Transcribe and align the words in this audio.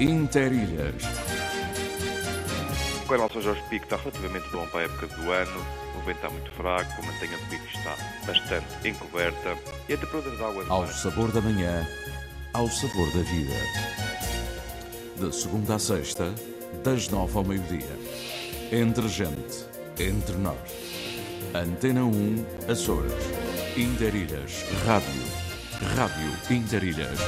Interilhas. 0.00 1.02
Com 3.08 3.14
relação 3.14 3.38
ao 3.38 3.42
Jorge 3.42 3.62
Pico, 3.68 3.84
está 3.84 3.96
relativamente 3.96 4.48
bom 4.50 4.64
para 4.68 4.80
a 4.80 4.82
época 4.84 5.08
do 5.08 5.32
ano. 5.32 5.66
O 5.96 6.06
vento 6.06 6.16
está 6.18 6.30
muito 6.30 6.50
fraco, 6.52 7.02
a 7.02 7.06
mantenha 7.06 7.36
de 7.36 7.44
pico 7.46 7.66
está 7.66 7.96
bastante 8.24 8.88
encoberta 8.88 9.58
e 9.88 9.94
a 9.94 9.96
temperatura 9.96 10.36
de 10.36 10.44
água... 10.44 10.64
Ao 10.68 10.86
sabor 10.86 11.32
da 11.32 11.40
manhã, 11.40 11.84
ao 12.52 12.68
sabor 12.68 13.10
da 13.10 13.22
vida. 13.22 13.54
De 15.16 15.34
segunda 15.34 15.74
a 15.74 15.78
sexta, 15.80 16.32
das 16.84 17.08
nove 17.08 17.36
ao 17.36 17.42
meio-dia. 17.42 17.98
Entre 18.70 19.08
gente, 19.08 19.66
entre 19.98 20.36
nós. 20.36 20.56
Antena 21.54 22.04
1, 22.04 22.46
Açores. 22.70 23.12
Interilhas. 23.76 24.62
Rádio. 24.86 25.24
Rádio 25.96 26.56
Interilhas. 26.56 27.18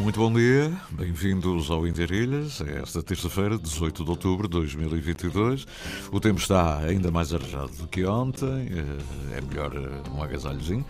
Muito 0.00 0.18
bom 0.18 0.32
dia, 0.32 0.72
bem-vindos 0.92 1.70
ao 1.70 1.86
Interilhas. 1.86 2.62
É 2.62 2.78
esta 2.78 3.02
terça-feira, 3.02 3.58
18 3.58 4.02
de 4.02 4.10
outubro 4.10 4.48
de 4.48 4.52
2022. 4.52 5.66
O 6.10 6.18
tempo 6.18 6.40
está 6.40 6.78
ainda 6.78 7.10
mais 7.10 7.34
arejado 7.34 7.70
do 7.76 7.86
que 7.86 8.06
ontem. 8.06 8.48
Eh, 8.72 9.36
é 9.36 9.40
melhor 9.42 9.76
eh, 9.76 10.10
um 10.10 10.22
agasalhozinho 10.22 10.86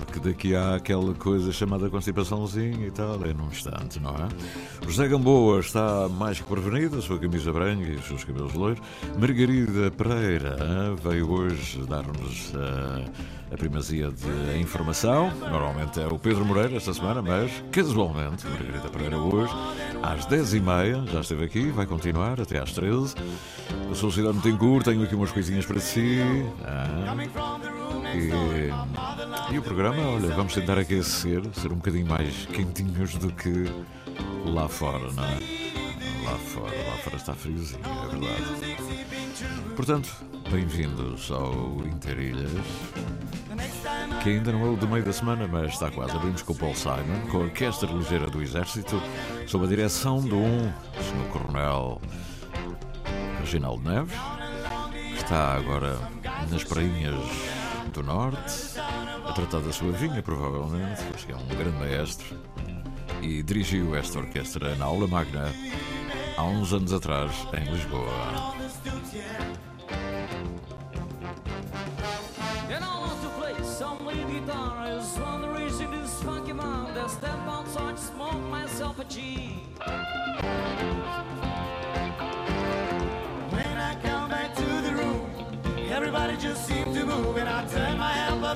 porque 0.00 0.20
daqui 0.20 0.54
há 0.54 0.76
aquela 0.76 1.14
coisa 1.14 1.52
chamada 1.52 1.88
constipaçãozinha 1.88 2.86
e 2.86 2.90
tal, 2.90 3.14
é 3.24 3.32
num 3.32 3.48
instante, 3.48 4.00
não 4.00 4.10
é? 4.10 4.28
José 4.86 5.08
Gamboa 5.08 5.60
está 5.60 6.08
mais 6.08 6.40
que 6.40 6.46
prevenido, 6.46 6.98
a 6.98 7.02
sua 7.02 7.18
camisa 7.18 7.52
branca 7.52 7.82
e 7.82 7.96
os 7.96 8.06
seus 8.06 8.24
cabelos 8.24 8.54
loiros. 8.54 8.82
Margarida 9.18 9.90
Pereira 9.90 10.94
veio 11.02 11.30
hoje 11.30 11.84
dar-nos 11.86 12.52
uh, 12.54 13.04
a 13.52 13.56
primazia 13.56 14.10
de 14.10 14.58
informação. 14.60 15.32
Normalmente 15.38 16.00
é 16.00 16.06
o 16.06 16.18
Pedro 16.18 16.44
Moreira 16.44 16.76
esta 16.76 16.92
semana, 16.92 17.22
mas 17.22 17.50
casualmente, 17.70 18.46
Margarida 18.46 18.88
Pereira 18.88 19.18
hoje, 19.18 19.52
às 20.02 20.26
10h30, 20.26 21.08
já 21.10 21.20
esteve 21.20 21.44
aqui, 21.44 21.70
vai 21.70 21.86
continuar 21.86 22.40
até 22.40 22.58
às 22.58 22.72
13 22.72 23.14
Eu 23.88 23.94
sou 23.94 24.08
o 24.08 24.12
Cidade 24.12 24.40
Tencourt, 24.40 24.84
tenho 24.84 25.02
aqui 25.02 25.14
umas 25.14 25.30
coisinhas 25.30 25.64
para 25.64 25.80
si. 25.80 26.18
Ah, 26.64 27.14
e, 28.16 29.58
o 29.58 29.62
programa, 29.62 30.02
olha, 30.08 30.28
vamos 30.34 30.54
tentar 30.54 30.78
aquecer, 30.78 31.42
ser 31.52 31.72
um 31.72 31.76
bocadinho 31.76 32.06
mais 32.06 32.46
quentinhos 32.46 33.14
do 33.16 33.32
que 33.32 33.64
lá 34.44 34.68
fora, 34.68 35.12
não 35.12 35.24
é? 35.24 35.38
Lá 36.24 36.38
fora, 36.38 36.76
lá 36.88 36.96
fora 36.98 37.16
está 37.16 37.34
friozinho, 37.34 37.80
é 37.84 38.08
verdade. 38.16 38.76
Portanto, 39.74 40.08
bem-vindos 40.50 41.30
ao 41.30 41.84
Interilhas, 41.86 42.50
que 44.22 44.30
ainda 44.30 44.52
não 44.52 44.64
é 44.64 44.68
o 44.70 44.76
do 44.76 44.86
meio 44.88 45.04
da 45.04 45.12
semana, 45.12 45.48
mas 45.48 45.72
está 45.72 45.90
quase. 45.90 46.12
Abrimos 46.12 46.42
com 46.42 46.52
o 46.52 46.56
Paul 46.56 46.74
Simon, 46.74 47.28
com 47.30 47.38
a 47.38 47.40
Orquestra 47.40 47.90
Ligeira 47.90 48.28
do 48.28 48.40
Exército, 48.40 49.02
sob 49.46 49.64
a 49.64 49.68
direção 49.68 50.20
do 50.20 50.36
um 50.36 50.72
Sr. 51.00 51.28
Coronel 51.32 52.00
Reginaldo 53.40 53.82
Neves, 53.88 54.14
que 55.16 55.22
está 55.22 55.54
agora 55.54 55.98
nas 56.48 56.62
prainhas 56.62 57.14
do 57.94 58.02
Norte, 58.02 58.78
a 59.24 59.32
tratar 59.32 59.60
da 59.60 59.72
sua 59.72 59.92
vinha, 59.92 60.20
provavelmente, 60.20 61.00
acho 61.14 61.26
que 61.26 61.32
é 61.32 61.36
um 61.36 61.46
grande 61.46 61.78
maestro, 61.78 62.36
e 63.22 63.42
dirigiu 63.42 63.94
esta 63.94 64.18
orquestra 64.18 64.74
na 64.74 64.84
aula 64.84 65.06
magna 65.06 65.52
há 66.36 66.42
uns 66.42 66.72
anos 66.72 66.92
atrás, 66.92 67.30
em 67.52 67.72
Lisboa. 67.72 68.54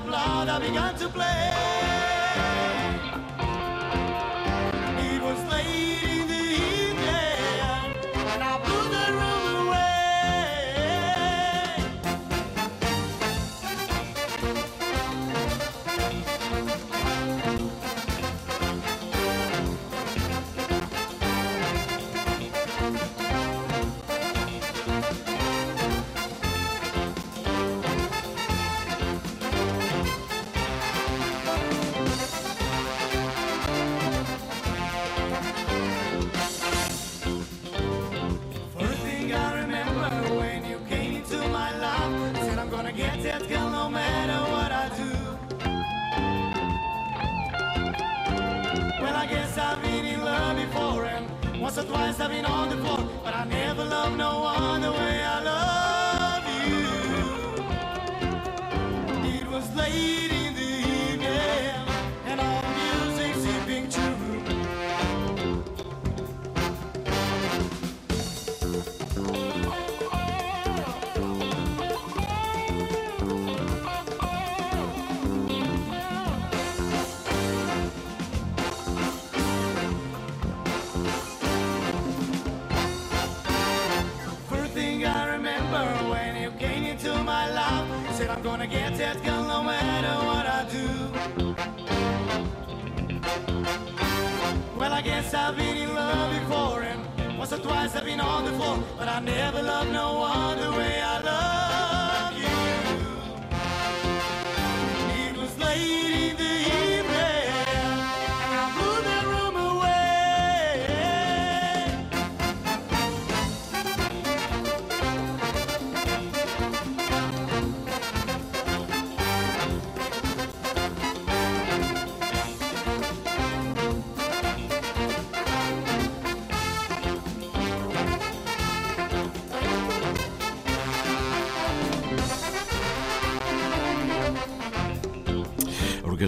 Blood, 0.01 0.49
I 0.49 0.59
began 0.61 0.95
to 0.97 1.09
play. 1.09 2.28
Once 51.69 51.81
or 51.81 51.84
twice 51.84 52.19
I've 52.19 52.31
been 52.31 52.47
on 52.47 52.71
the 52.71 52.79
floor, 52.79 53.06
but 53.23 53.34
I 53.34 53.45
never 53.45 53.84
loved 53.84 54.17
no 54.17 54.41
one 54.41 54.81
the 54.81 54.91
way 54.91 55.23
I 55.23 55.43
love 55.53 56.45
you. 59.23 59.39
It 59.39 59.47
was 59.47 59.77
late 59.77 60.28
gonna 88.59 88.71
get 88.71 88.99
that 88.99 89.23
girl 89.23 89.45
no 89.45 89.63
matter 89.63 90.15
what 90.27 90.45
I 90.45 90.65
do. 90.69 90.89
Well, 94.77 94.93
I 94.93 95.01
guess 95.01 95.33
I've 95.33 95.57
been 95.57 95.77
in 95.77 95.95
love 95.95 96.33
before, 96.41 96.83
and 96.83 97.39
once 97.39 97.53
or 97.53 97.59
twice 97.59 97.95
I've 97.95 98.05
been 98.05 98.19
on 98.19 98.47
the 98.47 98.53
floor, 98.53 98.83
but 98.99 99.07
I 99.07 99.21
never 99.21 99.63
loved 99.63 99.93
no 99.93 100.19
one 100.19 100.57
the 100.59 100.73
way 100.77 101.01
I 101.01 101.21
love 101.21 101.28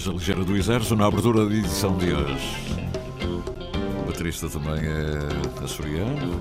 Orquestra 0.01 0.13
Ligeira 0.15 0.45
do 0.45 0.57
Exército 0.57 0.97
na 0.97 1.07
abertura 1.07 1.45
da 1.45 1.55
edição 1.55 1.95
de 1.99 2.11
hoje. 2.11 2.57
O 4.03 4.07
baterista 4.07 4.49
também 4.49 4.81
é 4.83 5.63
açoriano, 5.63 6.41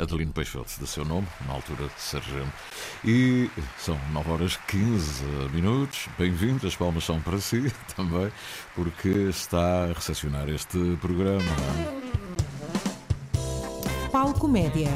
Adelino 0.00 0.32
Peixoto, 0.32 0.70
de 0.80 0.86
seu 0.86 1.04
nome, 1.04 1.26
na 1.46 1.52
altura 1.52 1.84
de 1.84 2.00
sargento. 2.00 2.52
E 3.04 3.50
são 3.76 3.98
9 4.14 4.30
horas 4.30 4.58
15 4.68 5.22
minutos. 5.52 6.08
Bem-vindo, 6.18 6.66
as 6.66 6.74
palmas 6.74 7.04
são 7.04 7.20
para 7.20 7.38
si 7.38 7.70
também, 7.94 8.32
porque 8.74 9.08
está 9.08 9.84
a 9.84 9.86
recepcionar 9.88 10.48
este 10.48 10.96
programa. 10.98 11.42
Palco 14.10 14.48
Média. 14.48 14.88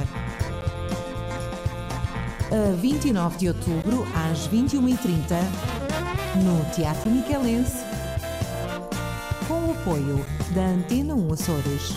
A 2.51 2.75
29 2.77 3.37
de 3.37 3.49
outubro, 3.49 4.07
às 4.15 4.49
21h30, 4.49 5.86
no 6.37 6.65
Teatro 6.75 7.11
Miquelense, 7.11 7.85
com 9.49 9.69
o 9.69 9.71
apoio 9.73 10.25
da 10.55 10.67
Antena 10.67 11.15
1 11.15 11.33
Açores. 11.33 11.95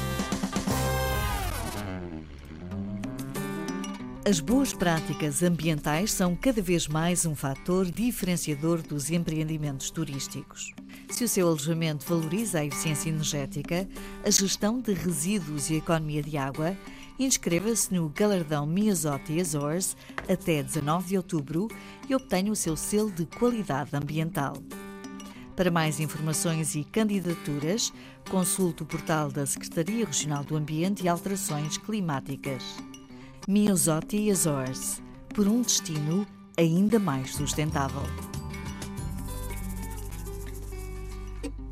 As 4.25 4.39
boas 4.39 4.74
práticas 4.74 5.44
ambientais 5.44 6.12
são 6.12 6.36
cada 6.36 6.62
vez 6.62 6.88
mais 6.88 7.25
um 7.25 7.36
fator 7.36 7.86
diferenciador 7.89 8.81
dos 8.81 9.09
empreendimentos 9.09 9.89
turísticos. 9.89 10.74
Se 11.09 11.24
o 11.24 11.27
seu 11.27 11.47
alojamento 11.47 12.06
valoriza 12.06 12.59
a 12.59 12.65
eficiência 12.65 13.09
energética, 13.09 13.88
a 14.24 14.30
gestão 14.30 14.80
de 14.80 14.94
resíduos 14.94 15.69
e 15.69 15.74
a 15.74 15.77
economia 15.77 16.21
de 16.21 16.38
água, 16.38 16.77
inscreva-se 17.19 17.94
no 17.94 18.10
Galardão 18.10 18.66
Miazotti 18.66 19.39
Azores 19.39 19.95
até 20.27 20.63
19 20.63 21.10
de 21.10 21.18
outubro 21.18 21.68
e 22.07 22.16
obtenha 22.16 22.51
o 22.51 22.56
seu 22.56 22.75
selo 22.77 23.12
de 23.12 23.25
qualidade 23.25 23.95
ambiental. 23.95 24.54
Para 25.56 25.69
mais 25.69 26.00
informações 26.00 26.74
e 26.75 26.86
candidaturas, 26.86 27.92
consulte 28.30 28.83
o 28.83 28.86
portal 28.86 29.30
da 29.30 29.45
Secretaria 29.45 30.06
Regional 30.06 30.44
do 30.44 30.56
Ambiente 30.56 31.04
e 31.04 31.10
Alterações 31.10 31.77
Climáticas. 31.77 32.63
Miazotti 33.45 34.31
Azores, 34.31 35.01
por 35.36 35.48
um 35.48 35.62
destino 35.62 36.25
ainda 36.57 36.98
mais 36.98 37.36
sustentável. 37.36 38.38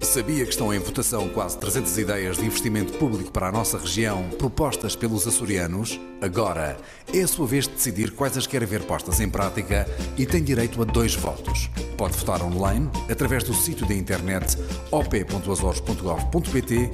Sabia 0.07 0.45
que 0.45 0.51
estão 0.51 0.73
em 0.73 0.79
votação 0.79 1.27
quase 1.27 1.57
300 1.57 1.97
ideias 1.97 2.37
de 2.37 2.45
investimento 2.45 2.93
público 2.93 3.29
para 3.29 3.49
a 3.49 3.51
nossa 3.51 3.77
região, 3.77 4.23
propostas 4.39 4.95
pelos 4.95 5.27
açorianos? 5.27 5.99
Agora 6.21 6.77
é 7.13 7.21
a 7.21 7.27
sua 7.27 7.45
vez 7.45 7.67
de 7.67 7.73
decidir 7.73 8.11
quais 8.11 8.37
as 8.37 8.47
quer 8.47 8.65
ver 8.65 8.83
postas 8.83 9.19
em 9.19 9.29
prática 9.29 9.85
e 10.17 10.25
tem 10.25 10.41
direito 10.41 10.81
a 10.81 10.85
dois 10.85 11.13
votos. 11.13 11.69
Pode 11.97 12.17
votar 12.17 12.41
online, 12.41 12.89
através 13.11 13.43
do 13.43 13.53
sítio 13.53 13.85
da 13.85 13.93
internet 13.93 14.57
op.azores.gov.pt 14.91 16.89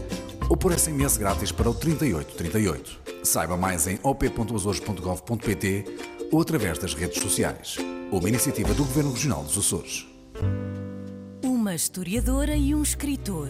ou 0.50 0.58
por 0.58 0.74
SMS 0.74 1.16
grátis 1.16 1.52
para 1.52 1.70
o 1.70 1.74
3838. 1.76 3.00
Saiba 3.24 3.56
mais 3.56 3.86
em 3.86 4.00
op.azores.gov.pt 4.02 5.86
ou 6.32 6.42
através 6.42 6.80
das 6.80 6.96
redes 6.96 7.22
sociais. 7.22 7.78
Uma 8.12 8.28
iniciativa 8.28 8.74
do 8.74 8.84
Governo 8.84 9.12
Regional 9.14 9.44
dos 9.44 9.56
Açores. 9.56 10.08
Uma 11.74 11.78
historiadora 11.78 12.56
e 12.56 12.76
um 12.76 12.84
escritor. 12.84 13.50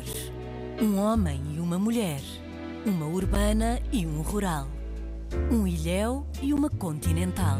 Um 0.81 0.97
homem 0.97 1.41
e 1.57 1.59
uma 1.59 1.77
mulher. 1.77 2.21
Uma 2.85 3.05
urbana 3.05 3.81
e 3.91 4.05
um 4.05 4.21
rural. 4.21 4.69
Um 5.51 5.67
ilhéu 5.67 6.25
e 6.41 6.53
uma 6.53 6.69
continental. 6.69 7.59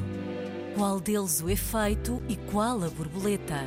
Qual 0.74 1.02
deles 1.02 1.42
o 1.42 1.50
efeito 1.50 2.24
e 2.30 2.38
qual 2.38 2.82
a 2.82 2.90
borboleta? 2.90 3.60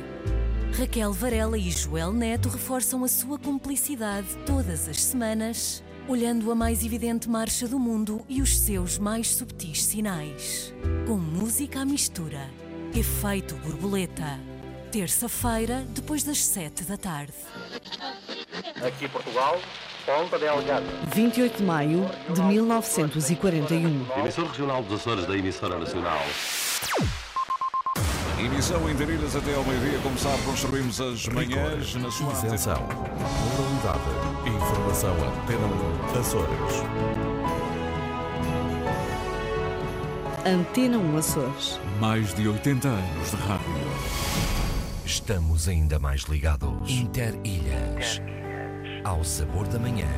Raquel 0.75 1.13
Varela 1.13 1.55
e 1.55 1.69
Joel 1.69 2.11
Neto 2.11 2.49
reforçam 2.49 3.03
a 3.03 3.07
sua 3.07 3.37
cumplicidade 3.37 4.29
todas 4.43 4.89
as 4.89 4.99
semanas, 4.99 5.83
olhando 6.07 6.51
a 6.51 6.55
mais 6.55 6.83
evidente 6.83 7.29
marcha 7.29 7.67
do 7.67 7.77
mundo 7.77 8.25
e 8.27 8.41
os 8.41 8.57
seus 8.57 8.97
mais 8.97 9.35
subtis 9.35 9.83
sinais. 9.83 10.73
Com 11.05 11.17
música 11.17 11.81
à 11.81 11.85
mistura. 11.85 12.49
Efeito 12.95 13.53
borboleta. 13.57 14.56
Terça-feira, 14.97 15.85
depois 15.89 16.23
das 16.23 16.43
sete 16.43 16.83
da 16.83 16.97
tarde. 16.97 17.31
Aqui 18.83 19.07
Portugal, 19.07 19.61
Ponta 20.03 20.39
Delgada. 20.39 20.83
28 21.13 21.57
de 21.57 21.63
maio 21.63 22.09
de 22.33 22.41
1941. 22.41 24.07
Emissor 24.17 24.47
regional 24.47 24.81
dos 24.81 24.99
Açores 24.99 25.27
da 25.27 25.37
emissora 25.37 25.77
nacional. 25.77 26.19
Emissão 28.39 28.89
em 28.89 28.95
Darilhas 28.95 29.35
até 29.35 29.53
ao 29.53 29.63
meio-dia. 29.65 29.99
Como 30.01 30.17
sabe, 30.17 30.41
construímos 30.41 30.99
as 30.99 31.27
manhãs 31.27 31.93
na 31.93 32.09
sua 32.09 32.33
Isenção. 32.33 32.81
Moralidade. 33.55 34.49
Informação 34.49 35.13
Antena 35.13 35.67
1 36.15 36.19
Açores. 36.19 36.73
Antena 40.43 40.97
1 40.97 41.17
Açores. 41.17 41.79
Mais 41.99 42.33
de 42.33 42.47
80 42.47 42.87
anos 42.87 43.29
de 43.29 43.35
rádio. 43.35 43.76
Estamos 45.07 45.69
ainda 45.69 45.97
mais 45.97 46.23
ligados. 46.23 46.91
Interilhas. 46.91 48.21
Ao 49.05 49.23
sabor 49.23 49.65
da 49.65 49.79
manhã, 49.79 50.09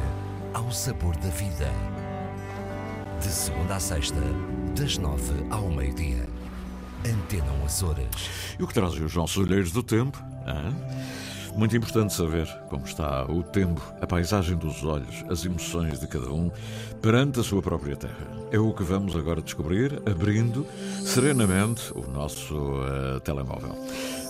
ao 0.52 0.72
sabor 0.72 1.16
da 1.18 1.30
vida. 1.30 1.70
De 3.22 3.28
segunda 3.28 3.76
a 3.76 3.80
sexta, 3.80 4.20
das 4.76 4.98
nove 4.98 5.46
ao 5.52 5.70
meio-dia. 5.70 6.28
Antena 7.06 7.52
1 7.62 7.66
Açores. 7.68 8.56
E 8.58 8.64
o 8.64 8.68
que 8.68 8.74
trazem 8.74 9.04
os 9.04 9.16
nossos 9.16 9.38
olheiros 9.38 9.72
do 9.72 9.84
tempo? 9.84 10.20
hã? 10.48 10.74
Muito 11.56 11.78
importante 11.78 12.12
saber 12.12 12.48
como 12.68 12.84
está 12.86 13.26
o 13.26 13.44
tempo, 13.44 13.82
a 14.02 14.08
paisagem 14.08 14.58
dos 14.58 14.84
olhos, 14.84 15.24
as 15.30 15.46
emoções 15.46 16.00
de 16.00 16.08
cada 16.08 16.32
um 16.32 16.50
perante 17.00 17.40
a 17.40 17.44
sua 17.44 17.62
própria 17.62 17.96
terra. 17.96 18.28
É 18.52 18.58
o 18.58 18.74
que 18.74 18.84
vamos 18.84 19.16
agora 19.16 19.40
descobrir, 19.40 20.02
abrindo 20.10 20.66
serenamente 21.06 21.94
o 21.94 22.10
nosso 22.10 22.56
eh, 22.56 23.20
telemóvel. 23.20 23.78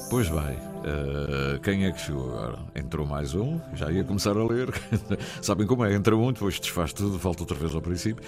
Pois 0.10 0.28
bem, 0.28 0.58
eh, 0.84 1.60
quem 1.62 1.86
é 1.86 1.92
que 1.92 2.02
chegou 2.02 2.32
agora? 2.32 2.58
Entrou 2.76 3.06
mais 3.06 3.36
um, 3.36 3.60
já 3.76 3.92
ia 3.92 4.04
começar 4.04 4.36
a 4.36 4.44
ler. 4.44 4.74
Sabem 5.40 5.68
como 5.68 5.86
é? 5.86 5.94
Entra 5.94 6.18
um, 6.18 6.34
depois 6.34 6.60
desfaz 6.60 6.92
tudo, 6.92 7.16
volta 7.16 7.44
outra 7.44 7.56
vez 7.56 7.76
ao 7.76 7.82
princípio. 7.82 8.24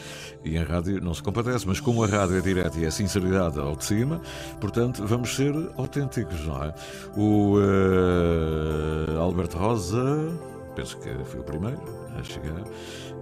E 0.46 0.58
em 0.58 0.64
rádio 0.64 1.02
não 1.02 1.12
se 1.12 1.24
compadece, 1.24 1.68
mas 1.68 1.80
como 1.80 2.04
a 2.04 2.08
rádio 2.08 2.38
é 2.38 2.42
direta 2.42 2.78
e 2.80 2.86
é 2.86 2.92
sinceridade 2.92 3.60
ao 3.60 3.76
de 3.76 3.84
cima, 3.84 4.22
portanto 4.60 5.08
vamos 5.08 5.36
ser 5.36 5.56
autênticos, 5.76 6.46
não 6.46 6.64
é? 6.64 6.74
O 7.18 7.56
eh, 7.60 9.18
Alberto 9.18 9.58
Rosa, 9.58 10.30
penso 10.76 10.98
que 10.98 11.10
foi 11.26 11.40
o 11.40 11.44
primeiro 11.44 11.82
a 12.18 12.24
chegar. 12.24 12.64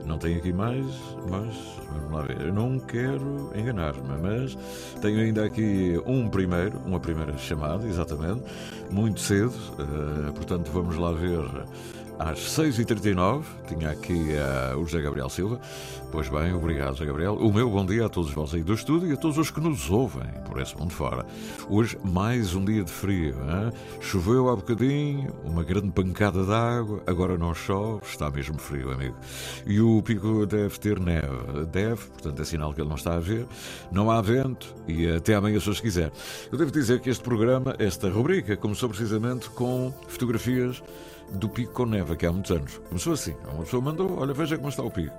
Não 0.05 0.17
tenho 0.17 0.39
aqui 0.39 0.51
mais, 0.51 0.85
mas 1.29 1.55
vamos 1.91 2.11
lá 2.11 2.21
ver. 2.23 2.41
Eu 2.41 2.53
não 2.53 2.79
quero 2.79 3.51
enganar-me, 3.55 4.01
mas 4.21 4.57
tenho 5.01 5.19
ainda 5.19 5.45
aqui 5.45 6.01
um 6.05 6.29
primeiro, 6.29 6.77
uma 6.85 6.99
primeira 6.99 7.37
chamada, 7.37 7.87
exatamente, 7.87 8.43
muito 8.89 9.19
cedo, 9.19 9.53
eh, 9.77 10.31
portanto 10.31 10.71
vamos 10.71 10.95
lá 10.97 11.11
ver. 11.11 11.39
Às 12.19 12.37
6h39, 12.39 13.43
tinha 13.65 13.91
aqui 13.91 14.33
eh, 14.33 14.75
o 14.75 14.83
José 14.85 15.01
Gabriel 15.01 15.29
Silva. 15.29 15.57
Pois 16.11 16.27
bem, 16.27 16.53
obrigado, 16.53 16.97
José 16.97 17.05
Gabriel. 17.05 17.35
O 17.35 17.53
meu 17.53 17.69
bom 17.69 17.85
dia 17.85 18.07
a 18.07 18.09
todos 18.09 18.29
vós 18.33 18.53
aí 18.53 18.61
do 18.61 18.73
estúdio 18.73 19.09
e 19.09 19.13
a 19.13 19.15
todos 19.15 19.37
os 19.37 19.49
que 19.49 19.61
nos 19.61 19.89
ouvem 19.89 20.27
por 20.45 20.59
esse 20.59 20.77
mundo 20.77 20.91
fora. 20.91 21.25
Hoje, 21.69 21.97
mais 22.03 22.53
um 22.55 22.65
dia 22.65 22.83
de 22.83 22.91
frio. 22.91 23.35
hein? 23.35 23.71
Choveu 24.01 24.49
há 24.49 24.55
bocadinho, 24.57 25.33
uma 25.45 25.63
grande 25.63 25.91
pancada 25.91 26.43
de 26.43 26.51
água, 26.51 27.01
agora 27.07 27.37
não 27.37 27.53
chove, 27.53 28.01
está 28.03 28.29
mesmo 28.29 28.59
frio, 28.59 28.91
amigo. 28.91 29.15
E 29.65 29.79
o 29.79 30.01
pico 30.01 30.45
deve 30.45 30.77
ter 30.77 30.99
neve. 30.99 31.65
Deve, 31.71 32.05
portanto 32.07 32.41
é 32.41 32.43
sinal 32.43 32.73
que 32.73 32.81
ele 32.81 32.89
não 32.89 32.97
está 32.97 33.13
a 33.15 33.19
ver. 33.19 33.47
Não 33.93 34.11
há 34.11 34.21
vento 34.21 34.75
e 34.89 35.09
até 35.09 35.35
amanhã, 35.35 35.57
se 35.57 35.81
quiser. 35.81 36.11
Eu 36.51 36.57
devo 36.57 36.69
dizer 36.69 36.99
que 36.99 37.09
este 37.09 37.23
programa, 37.23 37.75
esta 37.79 38.09
rubrica, 38.09 38.57
começou 38.57 38.89
precisamente 38.89 39.49
com 39.51 39.93
fotografias 40.09 40.83
do 41.33 41.49
pico 41.49 41.73
com 41.73 41.85
neve, 41.85 42.15
que 42.15 42.25
há 42.25 42.31
muitos 42.31 42.51
anos. 42.51 42.77
Começou 42.87 43.13
assim. 43.13 43.35
Uma 43.53 43.63
pessoa 43.63 43.81
mandou, 43.81 44.19
olha, 44.19 44.33
veja 44.33 44.57
como 44.57 44.69
está 44.69 44.83
o 44.83 44.91
pico. 44.91 45.15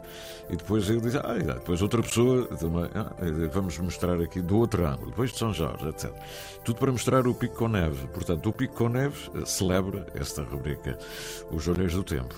E 0.48 0.56
depois 0.56 0.88
eu 0.90 1.00
disse, 1.00 1.18
ah, 1.18 1.34
depois 1.34 1.80
outra 1.80 2.02
pessoa 2.02 2.48
ah, 2.94 3.12
vamos 3.52 3.78
mostrar 3.78 4.20
aqui 4.20 4.40
do 4.40 4.58
outro 4.58 4.86
ângulo, 4.86 5.10
depois 5.10 5.32
de 5.32 5.38
São 5.38 5.52
Jorge, 5.52 5.88
etc. 5.88 6.12
Tudo 6.64 6.78
para 6.78 6.92
mostrar 6.92 7.26
o 7.26 7.34
pico 7.34 7.56
com 7.56 7.68
neve. 7.68 8.06
Portanto, 8.08 8.48
o 8.48 8.52
pico 8.52 8.74
com 8.74 8.88
neve 8.88 9.30
eh, 9.34 9.44
celebra 9.46 10.06
esta 10.14 10.42
rubrica, 10.42 10.98
os 11.50 11.66
olheiros 11.68 11.94
do 11.94 12.02
tempo. 12.02 12.34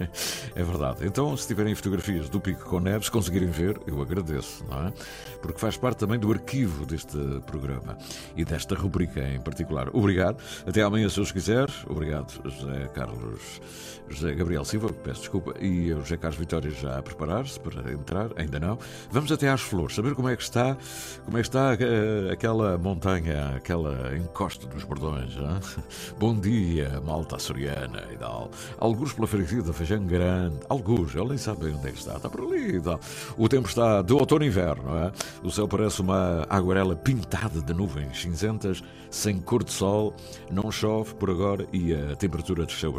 é 0.54 0.62
verdade. 0.62 1.06
Então, 1.06 1.36
se 1.36 1.46
tiverem 1.46 1.74
fotografias 1.74 2.28
do 2.28 2.40
pico 2.40 2.64
com 2.68 2.80
neve, 2.80 3.04
se 3.04 3.10
conseguirem 3.10 3.50
ver, 3.50 3.80
eu 3.86 4.00
agradeço, 4.00 4.64
não 4.68 4.88
é? 4.88 4.92
Porque 5.40 5.58
faz 5.58 5.76
parte 5.76 5.98
também 5.98 6.18
do 6.18 6.30
arquivo 6.30 6.84
deste 6.84 7.18
programa 7.46 7.96
e 8.36 8.44
desta 8.44 8.74
rubrica 8.74 9.20
em 9.20 9.40
particular. 9.40 9.88
Obrigado. 9.92 10.36
Até 10.66 10.82
amanhã, 10.82 11.08
se 11.08 11.20
os 11.20 11.32
quiser. 11.32 11.68
Obrigado, 11.88 12.40
José 12.44 12.88
Carlos. 12.94 13.05
José 14.08 14.34
Gabriel 14.34 14.64
Silva, 14.64 14.92
peço 14.92 15.20
desculpa, 15.20 15.54
e 15.60 15.92
o 15.92 16.00
José 16.00 16.16
Carlos 16.16 16.38
Vitória 16.38 16.70
já 16.70 16.98
a 16.98 17.02
preparar-se 17.02 17.58
para 17.58 17.92
entrar, 17.92 18.30
ainda 18.36 18.60
não. 18.60 18.78
Vamos 19.10 19.32
até 19.32 19.48
às 19.48 19.60
flores, 19.60 19.96
saber 19.96 20.14
como 20.14 20.28
é 20.28 20.36
que 20.36 20.42
está, 20.42 20.76
como 21.24 21.36
é 21.36 21.40
que 21.40 21.48
está 21.48 21.74
eh, 21.74 22.32
aquela 22.32 22.78
montanha, 22.78 23.56
aquela 23.56 24.16
encosta 24.16 24.66
dos 24.66 24.84
bordões. 24.84 25.36
hã? 25.36 25.60
Bom 26.18 26.38
dia, 26.38 27.00
malta 27.04 27.36
açoriana 27.36 28.04
e 28.12 28.16
tal. 28.16 28.50
Alguns 28.78 29.12
pela 29.12 29.26
freguesia 29.26 29.62
da 29.62 29.72
Feijão 29.72 30.06
Grande, 30.06 30.58
alguns, 30.68 31.14
ele 31.14 31.30
nem 31.30 31.38
sabe 31.38 31.66
onde 31.66 31.88
é 31.88 31.90
que 31.90 31.98
está, 31.98 32.16
está 32.16 32.28
por 32.28 32.42
ali 32.42 32.76
e 32.76 32.80
tal. 32.80 33.00
O 33.36 33.48
tempo 33.48 33.68
está 33.68 34.02
de 34.02 34.12
outono 34.12 34.44
e 34.44 34.48
inverno, 34.48 34.96
é? 34.96 35.12
O 35.42 35.50
céu 35.50 35.66
parece 35.66 36.00
uma 36.00 36.46
aguarela 36.48 36.94
pintada 36.94 37.60
de 37.60 37.74
nuvens 37.74 38.20
cinzentas, 38.20 38.82
sem 39.10 39.40
cor 39.40 39.64
de 39.64 39.72
sol, 39.72 40.14
não 40.50 40.70
chove 40.70 41.14
por 41.14 41.30
agora 41.30 41.66
e 41.72 41.92
a 41.92 42.14
temperatura 42.16 42.64
desceu 42.64 42.95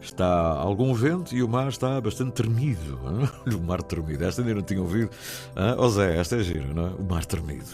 Está 0.00 0.26
algum 0.26 0.92
vento 0.94 1.32
e 1.34 1.42
o 1.44 1.48
mar 1.48 1.68
está 1.68 2.00
bastante 2.00 2.32
tremido. 2.32 2.98
Olha, 3.04 3.56
O 3.56 3.62
mar 3.62 3.82
tremido. 3.82 4.24
Esta 4.24 4.42
ainda 4.42 4.54
não 4.54 4.62
tinha 4.62 4.80
ouvido. 4.80 5.10
Hã? 5.56 5.76
Ó 5.78 5.88
Zé, 5.88 6.18
esta 6.18 6.36
é 6.36 6.42
gira, 6.42 6.74
não 6.74 6.86
é? 6.86 6.90
O 6.90 7.04
mar 7.04 7.24
tremido. 7.24 7.64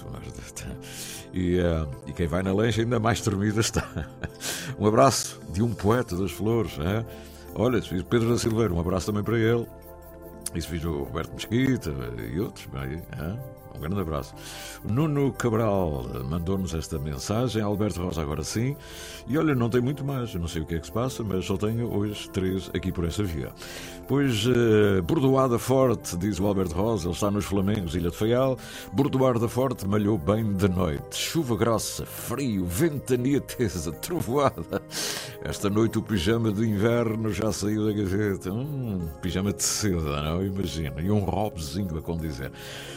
E, 1.32 1.58
eh, 1.58 1.86
e 2.06 2.12
quem 2.12 2.26
vai 2.26 2.42
na 2.42 2.52
lancha 2.52 2.82
ainda 2.82 3.00
mais 3.00 3.20
tremida 3.20 3.60
está. 3.60 3.86
Um 4.78 4.86
abraço 4.86 5.40
de 5.52 5.62
um 5.62 5.72
poeta 5.74 6.14
das 6.16 6.30
flores. 6.30 6.78
hã? 6.78 7.04
Olha, 7.54 7.80
Pedro 8.08 8.28
da 8.30 8.38
Silveira, 8.38 8.72
um 8.72 8.78
abraço 8.80 9.06
também 9.06 9.24
para 9.24 9.38
ele. 9.38 9.66
Isso 10.54 10.68
fiz 10.68 10.84
o 10.84 11.04
Roberto 11.04 11.32
Mesquita 11.32 11.92
e 12.32 12.38
outros. 12.38 12.66
Bem, 12.66 13.02
um 13.74 13.80
grande 13.80 14.00
abraço. 14.00 14.34
Nuno 14.84 15.32
Cabral 15.32 16.04
mandou-nos 16.28 16.74
esta 16.74 16.98
mensagem. 16.98 17.62
Alberto 17.62 18.02
Rosa, 18.02 18.22
agora 18.22 18.42
sim. 18.42 18.76
E 19.26 19.36
olha, 19.36 19.54
não 19.54 19.68
tem 19.68 19.80
muito 19.80 20.04
mais. 20.04 20.34
Eu 20.34 20.40
não 20.40 20.48
sei 20.48 20.62
o 20.62 20.66
que 20.66 20.74
é 20.74 20.78
que 20.78 20.86
se 20.86 20.92
passa, 20.92 21.22
mas 21.22 21.44
só 21.44 21.56
tenho 21.56 21.92
hoje 21.92 22.28
três 22.30 22.70
aqui 22.74 22.90
por 22.92 23.04
esta 23.04 23.22
via. 23.22 23.52
Pois, 24.06 24.46
uh, 24.46 25.02
Bordoada 25.02 25.58
Forte, 25.58 26.16
diz 26.16 26.40
o 26.40 26.46
Alberto 26.46 26.74
Rosa, 26.74 27.08
ele 27.08 27.14
está 27.14 27.30
nos 27.30 27.44
Flamengos, 27.44 27.94
Ilha 27.94 28.10
de 28.10 28.16
Faial. 28.16 28.56
Bordoada 28.92 29.46
Forte 29.48 29.86
malhou 29.86 30.16
bem 30.16 30.50
de 30.54 30.68
noite. 30.68 31.16
Chuva 31.16 31.56
grossa, 31.56 32.06
frio, 32.06 32.64
ventania 32.64 33.40
tesa, 33.40 33.92
trovoada. 34.00 34.80
Esta 35.42 35.68
noite 35.68 35.98
o 35.98 36.02
pijama 36.02 36.50
de 36.50 36.66
inverno 36.66 37.30
já 37.32 37.52
saiu 37.52 37.84
da 37.84 37.92
gaveta. 37.92 38.50
Hum, 38.50 39.08
pijama 39.20 39.52
de 39.52 39.62
seda, 39.62 40.22
não? 40.22 40.44
Imagina. 40.44 41.00
E 41.00 41.10
um 41.10 41.20
robzinho 41.20 41.98
a 41.98 42.00
condizer. 42.00 42.50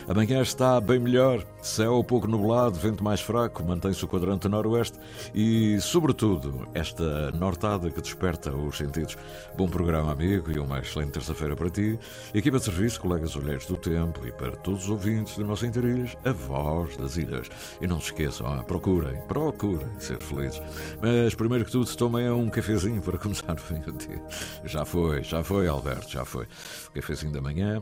Amanhã 0.07 0.41
está 0.41 0.60
bem 0.79 0.99
melhor. 0.99 1.43
Céu 1.59 2.03
pouco 2.03 2.27
nublado, 2.27 2.77
vento 2.77 3.03
mais 3.03 3.19
fraco, 3.19 3.63
mantém-se 3.63 4.05
o 4.05 4.07
quadrante 4.07 4.47
noroeste 4.47 4.99
e, 5.33 5.79
sobretudo, 5.81 6.67
esta 6.73 7.31
nortada 7.31 7.89
que 7.89 7.99
desperta 7.99 8.51
os 8.51 8.77
sentidos. 8.77 9.17
Bom 9.57 9.67
programa, 9.67 10.11
amigo, 10.11 10.51
e 10.51 10.59
uma 10.59 10.79
excelente 10.79 11.13
terça-feira 11.13 11.55
para 11.55 11.69
ti. 11.69 11.97
Equipa 12.33 12.59
de 12.59 12.65
serviço, 12.65 13.01
colegas 13.01 13.35
olheiros 13.35 13.65
do 13.65 13.75
tempo 13.75 14.25
e 14.25 14.31
para 14.31 14.51
todos 14.51 14.83
os 14.83 14.89
ouvintes 14.89 15.35
do 15.35 15.45
nosso 15.45 15.65
Interilhas, 15.65 16.15
a 16.23 16.31
voz 16.31 16.95
das 16.95 17.17
ilhas. 17.17 17.49
E 17.81 17.87
não 17.87 17.99
se 17.99 18.07
esqueçam, 18.07 18.45
ah, 18.45 18.63
procurem, 18.63 19.19
procurem 19.27 19.87
ser 19.99 20.19
felizes. 20.19 20.61
Mas, 21.01 21.33
primeiro 21.33 21.65
que 21.65 21.71
tudo, 21.71 21.95
tomem 21.95 22.29
um 22.29 22.49
cafezinho 22.49 23.01
para 23.01 23.17
começar 23.17 23.53
o 23.53 23.57
fim 23.57 23.79
do 23.79 23.91
dia. 23.93 24.21
Já 24.65 24.85
foi, 24.85 25.23
já 25.23 25.43
foi, 25.43 25.67
Alberto, 25.67 26.09
já 26.09 26.23
foi. 26.23 26.45
O 26.89 26.91
cafezinho 26.91 27.33
da 27.33 27.41
manhã 27.41 27.81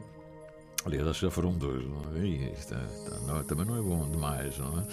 Aliás, 0.85 1.17
já 1.17 1.29
foram 1.29 1.51
dois. 1.51 1.85
Não 1.85 2.01
é? 2.15 2.27
Isto, 2.27 2.75
não, 3.27 3.43
também 3.43 3.65
não 3.65 3.77
é 3.77 3.81
bom 3.81 4.09
demais, 4.09 4.57
não 4.57 4.79
é? 4.79 4.83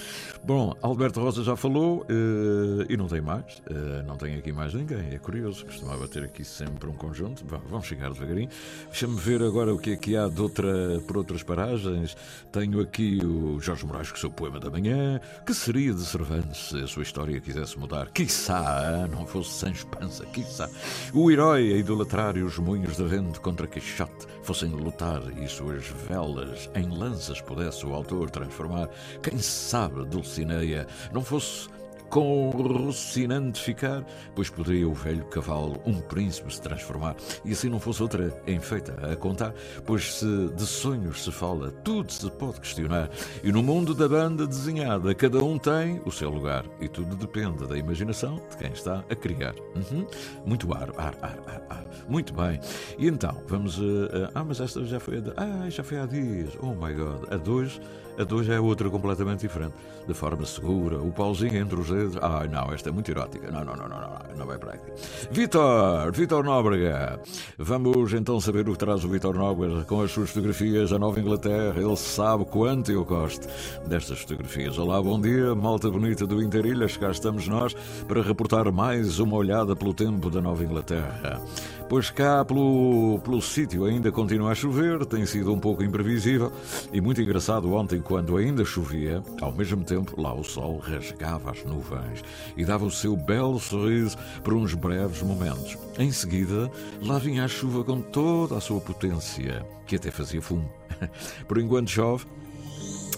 Bom, 0.45 0.75
Alberto 0.83 1.21
Rosa 1.21 1.45
já 1.45 1.57
falou 1.57 2.00
uh, 2.02 2.87
e 2.88 2.97
não 2.97 3.07
tem 3.07 3.21
mais. 3.21 3.59
Uh, 3.71 4.02
não 4.07 4.16
tem 4.16 4.35
aqui 4.35 4.52
mais 4.52 4.75
ninguém. 4.75 5.14
É 5.14 5.19
curioso. 5.19 5.64
Costumava 5.64 6.09
ter 6.09 6.25
aqui 6.25 6.45
sempre 6.45 6.88
um 6.88 6.95
conjunto. 6.95 7.45
Vamos 7.47 7.87
chegar 7.87 8.12
devagarinho. 8.12 8.49
Deixa-me 8.87 9.16
ver 9.16 9.43
agora 9.43 9.73
o 9.73 9.78
que 9.78 9.93
é 9.93 9.97
que 9.97 10.16
há 10.16 10.28
de 10.28 10.40
outra, 10.40 11.00
por 11.07 11.19
outras 11.19 11.43
paragens. 11.43 12.16
Tenho 12.50 12.81
aqui 12.81 13.21
o 13.25 13.61
Jorge 13.61 13.87
Moraes 13.87 14.11
com 14.11 14.16
o 14.16 14.21
seu 14.21 14.31
poema 14.31 14.59
da 14.59 14.71
manhã. 14.71 15.21
Que 15.47 15.55
seria 15.55 15.95
de 15.95 16.05
Cervantes 16.05 16.69
se 16.69 16.83
a 16.83 16.87
sua 16.87 17.02
história 17.05 17.40
quisesse 17.40 17.78
mudar? 17.78 18.11
Quiçá, 18.11 19.09
não 19.11 19.26
fosse 19.26 19.52
sem 19.52 19.73
espança, 19.73 20.26
quiçá. 20.26 20.69
O 21.12 21.31
herói 21.31 21.73
a 21.73 21.76
idolatrar 21.76 22.37
e 22.37 22.43
os 22.43 22.59
moinhos 22.59 22.97
de 22.97 23.05
vento 23.05 23.40
contra 23.40 23.66
Quixote 23.66 24.26
fossem 24.43 24.71
lutar 24.71 25.23
e 25.43 25.49
suas 25.49 25.75
velas 25.85 26.71
em 26.75 26.88
lanças 26.88 27.40
pudesse 27.40 27.85
o 27.85 27.92
autor 27.92 28.30
transformar, 28.30 28.88
quem 29.23 29.38
sabe 29.38 30.04
Dulcineia 30.06 30.87
não 31.12 31.23
fosse 31.23 31.68
com 32.11 32.51
Rocinante 32.51 33.61
ficar, 33.61 34.05
pois 34.35 34.51
poderia 34.51 34.89
o 34.89 34.95
velho 34.95 35.25
cavalo 35.27 35.81
um 35.87 36.01
príncipe 36.01 36.53
se 36.53 36.61
transformar, 36.61 37.17
e 37.45 37.53
assim 37.53 37.69
não 37.69 37.81
fosse 37.81 38.03
outra 38.03 38.33
enfeita 38.47 39.13
a 39.13 39.17
contar, 39.17 39.55
pois 39.85 40.15
se 40.15 40.49
de 40.55 40.67
sonhos 40.67 41.25
se 41.25 41.33
fala, 41.33 41.71
tudo 41.71 42.11
se 42.13 42.31
pode 42.31 42.61
questionar, 42.61 43.11
e 43.43 43.51
no 43.51 43.63
mundo 43.63 43.95
da 43.95 44.09
banda 44.09 44.47
desenhada, 44.47 45.15
cada 45.15 45.43
um 45.43 45.59
tem 45.59 46.01
o 46.05 46.11
seu 46.11 46.31
lugar, 46.31 46.65
e 46.81 46.89
tudo 46.89 47.17
depende 47.17 47.67
da 47.67 47.77
imaginação 47.77 48.37
de 48.51 48.57
quem 48.57 48.73
está 48.73 49.05
a 49.11 49.15
criar. 49.15 49.55
Uhum. 49.75 50.07
Muito 50.45 50.73
ar, 50.73 50.91
ar, 50.97 51.15
ar, 51.23 51.39
ar, 51.47 51.63
ar. 51.71 51.87
Muito 52.09 52.33
bem. 52.35 52.61
E 52.99 53.07
então, 53.07 53.43
vamos. 53.47 53.79
Uh, 53.79 53.83
uh, 53.83 54.31
ah, 54.35 54.45
mas 54.45 54.61
esta 54.61 54.85
já 54.85 55.01
foi 55.01 55.19
a. 55.19 55.23
Ah, 55.37 55.71
já 55.71 55.83
foi 55.83 55.99
há 55.99 56.07
dias. 56.07 56.51
Oh 56.61 56.75
my 56.75 56.93
god. 56.93 57.33
A 57.33 57.37
dois 57.37 57.81
a 58.19 58.25
de 58.25 58.35
hoje 58.35 58.53
é 58.53 58.61
outra 58.61 58.89
completamente 58.89 59.41
diferente. 59.41 59.75
De 60.07 60.15
forma 60.15 60.47
segura, 60.47 60.99
o 60.99 61.13
pauzinho 61.13 61.57
entre 61.57 61.79
os 61.79 61.89
dedos. 61.89 62.17
Ai 62.23 62.49
não, 62.49 62.73
esta 62.73 62.89
é 62.89 62.93
muito 62.93 63.11
erótica. 63.11 63.51
Não, 63.51 63.65
não, 63.65 63.77
não, 63.77 63.89
não, 63.89 64.01
não, 64.01 64.37
não 64.37 64.47
vai 64.47 64.57
para 64.57 64.75
aqui. 64.75 64.91
Vitor, 65.31 66.13
Vitor 66.13 66.45
Nóbrega. 66.45 67.21
Vamos 67.59 68.13
então 68.13 68.41
saber 68.41 68.69
o 68.69 68.73
que 68.73 68.79
traz 68.79 69.05
o 69.05 69.09
Vitor 69.09 69.35
Nóbrega 69.35 69.85
com 69.85 70.03
as 70.03 70.11
suas 70.11 70.31
fotografias 70.31 70.91
da 70.91 70.99
Nova 70.99 71.19
Inglaterra. 71.21 71.81
Ele 71.81 71.97
sabe 71.97 72.45
quanto 72.45 72.93
eu 72.93 73.05
gosto 73.05 73.49
destas 73.87 74.21
fotografias. 74.21 74.79
Olá, 74.79 75.03
bom 75.03 75.21
dia, 75.21 75.55
malta 75.55 75.91
bonita 75.91 76.27
do 76.27 76.43
Interilhas. 76.43 76.97
Cá 76.97 77.11
estamos 77.11 77.49
nós 77.49 77.75
para 78.07 78.23
reportar 78.23 78.71
mais 78.73 79.19
uma 79.19 79.37
olhada 79.37 79.75
pelo 79.75 79.93
tempo 79.93 80.31
da 80.31 80.41
Nova 80.41 80.63
Inglaterra. 80.63 81.43
Pois 81.89 82.11
cá, 82.11 82.45
pelo, 82.45 83.21
pelo 83.23 83.41
sítio, 83.41 83.85
ainda 83.85 84.11
continua 84.11 84.51
a 84.51 84.55
chover, 84.55 85.07
tem 85.07 85.25
sido 85.25 85.53
um 85.53 85.59
pouco 85.59 85.85
imprevisível 85.85 86.53
e 86.93 87.01
muito 87.01 87.23
engraçado 87.23 87.73
ontem, 87.73 88.01
quando 88.07 88.37
ainda 88.37 88.65
chovia, 88.65 89.21
ao 89.41 89.53
mesmo 89.53 89.83
tempo 89.83 90.21
lá 90.21 90.33
o 90.33 90.45
sol 90.45 90.79
rasgava 90.79 91.51
as 91.51 91.65
nuvens 91.65 92.23
e 92.57 92.65
dava 92.65 92.85
o 92.85 92.91
seu 92.91 93.17
belo 93.17 93.59
sorriso 93.59 94.17
por 94.45 94.55
uns 94.55 94.75
breves 94.75 95.23
momentos. 95.23 95.77
Em 95.99 96.13
seguida, 96.13 96.71
lá 97.03 97.19
vinha 97.19 97.45
a 97.45 97.49
chuva 97.49 97.83
com 97.83 98.01
toda 98.01 98.57
a 98.57 98.61
sua 98.61 98.81
potência, 98.81 99.67
que 99.87 99.97
até 99.97 100.13
fazia 100.13 100.41
fumo. 100.41 100.71
Por 101.49 101.59
enquanto 101.59 101.91
chove, 101.91 102.27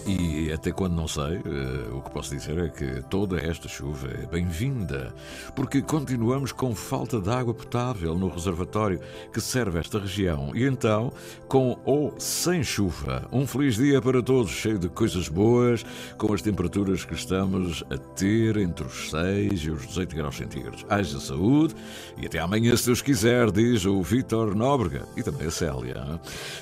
e 0.09 0.51
até 0.51 0.71
quando 0.71 0.95
não 0.95 1.07
sei, 1.07 1.37
uh, 1.37 1.97
o 1.97 2.01
que 2.01 2.09
posso 2.09 2.35
dizer 2.35 2.57
é 2.57 2.69
que 2.69 3.03
toda 3.09 3.39
esta 3.39 3.67
chuva 3.67 4.07
é 4.07 4.25
bem-vinda, 4.25 5.13
porque 5.55 5.81
continuamos 5.81 6.51
com 6.51 6.73
falta 6.73 7.21
de 7.21 7.29
água 7.29 7.53
potável 7.53 8.17
no 8.17 8.27
reservatório 8.27 8.99
que 9.31 9.39
serve 9.39 9.77
esta 9.77 9.99
região. 9.99 10.51
E 10.55 10.63
então, 10.63 11.13
com 11.47 11.77
ou 11.85 12.15
sem 12.17 12.63
chuva, 12.63 13.27
um 13.31 13.45
feliz 13.45 13.75
dia 13.75 14.01
para 14.01 14.23
todos, 14.23 14.51
cheio 14.51 14.79
de 14.79 14.89
coisas 14.89 15.29
boas, 15.29 15.85
com 16.17 16.33
as 16.33 16.41
temperaturas 16.41 17.05
que 17.05 17.13
estamos 17.13 17.83
a 17.91 17.97
ter 17.97 18.57
entre 18.57 18.85
os 18.85 19.11
6 19.11 19.59
e 19.61 19.69
os 19.69 19.85
18 19.87 20.15
graus 20.15 20.37
centígrados. 20.37 20.85
Haja 20.89 21.19
saúde 21.19 21.75
e 22.17 22.25
até 22.25 22.39
amanhã, 22.39 22.75
se 22.75 22.87
Deus 22.87 23.01
quiser, 23.01 23.51
diz 23.51 23.85
o 23.85 24.01
Vítor 24.01 24.55
Nóbrega 24.55 25.07
e 25.15 25.21
também 25.21 25.47
a 25.47 25.51
Célia. 25.51 26.19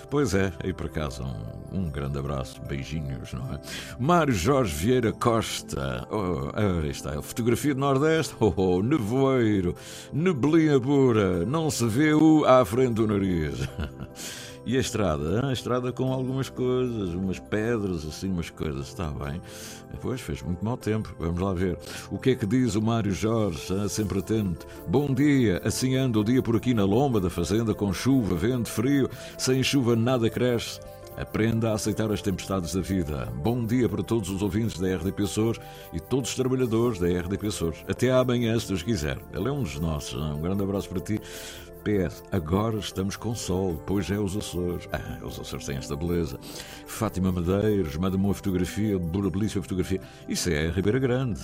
Pois 0.10 0.34
é, 0.34 0.52
aí 0.62 0.74
para 0.74 0.90
casa, 0.90 1.24
um, 1.24 1.80
um 1.80 1.90
grande 1.90 2.20
abraço, 2.20 2.62
beijinhos 2.68 3.37
não 3.38 3.54
é? 3.54 3.60
Mário 4.00 4.34
Jorge 4.34 4.74
Vieira 4.74 5.12
Costa. 5.14 6.08
Oh, 6.12 6.52
aí 6.54 6.90
está, 6.90 7.22
fotografia 7.22 7.74
do 7.74 7.80
Nordeste. 7.80 8.36
Oh, 8.40 8.54
oh, 8.56 8.82
nevoeiro, 8.82 9.76
neblina 10.12 10.80
pura, 10.80 11.46
não 11.46 11.70
se 11.70 11.86
vê 11.86 12.14
o 12.14 12.46
à 12.46 12.64
frente 12.66 12.94
do 12.94 13.08
nariz. 13.08 13.68
E 14.68 14.76
a 14.76 14.82
estrada? 14.82 15.48
A 15.48 15.54
estrada 15.54 15.94
com 15.94 16.12
algumas 16.12 16.50
coisas, 16.50 17.14
umas 17.14 17.40
pedras, 17.40 18.06
assim, 18.06 18.30
umas 18.30 18.50
coisas, 18.50 18.90
está 18.90 19.08
bem. 19.08 19.42
Depois 19.90 20.20
fez 20.20 20.42
muito 20.42 20.64
mau 20.66 20.76
tempo. 20.76 21.16
Vamos 21.18 21.40
lá 21.40 21.54
ver. 21.54 21.78
O 22.12 22.18
que 22.20 22.32
é 22.32 22.36
que 22.36 22.46
diz 22.46 22.76
o 22.76 22.82
Mário 22.82 23.14
Jorge? 23.14 23.74
Ah, 23.74 23.88
sempre 23.88 24.20
atento. 24.20 24.68
Bom 24.86 25.14
dia. 25.14 25.62
Assim 25.64 25.96
anda 25.96 26.20
o 26.20 26.24
dia 26.24 26.42
por 26.42 26.58
aqui 26.58 26.74
na 26.74 26.84
lomba 26.84 27.22
da 27.22 27.30
fazenda, 27.30 27.74
com 27.74 27.94
chuva, 27.94 28.36
vento, 28.36 28.68
frio. 28.68 29.10
Sem 29.38 29.64
chuva 29.64 29.96
nada 29.96 30.30
cresce. 30.30 30.82
Aprenda 31.18 31.72
a 31.72 31.74
aceitar 31.74 32.12
as 32.12 32.22
tempestades 32.22 32.76
da 32.76 32.82
vida. 32.82 33.26
Bom 33.44 33.66
dia 33.66 33.90
para 33.90 34.04
todos 34.04 34.30
os 34.30 34.44
ouvintes 34.44 34.80
da 34.80 34.96
RDP 34.96 35.24
Açores 35.24 35.60
e 35.92 36.00
todos 36.00 36.30
os 36.30 36.36
trabalhadores 36.36 37.00
da 37.00 37.08
RDP 37.08 37.48
Açores. 37.48 37.84
Até 37.88 38.12
amanhã, 38.12 38.58
se 38.60 38.68
Deus 38.68 38.84
quiser. 38.84 39.18
Ele 39.34 39.48
é 39.48 39.52
um 39.52 39.64
dos 39.64 39.80
nossos. 39.80 40.14
Um 40.14 40.40
grande 40.40 40.62
abraço 40.62 40.88
para 40.88 41.00
ti. 41.00 41.20
PS, 41.84 42.24
agora 42.32 42.78
estamos 42.78 43.16
com 43.16 43.34
sol, 43.34 43.82
pois 43.88 44.12
é 44.12 44.20
os 44.20 44.38
Açores. 44.38 44.88
Ah, 44.92 45.18
os 45.26 45.40
Açores 45.40 45.66
têm 45.66 45.78
esta 45.78 45.96
beleza. 45.96 46.40
Fátima 46.86 47.32
Medeiros, 47.32 47.96
manda-me 47.98 48.24
uma 48.24 48.34
fotografia, 48.36 49.00
belíssima 49.00 49.64
fotografia. 49.64 50.02
Isso 50.30 50.52
é 50.52 50.68
a 50.68 50.72
Ribeira 50.72 51.00
Grande. 51.00 51.42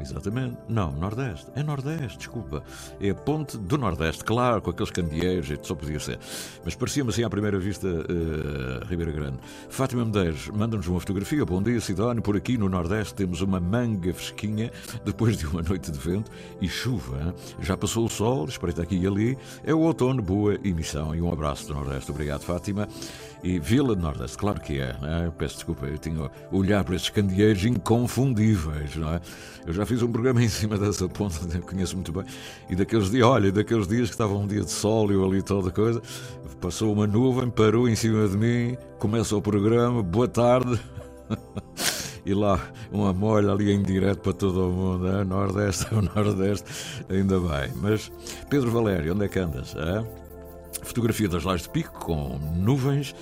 Exatamente. 0.00 0.56
Não, 0.68 0.92
Nordeste. 0.92 1.46
É 1.54 1.62
Nordeste, 1.62 2.18
desculpa. 2.18 2.62
É 3.00 3.10
a 3.10 3.14
ponte 3.14 3.56
do 3.58 3.76
Nordeste, 3.76 4.24
claro, 4.24 4.62
com 4.62 4.70
aqueles 4.70 4.90
candeeiros, 4.90 5.48
só 5.62 5.74
podia 5.74 6.00
ser. 6.00 6.18
Mas 6.64 6.74
parecia-me 6.74 7.10
assim 7.10 7.22
à 7.22 7.30
primeira 7.30 7.58
vista 7.58 7.86
uh, 7.86 8.86
Ribeira 8.88 9.12
Grande. 9.12 9.38
Fátima 9.68 10.04
Medeiros, 10.04 10.48
manda-nos 10.48 10.86
uma 10.88 11.00
fotografia. 11.00 11.44
Bom 11.44 11.62
dia, 11.62 11.80
Sidónio. 11.80 12.22
Por 12.22 12.36
aqui 12.36 12.56
no 12.56 12.68
Nordeste 12.68 13.14
temos 13.14 13.40
uma 13.40 13.60
manga 13.60 14.12
fresquinha 14.12 14.70
depois 15.04 15.36
de 15.36 15.46
uma 15.46 15.62
noite 15.62 15.90
de 15.90 15.98
vento 15.98 16.30
e 16.60 16.68
chuva. 16.68 17.34
Já 17.60 17.76
passou 17.76 18.06
o 18.06 18.08
sol, 18.08 18.46
espreita 18.46 18.82
aqui 18.82 18.96
e 18.96 19.06
ali. 19.06 19.38
É 19.64 19.74
o 19.74 19.80
outono, 19.80 20.22
boa 20.22 20.54
emissão. 20.64 21.14
E 21.14 21.20
um 21.20 21.32
abraço 21.32 21.66
do 21.68 21.74
Nordeste. 21.74 22.10
Obrigado, 22.10 22.42
Fátima. 22.42 22.88
E 23.42 23.58
Vila 23.58 23.94
Nordeste, 23.94 24.36
claro 24.36 24.60
que 24.60 24.80
é. 24.80 24.94
é? 25.02 25.30
Peço 25.36 25.54
desculpa, 25.56 25.86
eu 25.86 25.96
tinha 25.96 26.30
olhar 26.52 26.84
para 26.84 26.94
estes 26.94 27.10
candeeiros 27.10 27.64
inconfundíveis, 27.64 28.96
não 28.96 29.14
é? 29.14 29.20
Eu 29.66 29.72
já 29.72 29.86
fiz 29.86 30.02
um 30.02 30.12
programa 30.12 30.42
em 30.44 30.48
cima 30.48 30.76
dessa 30.76 31.08
ponta, 31.08 31.36
conheço 31.60 31.94
muito 31.94 32.12
bem, 32.12 32.24
e 32.68 32.76
daqueles 32.76 33.10
dias, 33.10 33.26
olha, 33.26 33.50
daqueles 33.50 33.88
dias 33.88 34.08
que 34.08 34.14
estava 34.14 34.34
um 34.34 34.46
dia 34.46 34.60
de 34.60 34.70
sol 34.70 35.10
e 35.10 35.24
ali 35.24 35.42
toda 35.42 35.70
coisa, 35.70 36.02
passou 36.60 36.92
uma 36.92 37.06
nuvem, 37.06 37.48
parou 37.50 37.88
em 37.88 37.96
cima 37.96 38.28
de 38.28 38.36
mim, 38.36 38.76
começa 38.98 39.34
o 39.34 39.40
programa, 39.40 40.02
boa 40.02 40.28
tarde. 40.28 40.78
e 42.26 42.34
lá 42.34 42.60
uma 42.92 43.12
molha 43.12 43.52
ali 43.52 43.72
em 43.72 43.82
direto 43.82 44.20
para 44.20 44.32
todo 44.32 44.68
o 44.68 44.72
mundo. 44.72 45.08
Ah, 45.08 45.24
Nordeste, 45.24 45.86
o 45.94 46.02
Nordeste, 46.02 47.04
ainda 47.08 47.40
bem. 47.40 47.72
Mas 47.76 48.12
Pedro 48.48 48.70
Valério, 48.70 49.14
onde 49.14 49.24
é 49.24 49.28
que 49.28 49.38
andas? 49.38 49.74
Ah? 49.76 50.04
Fotografia 50.82 51.28
das 51.28 51.44
Lajes 51.44 51.62
de 51.62 51.70
Pico 51.70 51.92
com 51.98 52.38
nuvens 52.56 53.14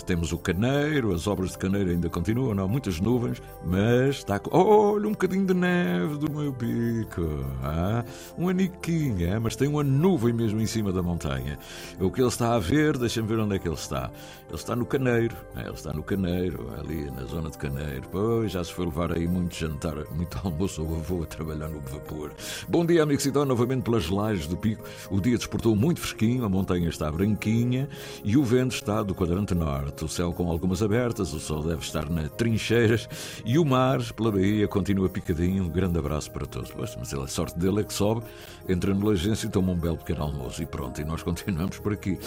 temos 0.00 0.32
o 0.32 0.38
caneiro, 0.38 1.12
as 1.12 1.26
obras 1.26 1.50
de 1.50 1.58
caneiro 1.58 1.90
ainda 1.90 2.08
continuam, 2.08 2.54
não? 2.54 2.68
Muitas 2.68 3.00
nuvens, 3.00 3.42
mas 3.64 4.16
está. 4.16 4.40
Oh, 4.50 4.94
olha 4.94 5.08
um 5.08 5.12
bocadinho 5.12 5.44
de 5.44 5.52
neve 5.52 6.16
do 6.16 6.30
meu 6.30 6.52
pico. 6.52 7.44
Ah, 7.62 8.04
um 8.38 8.48
aniquinho, 8.48 9.26
é? 9.26 9.38
mas 9.38 9.56
tem 9.56 9.68
uma 9.68 9.82
nuvem 9.82 10.32
mesmo 10.32 10.60
em 10.60 10.66
cima 10.66 10.92
da 10.92 11.02
montanha. 11.02 11.58
O 12.00 12.10
que 12.10 12.20
ele 12.20 12.28
está 12.28 12.54
a 12.54 12.58
ver, 12.58 12.96
deixa-me 12.96 13.28
ver 13.28 13.40
onde 13.40 13.56
é 13.56 13.58
que 13.58 13.68
ele 13.68 13.74
está. 13.74 14.10
Ele 14.46 14.54
está 14.54 14.76
no 14.76 14.86
caneiro, 14.86 15.36
é? 15.56 15.62
ele 15.62 15.72
está 15.72 15.92
no 15.92 16.02
caneiro, 16.02 16.70
ali 16.78 17.10
na 17.10 17.24
zona 17.24 17.50
de 17.50 17.58
caneiro. 17.58 18.08
Pois 18.10 18.52
já 18.52 18.62
se 18.62 18.72
foi 18.72 18.86
levar 18.86 19.12
aí 19.12 19.26
muito 19.26 19.54
jantar, 19.54 19.96
muito 20.14 20.38
almoço 20.44 20.80
ao 20.80 20.94
avô 20.94 21.22
a 21.22 21.26
trabalhar 21.26 21.68
no 21.68 21.80
vapor. 21.80 22.32
Bom 22.68 22.86
dia, 22.86 23.02
amigo 23.02 23.20
Cidão, 23.20 23.44
novamente 23.44 23.82
pelas 23.82 24.08
lajes 24.08 24.46
do 24.46 24.56
pico. 24.56 24.84
O 25.10 25.20
dia 25.20 25.36
despertou 25.36 25.74
muito 25.74 26.00
fresquinho, 26.00 26.44
a 26.44 26.48
montanha 26.48 26.88
está 26.88 27.10
branquinha 27.10 27.88
e 28.22 28.36
o 28.36 28.44
vento 28.44 28.74
está 28.74 29.02
do 29.02 29.14
quadrante 29.14 29.54
norte 29.54 29.81
o 30.02 30.08
céu 30.08 30.32
com 30.32 30.50
algumas 30.50 30.82
abertas, 30.82 31.32
o 31.32 31.40
sol 31.40 31.62
deve 31.62 31.82
estar 31.82 32.08
na 32.08 32.28
trincheiras 32.28 33.08
e 33.44 33.58
o 33.58 33.64
mar 33.64 34.00
pela 34.12 34.30
Bahia 34.30 34.68
continua 34.68 35.08
picadinho. 35.08 35.64
Um 35.64 35.68
grande 35.68 35.98
abraço 35.98 36.30
para 36.30 36.46
todos. 36.46 36.72
Mas 36.74 37.14
a 37.14 37.26
sorte 37.26 37.58
dele 37.58 37.80
é 37.80 37.84
que 37.84 37.92
sobe, 37.92 38.22
entra 38.68 38.94
no 38.94 39.10
agência 39.10 39.46
e 39.46 39.50
toma 39.50 39.72
um 39.72 39.76
belo 39.76 39.96
pequeno 39.96 40.22
almoço 40.22 40.62
e 40.62 40.66
pronto, 40.66 41.00
e 41.00 41.04
nós 41.04 41.22
continuamos 41.22 41.78
por 41.78 41.92
aqui. 41.92 42.18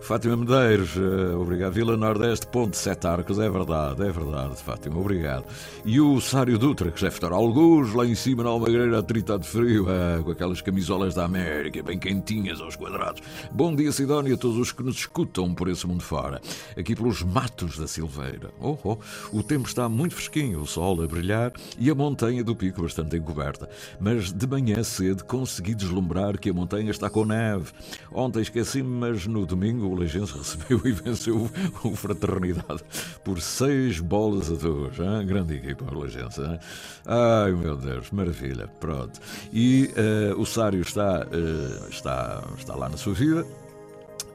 Fátima 0.00 0.36
Medeiros, 0.36 0.96
uh, 0.96 1.40
obrigado. 1.40 1.72
Vila 1.72 1.96
Nordeste, 1.96 2.46
Ponte 2.46 2.76
Sete 2.76 3.06
Arcos, 3.06 3.38
é 3.38 3.48
verdade, 3.48 4.02
é 4.02 4.12
verdade, 4.12 4.56
Fátima, 4.56 4.98
obrigado. 4.98 5.44
E 5.84 5.98
o 5.98 6.20
Sário 6.20 6.58
Dutra, 6.58 6.90
que 6.90 7.00
já 7.00 7.08
estar 7.08 7.32
alguns 7.32 7.94
lá 7.94 8.04
em 8.04 8.14
cima 8.14 8.42
na 8.44 8.50
Almagreira 8.50 8.98
a 8.98 9.02
tritar 9.02 9.38
de 9.38 9.48
frio, 9.48 9.84
uh, 9.84 10.22
com 10.24 10.30
aquelas 10.30 10.60
camisolas 10.60 11.14
da 11.14 11.24
América, 11.24 11.82
bem 11.82 11.98
quentinhas 11.98 12.60
aos 12.60 12.76
quadrados. 12.76 13.22
Bom 13.50 13.74
dia, 13.74 13.90
Sidónia, 13.92 14.34
a 14.34 14.36
todos 14.36 14.58
os 14.58 14.72
que 14.72 14.82
nos 14.82 14.96
escutam 14.96 15.54
por 15.54 15.68
esse 15.68 15.86
mundo 15.86 16.02
fora. 16.02 16.40
Aqui 16.76 16.94
pelos 16.94 17.22
matos 17.22 17.78
da 17.78 17.86
Silveira. 17.86 18.50
Oh, 18.60 18.76
oh, 18.84 18.98
o 19.32 19.42
tempo 19.42 19.66
está 19.66 19.88
muito 19.88 20.14
fresquinho, 20.14 20.60
o 20.60 20.66
sol 20.66 21.02
a 21.02 21.06
brilhar 21.06 21.52
e 21.78 21.88
a 21.88 21.94
montanha 21.94 22.44
do 22.44 22.54
pico 22.54 22.82
bastante 22.82 23.16
encoberta. 23.16 23.68
Mas 23.98 24.32
de 24.32 24.46
manhã 24.46 24.82
cedo 24.82 25.24
consegui 25.24 25.74
deslumbrar 25.84 26.38
que 26.38 26.50
a 26.50 26.52
montanha 26.52 26.90
está 26.90 27.08
com 27.08 27.24
neve. 27.24 27.70
Ontem 28.12 28.40
esqueci-me, 28.40 28.88
mas 28.88 29.26
no 29.26 29.46
domingo 29.46 29.86
o 29.86 29.94
Leigense 29.94 30.32
recebeu 30.36 30.80
e 30.84 30.92
venceu 30.92 31.50
o 31.82 31.96
Fraternidade 31.96 32.82
por 33.22 33.40
seis 33.40 34.00
bolas 34.00 34.50
a 34.50 34.54
duas. 34.54 34.98
Hein? 34.98 35.26
Grande 35.26 35.54
equipa, 35.54 35.84
o 35.92 36.00
Leigense. 36.00 36.40
Hein? 36.40 36.58
Ai, 37.06 37.52
meu 37.52 37.76
Deus, 37.76 38.10
maravilha. 38.10 38.68
Pronto. 38.80 39.20
E 39.52 39.90
uh, 40.34 40.40
o 40.40 40.46
Sário 40.46 40.80
está, 40.80 41.26
uh, 41.26 41.88
está, 41.88 42.42
está 42.58 42.74
lá 42.74 42.88
na 42.88 42.96
sua 42.96 43.14
vida. 43.14 43.44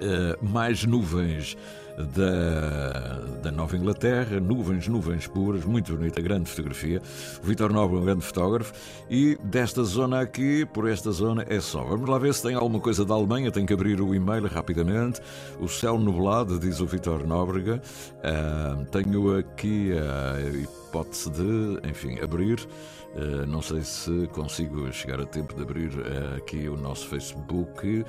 Uh, 0.02 0.46
mais 0.46 0.86
nuvens 0.86 1.58
da, 2.04 3.20
da 3.42 3.52
Nova 3.52 3.76
Inglaterra, 3.76 4.40
nuvens, 4.40 4.88
nuvens 4.88 5.28
puras, 5.28 5.66
muito 5.66 5.96
bonita, 5.96 6.22
grande 6.22 6.50
fotografia. 6.50 7.02
O 7.44 7.46
Vitor 7.46 7.74
Nobre 7.74 7.98
é 7.98 8.00
um 8.00 8.06
grande 8.06 8.26
fotógrafo 8.26 8.74
e 9.10 9.38
desta 9.44 9.84
zona 9.84 10.22
aqui, 10.22 10.66
por 10.66 10.90
esta 10.90 11.12
zona, 11.12 11.46
é 11.48 11.60
só. 11.60 11.84
Vamos 11.84 12.10
lá 12.10 12.18
ver 12.18 12.34
se 12.34 12.44
tem 12.44 12.56
alguma 12.56 12.80
coisa 12.80 13.04
da 13.04 13.14
Alemanha, 13.14 13.52
tenho 13.52 13.68
que 13.68 13.74
abrir 13.74 14.02
o 14.02 14.16
e-mail 14.16 14.48
rapidamente. 14.48 15.22
O 15.60 15.68
céu 15.68 15.98
nublado, 15.98 16.60
diz 16.60 16.80
o 16.80 16.86
Vitor 16.86 17.26
Nóbrega. 17.28 17.82
Uh, 18.20 18.86
tenho 18.86 19.38
aqui 19.38 19.92
a 19.94 20.58
hipótese 20.58 21.30
de, 21.30 21.90
enfim, 21.90 22.20
abrir. 22.20 22.60
Uh, 23.10 23.46
não 23.48 23.62
sei 23.62 23.82
se 23.82 24.28
consigo 24.34 24.92
chegar 24.94 25.20
a 25.20 25.26
tempo 25.26 25.56
de 25.56 25.64
abrir 25.64 25.90
uh, 25.90 26.38
aqui 26.38 26.70
o 26.70 26.78
nosso 26.78 27.08
Facebook. 27.08 28.06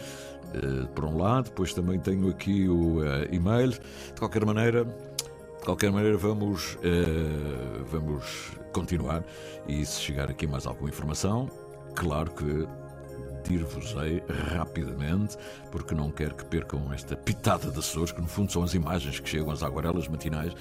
Uh, 0.55 0.87
por 0.89 1.05
um 1.05 1.17
lado, 1.17 1.45
depois 1.45 1.73
também 1.73 1.99
tenho 1.99 2.29
aqui 2.29 2.69
o 2.69 2.99
e-mail. 3.31 3.71
De 3.71 4.19
qualquer 4.19 4.45
maneira, 4.45 4.85
de 4.85 5.65
qualquer 5.65 5.93
maneira, 5.93 6.17
vamos, 6.17 6.79
vamos 7.91 8.53
continuar. 8.73 9.23
E 9.69 9.85
se 9.85 10.01
chegar 10.01 10.31
aqui 10.31 10.47
mais 10.47 10.67
alguma 10.67 10.89
informação, 10.89 11.49
claro 11.95 12.31
que 12.33 12.67
dir-vos-ei 13.45 14.23
rapidamente, 14.57 15.37
porque 15.71 15.95
não 15.95 16.11
quero 16.11 16.35
que 16.35 16.45
percam 16.45 16.93
esta 16.93 17.17
pitada 17.17 17.71
de 17.71 17.79
Açores, 17.79 18.13
que 18.13 18.21
no 18.21 18.27
fundo 18.27 18.53
são 18.53 18.63
as 18.63 18.75
imagens 18.75 19.19
que 19.19 19.27
chegam 19.29 19.51
às 19.51 19.63
aguarelas 19.63 20.07
matinais 20.09 20.53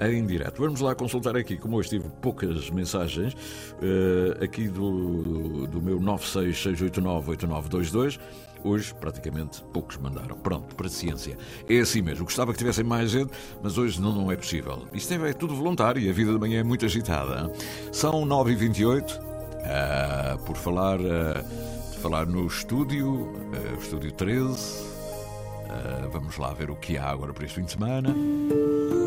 em 0.00 0.26
direto. 0.26 0.60
Vamos 0.62 0.80
lá 0.80 0.94
consultar 0.94 1.36
aqui, 1.36 1.56
como 1.56 1.76
hoje 1.76 1.88
tive 1.90 2.08
poucas 2.20 2.70
mensagens, 2.70 3.34
uh, 3.34 4.42
aqui 4.42 4.68
do, 4.68 5.66
do 5.66 5.80
meu 5.80 5.98
966898922. 6.00 8.18
Hoje, 8.64 8.94
praticamente, 8.94 9.62
poucos 9.72 9.96
mandaram. 9.96 10.36
Pronto, 10.36 10.74
para 10.74 10.86
a 10.86 10.90
ciência. 10.90 11.36
É 11.68 11.78
assim 11.78 12.02
mesmo. 12.02 12.24
Gostava 12.24 12.52
que 12.52 12.58
tivessem 12.58 12.84
mais 12.84 13.10
gente, 13.10 13.32
mas 13.62 13.78
hoje 13.78 14.00
não, 14.00 14.12
não 14.12 14.32
é 14.32 14.36
possível. 14.36 14.86
Isto 14.92 15.14
é, 15.14 15.30
é 15.30 15.32
tudo 15.32 15.54
voluntário 15.54 16.00
e 16.00 16.08
a 16.08 16.12
vida 16.12 16.32
de 16.32 16.38
manhã 16.38 16.60
é 16.60 16.64
muito 16.64 16.84
agitada. 16.84 17.52
São 17.92 18.24
9h28. 18.24 19.02
Uh, 19.02 19.20
ah, 19.64 20.38
por 20.46 20.56
falar. 20.56 21.00
Uh, 21.00 21.78
falar 21.98 22.26
no 22.26 22.46
estúdio, 22.46 23.08
uh, 23.08 23.76
o 23.76 23.82
estúdio 23.82 24.12
13. 24.12 24.48
Uh, 24.48 26.10
vamos 26.10 26.38
lá 26.38 26.52
ver 26.52 26.70
o 26.70 26.76
que 26.76 26.96
há 26.96 27.10
agora 27.10 27.32
para 27.32 27.44
este 27.44 27.56
fim 27.56 27.64
de 27.64 27.72
semana. 27.72 28.14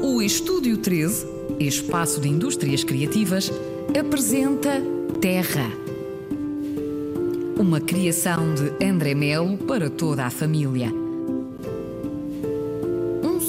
O 0.03 0.21
Estúdio 0.21 0.77
13, 0.77 1.25
espaço 1.59 2.21
de 2.21 2.27
indústrias 2.27 2.83
criativas, 2.83 3.51
apresenta 3.97 4.81
Terra. 5.19 5.90
Uma 7.57 7.79
criação 7.79 8.53
de 8.53 8.85
André 8.85 9.13
Melo 9.13 9.57
para 9.57 9.89
toda 9.89 10.25
a 10.25 10.29
família 10.29 10.91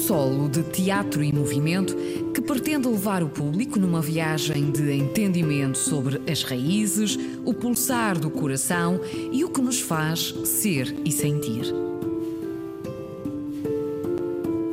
solo 0.03 0.49
de 0.49 0.63
teatro 0.63 1.23
e 1.23 1.33
movimento 1.33 1.95
que 2.33 2.41
pretende 2.41 2.87
levar 2.87 3.23
o 3.23 3.29
público 3.29 3.79
numa 3.79 4.01
viagem 4.01 4.69
de 4.69 4.91
entendimento 4.91 5.77
sobre 5.77 6.21
as 6.29 6.43
raízes, 6.43 7.17
o 7.45 7.53
pulsar 7.53 8.19
do 8.19 8.29
coração 8.29 8.99
e 9.31 9.45
o 9.45 9.49
que 9.49 9.61
nos 9.61 9.79
faz 9.79 10.35
ser 10.43 10.93
e 11.05 11.11
sentir. 11.11 11.73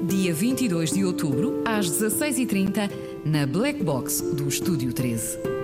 Dia 0.08 0.34
22 0.34 0.90
de 0.90 1.04
outubro, 1.04 1.62
às 1.64 1.88
16h30, 1.88 2.90
na 3.24 3.46
Black 3.46 3.82
Box 3.82 4.20
do 4.20 4.48
Estúdio 4.48 4.92
13. 4.92 5.59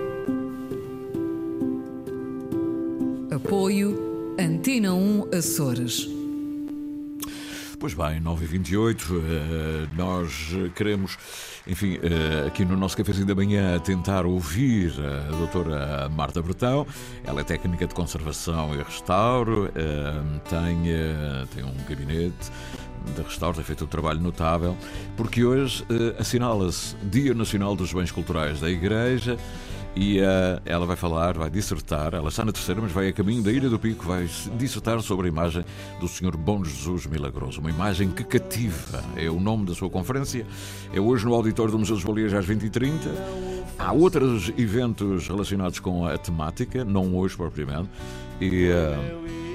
Apoio 3.47 4.35
Antena 4.37 4.93
1 4.93 5.29
Açores. 5.33 6.05
Pois 7.79 7.93
bem, 7.93 8.19
9h28, 8.19 9.05
eh, 9.15 9.87
nós 9.95 10.49
queremos, 10.75 11.17
enfim, 11.65 11.97
eh, 12.03 12.45
aqui 12.45 12.65
no 12.65 12.75
nosso 12.75 12.97
cafezinho 12.97 13.25
da 13.25 13.33
manhã, 13.33 13.79
tentar 13.79 14.25
ouvir 14.25 14.91
a 14.99 15.31
doutora 15.31 16.09
Marta 16.09 16.41
Bertão. 16.41 16.85
Ela 17.23 17.39
é 17.39 17.43
técnica 17.45 17.87
de 17.87 17.95
conservação 17.95 18.75
e 18.75 18.83
restauro, 18.83 19.71
eh, 19.73 20.39
tem, 20.49 20.83
tem 21.55 21.63
um 21.63 21.73
gabinete 21.87 22.51
de 23.15 23.21
restauro, 23.21 23.55
tem 23.55 23.63
feito 23.63 23.85
um 23.85 23.87
trabalho 23.87 24.19
notável, 24.19 24.75
porque 25.15 25.45
hoje 25.45 25.85
assinala-se 26.19 26.97
Dia 27.01 27.33
Nacional 27.33 27.77
dos 27.77 27.93
Bens 27.93 28.11
Culturais 28.11 28.59
da 28.59 28.69
Igreja 28.69 29.37
e 29.97 30.19
uh, 30.19 30.61
ela 30.63 30.85
vai 30.85 30.95
falar, 30.95 31.35
vai 31.35 31.49
dissertar, 31.49 32.13
ela 32.13 32.29
está 32.29 32.45
na 32.45 32.51
terceira, 32.51 32.79
mas 32.79 32.91
vai 32.91 33.09
a 33.09 33.13
caminho 33.13 33.41
da 33.41 33.51
Ilha 33.51 33.67
do 33.67 33.79
Pico, 33.79 34.05
vai 34.05 34.29
dissertar 34.55 35.01
sobre 35.01 35.25
a 35.25 35.29
imagem 35.29 35.65
do 35.99 36.07
Senhor 36.07 36.37
Bom 36.37 36.63
Jesus 36.63 37.07
Milagroso. 37.07 37.59
Uma 37.59 37.71
imagem 37.71 38.11
que 38.11 38.23
cativa, 38.23 39.03
é 39.15 39.27
o 39.27 39.39
nome 39.39 39.65
da 39.65 39.73
sua 39.73 39.89
conferência. 39.89 40.45
É 40.93 40.99
hoje 40.99 41.25
no 41.25 41.33
auditório 41.33 41.71
do 41.71 41.79
Museu 41.79 41.95
dos 41.95 42.05
Bolias 42.05 42.31
às 42.31 42.45
20h30. 42.45 42.91
Há 43.79 43.91
outros 43.91 44.53
eventos 44.55 45.27
relacionados 45.27 45.79
com 45.79 46.05
a 46.05 46.15
temática, 46.15 46.85
não 46.85 47.15
hoje 47.15 47.35
propriamente. 47.35 47.89
E. 48.39 48.69
Uh, 48.69 49.47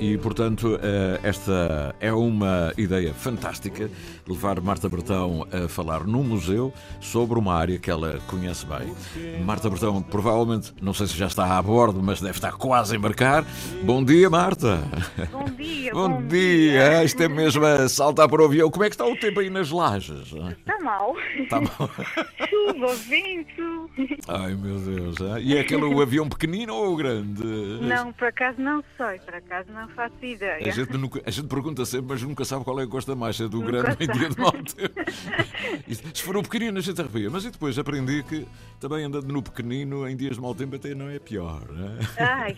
e, 0.00 0.18
portanto, 0.18 0.78
eh, 0.82 1.20
esta 1.22 1.94
é 2.00 2.12
uma 2.12 2.72
ideia 2.76 3.14
fantástica 3.14 3.88
levar 4.28 4.60
Marta 4.60 4.88
Bertão 4.88 5.46
a 5.52 5.68
falar 5.68 6.04
no 6.04 6.22
museu 6.22 6.72
sobre 7.00 7.38
uma 7.38 7.54
área 7.54 7.78
que 7.78 7.90
ela 7.90 8.18
conhece 8.26 8.64
bem. 8.66 8.94
Marta 9.44 9.68
Bertão, 9.68 10.00
provavelmente, 10.02 10.72
não 10.80 10.94
sei 10.94 11.06
se 11.06 11.16
já 11.16 11.26
está 11.26 11.56
a 11.58 11.62
bordo, 11.62 12.02
mas 12.02 12.20
deve 12.20 12.36
estar 12.38 12.52
quase 12.52 12.94
a 12.94 12.98
embarcar. 12.98 13.44
Bom 13.82 14.02
dia, 14.04 14.30
Marta. 14.30 14.82
Bom 15.30 15.44
dia. 15.44 15.92
bom, 15.92 16.08
bom 16.08 16.22
dia. 16.26 16.28
dia. 16.90 17.04
Isto 17.04 17.22
é 17.22 17.28
mesmo 17.28 17.64
a 17.64 17.88
saltar 17.88 18.28
para 18.28 18.42
o 18.42 18.44
avião. 18.46 18.70
Como 18.70 18.84
é 18.84 18.88
que 18.88 18.94
está 18.94 19.06
o 19.06 19.16
tempo 19.16 19.40
aí 19.40 19.50
nas 19.50 19.70
lajes? 19.70 20.32
Está 20.32 20.78
mal. 20.82 21.14
Está 21.38 21.60
mal. 21.60 21.90
Chuva, 22.48 22.94
vento. 23.08 23.90
Ai 24.28 24.54
meu 24.54 24.78
Deus. 24.78 25.16
E 25.42 25.56
é 25.56 25.60
aquele 25.60 25.84
o 25.84 26.00
avião 26.00 26.28
pequenino 26.28 26.74
ou 26.74 26.94
o 26.94 26.96
grande? 26.96 27.42
Não, 27.82 28.12
por 28.12 28.28
acaso 28.28 28.60
não 28.60 28.82
sei, 28.96 29.18
por 29.18 29.34
acaso 29.34 29.68
não 29.72 29.88
faço 29.88 30.14
ideia. 30.22 30.66
A 30.66 30.70
gente, 30.70 30.96
nunca- 30.96 31.20
a 31.24 31.30
gente 31.30 31.46
pergunta 31.48 31.84
sempre, 31.84 32.06
mas 32.10 32.22
nunca 32.22 32.44
sabe 32.44 32.64
qual 32.64 32.80
é 32.80 32.84
que 32.84 32.88
gosta 32.90 33.14
mais, 33.14 33.36
se 33.36 33.44
é 33.44 33.48
do 33.48 33.58
Nunca 33.60 33.72
grande. 33.72 34.06
Dia 34.18 34.28
de 34.30 34.38
mau 34.40 34.52
tempo. 34.52 35.00
E 35.88 35.94
Se 35.94 36.22
for 36.22 36.36
o 36.36 36.42
pequenino, 36.42 36.78
a 36.78 36.80
gente 36.80 37.00
arrepia. 37.00 37.30
Mas 37.30 37.44
e 37.44 37.50
depois 37.50 37.78
aprendi 37.78 38.22
que 38.22 38.46
também 38.80 39.04
andando 39.04 39.26
no 39.32 39.42
pequenino, 39.42 40.08
em 40.08 40.16
dias 40.16 40.36
de 40.36 40.40
mau 40.42 40.54
tempo, 40.54 40.76
até 40.76 40.94
não 40.94 41.08
é 41.08 41.18
pior. 41.18 41.62
né? 41.70 41.98
Ai, 42.18 42.56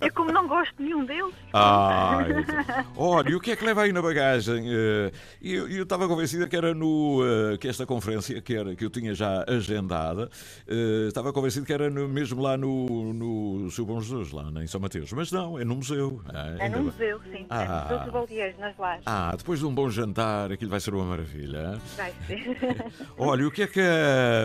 eu 0.00 0.12
como 0.12 0.30
não 0.32 0.46
gosto 0.46 0.74
de 0.76 0.84
nenhum 0.84 1.04
deles. 1.04 1.34
Ah, 1.52 2.18
então. 2.28 2.84
olha, 2.96 3.30
e 3.30 3.34
o 3.34 3.40
que 3.40 3.50
é 3.50 3.56
que 3.56 3.64
leva 3.64 3.82
aí 3.82 3.92
na 3.92 4.00
bagagem? 4.02 4.64
Eh, 4.68 5.12
Eu 5.42 5.68
eu 5.68 5.82
estava 5.82 6.06
convencida 6.08 6.48
que 6.48 6.56
era 6.56 6.72
no 6.74 7.20
eh, 7.24 7.58
que 7.58 7.68
esta 7.68 7.84
conferência 7.86 8.40
que 8.40 8.54
era 8.54 8.74
que 8.76 8.84
eu 8.84 8.90
tinha 8.90 9.14
já 9.14 9.44
agendada, 9.48 10.30
eh, 10.68 11.06
estava 11.08 11.32
convencido 11.32 11.66
que 11.66 11.72
era 11.72 11.90
no- 11.90 12.08
mesmo 12.08 12.40
lá 12.42 12.56
no, 12.56 13.12
no 13.12 13.70
Seu 13.70 13.84
Bom 13.84 14.00
Jesus, 14.00 14.30
lá 14.32 14.44
em 14.62 14.66
São 14.66 14.80
Mateus, 14.80 15.12
mas 15.12 15.30
não, 15.32 15.58
é 15.58 15.64
no 15.64 15.76
museu. 15.76 16.20
Ah, 16.32 16.54
É 16.58 16.64
ainda 16.64 16.78
no 16.78 16.84
museu, 16.84 17.20
sim. 17.32 17.46
Ah. 17.50 17.62
É 17.62 17.66
no 17.68 17.82
Museu 17.82 17.98
dos 18.04 18.12
Baleeiros, 18.12 18.58
nas 18.60 18.76
Lajes. 18.78 19.02
Ah, 19.06 19.34
depois 19.36 19.58
de 19.58 19.66
um 19.66 19.74
bom 19.74 19.88
jantar, 19.90 20.52
aquilo 20.54 20.70
vai 20.70 20.80
ser 20.80 20.94
uma 20.94 21.04
maravilha. 21.04 21.72
hein? 21.74 21.80
Vai 21.96 22.12
ser. 22.26 22.56
Olha, 23.18 23.46
o 23.46 23.50
que, 23.50 23.62
é 23.62 23.66
que, 23.66 23.80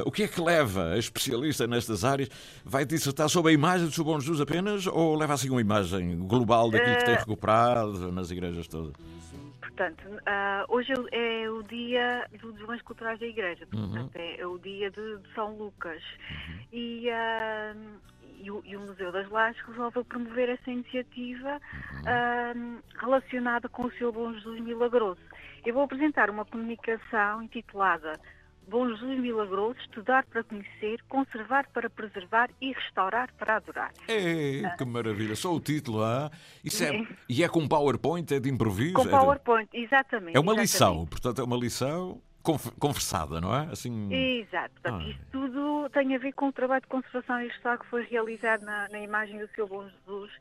o 0.06 0.12
que 0.12 0.24
é 0.24 0.28
que 0.28 0.42
leva 0.42 0.94
a 0.94 0.98
especialista 0.98 1.66
nestas 1.68 2.04
áreas? 2.04 2.30
Vai 2.66 2.86
dissertar 2.86 3.30
sobre 3.30 3.52
a 3.52 3.54
imagem 3.54 3.88
do 3.88 3.94
Seu 3.94 4.04
Bom 4.04 4.20
Jesus 4.20 4.42
apenas 4.42 4.86
ou 4.88 5.16
leva 5.16 5.34
assim 5.34 5.50
uma 5.50 5.62
imagem 5.62 6.18
global 6.28 6.70
daquilo 6.72 6.98
que 6.98 7.06
tem 7.06 7.16
Eh, 7.16 7.18
recuperado 7.20 8.12
nas 8.12 8.30
igrejas 8.32 8.68
todas? 8.68 8.94
Portanto, 9.62 10.04
ah, 10.26 10.66
hoje 10.68 10.92
é 11.12 11.50
o 11.50 11.64
dia 11.64 12.28
dos 12.42 12.68
bens 12.68 12.82
culturais 12.82 13.18
da 13.20 13.26
Igreja, 13.26 13.66
Uhum. 13.74 13.90
portanto, 13.90 14.16
é 14.18 14.46
o 14.46 14.58
dia 14.60 14.92
de, 14.92 15.18
de 15.20 15.34
São 15.34 15.56
Lucas. 15.58 16.02
E, 16.74 17.10
ah, 17.10 17.74
e, 18.42 18.52
o, 18.52 18.62
e 18.66 18.76
o 18.76 18.80
Museu 18.82 19.10
das 19.12 19.30
Lajes 19.30 19.62
resolveu 19.66 20.04
promover 20.04 20.50
essa 20.50 20.70
iniciativa 20.70 21.62
ah, 22.06 22.54
relacionada 23.00 23.70
com 23.70 23.84
o 23.86 23.92
seu 23.94 24.12
Bom 24.12 24.34
Jesus 24.34 24.60
Milagroso. 24.62 25.22
Eu 25.66 25.74
vou 25.74 25.84
apresentar 25.84 26.30
uma 26.30 26.46
comunicação 26.46 27.44
intitulada 27.44 28.20
Bom 28.68 28.88
Jesus 28.88 29.20
Milagroso, 29.20 29.80
estudar 29.80 30.26
para 30.28 30.44
conhecer, 30.44 31.02
conservar 31.10 31.68
para 31.74 31.90
preservar 31.90 32.50
e 32.62 32.72
restaurar 32.72 33.34
para 33.34 33.56
adorar. 33.56 33.92
É, 34.08 34.62
que 34.78 34.86
maravilha. 34.86 35.36
Só 35.36 35.56
o 35.56 35.60
título, 35.60 36.04
ah? 36.04 36.30
Isso 36.64 36.84
é, 36.84 37.08
e 37.28 37.44
é 37.44 37.50
com 37.50 37.68
PowerPoint, 37.68 38.32
é 38.32 38.40
de 38.40 38.48
improviso? 38.48 38.94
Com 38.94 39.02
é 39.02 39.06
de- 39.06 39.10
PowerPoint, 39.10 39.70
exatamente. 39.74 40.38
É 40.38 40.40
uma 40.40 40.52
exatamente. 40.54 40.60
lição, 40.62 41.06
portanto 41.08 41.42
é 41.42 41.44
uma 41.44 41.58
lição 41.58 42.22
conversada, 42.80 43.42
não 43.42 43.56
é? 43.56 43.68
Assim... 43.72 44.12
Exato. 44.14 44.72
Portanto, 44.82 45.04
Ah. 45.04 45.10
isto 45.10 45.26
tudo 45.32 45.90
tem 45.90 46.16
a 46.16 46.20
ver 46.20 46.34
com 46.34 46.48
o 46.50 46.54
trabalho 46.54 46.82
de 46.82 46.88
conservação 46.88 47.42
e 47.42 47.48
restauro 47.48 47.80
que 47.80 47.88
foi 47.88 48.04
realizado 48.06 48.62
na, 48.64 48.88
na 48.90 49.00
imagem 49.00 49.40
do 49.40 49.48
seu 49.56 49.68
Bom 49.68 49.88
Jesus 50.08 50.32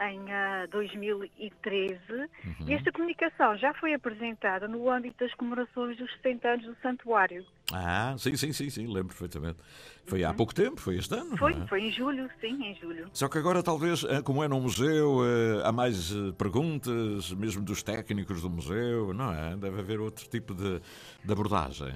em 0.00 0.32
ah, 0.32 0.66
2013. 0.70 1.98
Uhum. 2.12 2.28
E 2.66 2.74
esta 2.74 2.90
comunicação 2.90 3.56
já 3.56 3.74
foi 3.74 3.94
apresentada 3.94 4.66
no 4.66 4.88
âmbito 4.88 5.24
das 5.24 5.34
comemorações 5.34 5.96
dos 5.96 6.10
60 6.16 6.48
anos 6.48 6.66
do 6.66 6.76
Santuário. 6.76 7.44
Ah, 7.72 8.14
sim, 8.18 8.36
sim, 8.36 8.52
sim, 8.52 8.68
sim, 8.68 8.86
lembro 8.86 9.08
perfeitamente. 9.08 9.58
Foi 10.06 10.24
há 10.24 10.34
pouco 10.34 10.52
tempo, 10.54 10.80
foi 10.80 10.96
este 10.96 11.14
ano. 11.14 11.30
Uhum. 11.30 11.36
Foi, 11.36 11.52
é? 11.52 11.66
foi 11.66 11.80
em 11.82 11.92
julho, 11.92 12.28
sim, 12.40 12.64
em 12.64 12.74
julho. 12.74 13.08
Só 13.12 13.28
que 13.28 13.38
agora, 13.38 13.62
talvez, 13.62 14.02
eh, 14.04 14.20
como 14.22 14.42
é 14.42 14.48
num 14.48 14.60
museu, 14.60 15.20
eh, 15.24 15.62
há 15.64 15.70
mais 15.70 16.10
eh, 16.10 16.32
perguntas, 16.36 17.32
mesmo 17.32 17.62
dos 17.64 17.82
técnicos 17.82 18.42
do 18.42 18.50
museu, 18.50 19.14
não 19.14 19.32
é? 19.32 19.56
Deve 19.56 19.78
haver 19.78 20.00
outro 20.00 20.28
tipo 20.28 20.52
de, 20.54 20.80
de 21.24 21.32
abordagem. 21.32 21.94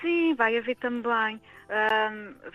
Sim, 0.00 0.34
vai 0.34 0.56
haver 0.56 0.76
também. 0.76 1.38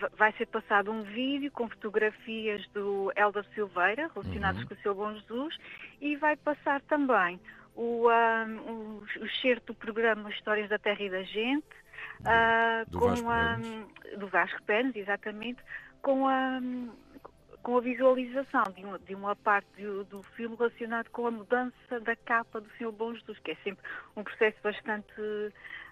va- 0.00 0.10
vai 0.18 0.32
ser 0.32 0.46
passado 0.46 0.90
um 0.90 1.02
vídeo 1.04 1.50
com 1.52 1.68
fotografias 1.68 2.66
do 2.74 3.12
Helder 3.16 3.44
Silveira 3.54 4.10
relacionadas 4.14 4.60
Uhum. 4.62 4.68
com 4.68 4.74
o 4.74 4.78
seu 4.78 4.94
Bom 4.94 5.14
Jesus 5.14 5.56
e 6.00 6.16
vai 6.16 6.36
passar 6.36 6.80
também 6.82 7.38
o, 7.74 8.08
ahm, 8.08 8.58
o, 8.58 9.02
o 9.22 9.60
do 9.66 9.74
programa 9.74 10.28
Histórias 10.30 10.68
da 10.68 10.78
Terra 10.78 11.02
e 11.02 11.10
da 11.10 11.22
Gente, 11.22 11.64
ah, 12.24 12.84
do 12.88 12.98
com 12.98 13.08
Vasco 13.08 13.28
a, 13.30 13.56
do 14.18 14.26
Vasco 14.28 14.62
Pérez, 14.64 14.94
exatamente, 14.96 15.60
com 16.02 16.26
a, 16.28 16.60
com 17.62 17.76
a 17.76 17.80
visualização 17.80 18.62
de 18.76 18.84
uma, 18.84 18.98
de 18.98 19.14
uma 19.14 19.34
parte 19.36 19.68
do, 19.82 20.04
do 20.04 20.22
filme 20.34 20.56
relacionado 20.56 21.08
com 21.10 21.26
a 21.26 21.30
mudança 21.30 22.00
da 22.00 22.14
capa 22.16 22.60
do 22.60 22.70
Senhor 22.78 22.92
Bom 22.92 23.12
Jesus, 23.14 23.38
que 23.40 23.50
é 23.52 23.56
sempre 23.64 23.84
um 24.16 24.22
processo 24.22 24.56
bastante 24.62 25.12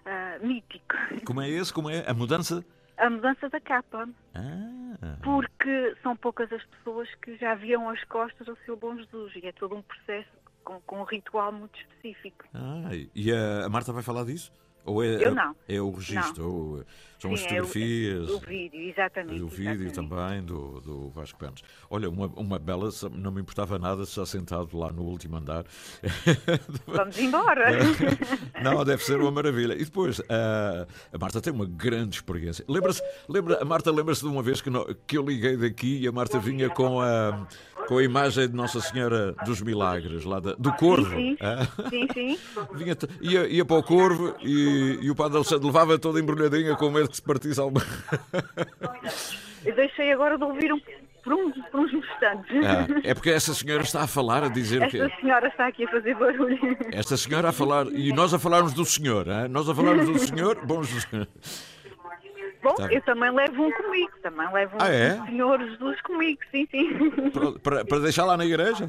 ah, 0.07 0.39
mítico. 0.41 0.95
Como 1.27 1.41
é 1.41 1.49
esse? 1.49 1.73
Como 1.73 1.91
é? 1.91 2.09
A 2.09 2.15
mudança? 2.15 2.65
A 2.97 3.11
mudança 3.11 3.49
da 3.49 3.61
capa, 3.61 4.09
Ah, 4.37 5.17
porque 5.23 5.97
são 6.03 6.17
poucas 6.17 6.53
as 6.53 6.65
pessoas 6.65 7.09
que 7.17 7.37
já 7.37 7.55
viam 7.55 7.89
as 7.89 8.03
costas 8.05 8.47
do 8.47 8.57
seu 8.65 8.77
Bom 8.77 8.97
Jesus 8.97 9.33
e 9.35 9.47
é 9.47 9.53
todo 9.53 9.75
um 9.75 9.83
processo 9.83 10.29
com, 10.63 10.81
com 10.83 11.01
um 11.01 11.05
ritual 11.05 11.51
muito 11.51 11.77
específico. 11.81 12.45
ah, 12.55 12.91
e 13.15 13.33
a 13.33 13.69
Marta 13.69 13.93
vai 13.93 14.03
falar 14.05 14.25
disso? 14.25 14.53
Ou 14.85 15.03
é, 15.03 15.25
Eu 15.25 15.35
não. 15.35 15.55
é 15.69 15.81
o 15.81 15.91
registro? 15.91 16.45
Ou, 16.53 16.81
eh, 16.81 16.85
são 17.19 17.33
as 17.33 17.41
Sim, 17.41 17.47
é 17.47 17.63
o- 17.63 17.67
fotografias? 17.67 18.29
O, 18.31 18.39
vídeo, 18.41 18.81
exatamente. 18.81 19.39
E 19.39 19.43
o 19.43 19.49
vídeo 19.49 19.87
exatamente. 19.87 19.95
também 19.95 20.43
do, 20.43 20.81
do 20.83 21.09
Vasco 21.11 21.39
Pérez. 21.39 21.63
Olha, 21.89 22.11
uma, 22.11 22.27
uma 22.37 22.59
bela, 22.59 22.91
não 23.13 23.31
me 23.33 23.41
importava 23.41 23.79
nada 23.79 24.05
se 24.05 24.17
já 24.17 24.27
sentado 24.27 24.77
lá 24.77 24.93
no 24.93 25.03
último 25.03 25.37
andar. 25.37 25.65
Vamos 26.87 27.19
embora. 27.19 27.71
Não, 28.63 28.85
deve 28.85 29.03
ser 29.03 29.21
uma 29.21 29.31
maravilha. 29.31 29.73
E 29.75 29.85
depois, 29.85 30.21
a, 30.29 30.87
a 31.13 31.19
Marta 31.19 31.41
tem 31.41 31.53
uma 31.53 31.67
grande 31.67 32.17
experiência. 32.17 32.65
Lembra-se, 32.69 33.03
lembra, 33.29 33.61
a 33.61 33.65
Marta 33.65 33.91
lembra-se 33.91 34.21
de 34.23 34.29
uma 34.29 34.43
vez 34.43 34.61
que, 34.61 34.71
que 35.07 35.17
eu 35.17 35.25
liguei 35.25 35.57
daqui 35.57 36.01
e 36.03 36.07
a 36.09 36.13
Marta 36.13 36.39
vinha 36.39 36.69
com 36.69 37.01
a, 37.01 37.47
com 37.89 37.99
a 37.99 38.03
imagem 38.05 38.49
de 38.49 38.55
Nossa 38.55 38.81
Senhora 38.81 39.33
dos 39.45 39.61
Milagres, 39.63 40.25
lá 40.25 40.41
da- 40.41 40.55
do 40.55 40.73
Corvo. 40.75 41.11
Sim, 41.15 41.37
ah? 41.41 41.67
sim, 41.89 42.07
sim. 42.13 42.39
Vinha 42.75 42.97
ia, 43.21 43.47
ia 43.49 43.65
para 43.65 43.77
o 43.77 43.83
Corvo 43.83 44.35
e, 44.43 44.74
e 44.75 45.11
o 45.11 45.15
Padre 45.15 45.37
Alexandre 45.37 45.67
levava 45.67 45.99
toda 45.99 46.21
embrulhadinha 46.21 46.77
com 46.77 46.91
medo 46.91 47.09
que 47.09 47.17
se 47.17 47.23
partisse 47.23 47.61
alguma. 47.61 47.85
Eu 49.65 49.75
deixei 49.75 50.13
agora 50.13 50.37
de 50.37 50.45
ouvir 50.45 50.73
um, 50.73 50.81
por, 51.23 51.33
uns, 51.33 51.55
por 51.71 51.81
uns 51.81 51.93
instantes. 51.93 52.65
Ah, 52.67 52.87
é 53.03 53.15
porque 53.15 53.31
essa 53.31 53.55
senhora 53.55 53.83
está 53.83 54.03
a 54.03 54.07
falar, 54.07 54.45
a 54.45 54.49
dizer 54.49 54.89
que. 54.89 55.01
Esta 55.01 55.21
senhora 55.21 55.49
está 55.49 55.67
aqui 55.67 55.85
a 55.85 55.91
fazer 55.91 56.15
barulho. 56.15 56.77
Esta 56.93 57.17
senhora 57.17 57.49
a 57.49 57.53
falar, 57.53 57.87
e 57.87 58.13
nós 58.13 58.35
a 58.35 58.39
falarmos 58.39 58.75
do 58.75 58.85
senhor, 58.85 59.27
hein? 59.27 59.49
nós 59.49 59.69
a 59.69 59.75
falarmos 59.75 60.07
do 60.07 60.19
senhor, 60.19 60.65
bom 60.67 60.83
Tá. 62.77 62.91
eu 62.91 63.01
também 63.03 63.31
levo 63.31 63.63
um 63.63 63.71
comigo, 63.71 64.13
também 64.23 64.51
levo 64.53 64.77
um 64.77 64.81
Ah, 64.81 64.89
é? 64.89 65.21
um 65.21 65.27
Senhor 65.27 65.61
Jesus 65.61 66.01
comigo, 66.01 66.41
sim, 66.51 66.67
sim. 66.71 67.11
Para, 67.31 67.53
para, 67.61 67.85
para 67.85 67.99
deixar 68.01 68.25
lá 68.25 68.37
na 68.39 68.45
igreja? 68.45 68.89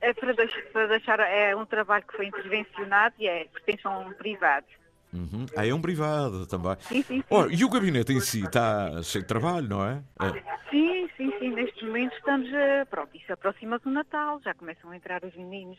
É 0.00 0.12
para 0.12 0.34
deixar, 0.34 0.62
para 0.72 0.86
deixar 0.88 1.20
é 1.20 1.56
um 1.56 1.64
trabalho 1.64 2.04
que 2.06 2.16
foi 2.16 2.26
intervencionado 2.26 3.14
e 3.18 3.26
é 3.26 3.46
pertence 3.46 3.80
a 3.86 3.98
um 3.98 4.12
privado. 4.12 4.66
Uhum. 5.14 5.46
Ah, 5.56 5.66
é 5.66 5.72
um 5.72 5.80
privado 5.80 6.46
também. 6.46 6.76
Sim, 6.80 7.02
sim, 7.02 7.20
sim. 7.20 7.24
Oh, 7.30 7.46
e 7.46 7.64
o 7.64 7.68
gabinete 7.70 8.12
em 8.12 8.20
si 8.20 8.44
está 8.44 9.00
cheio 9.02 9.22
de 9.22 9.28
trabalho, 9.28 9.68
não 9.68 9.86
é? 9.86 10.02
É. 10.20 10.30
Sim, 10.70 11.08
sim, 11.16 11.32
sim. 11.38 11.50
Neste 11.54 11.84
momento 11.84 12.12
estamos, 12.16 12.48
pronto, 12.90 13.16
isso 13.16 13.32
aproxima-se 13.32 13.86
o 13.86 13.90
Natal, 13.90 14.40
já 14.44 14.52
começam 14.54 14.90
a 14.90 14.96
entrar 14.96 15.24
os 15.24 15.34
meninos 15.36 15.78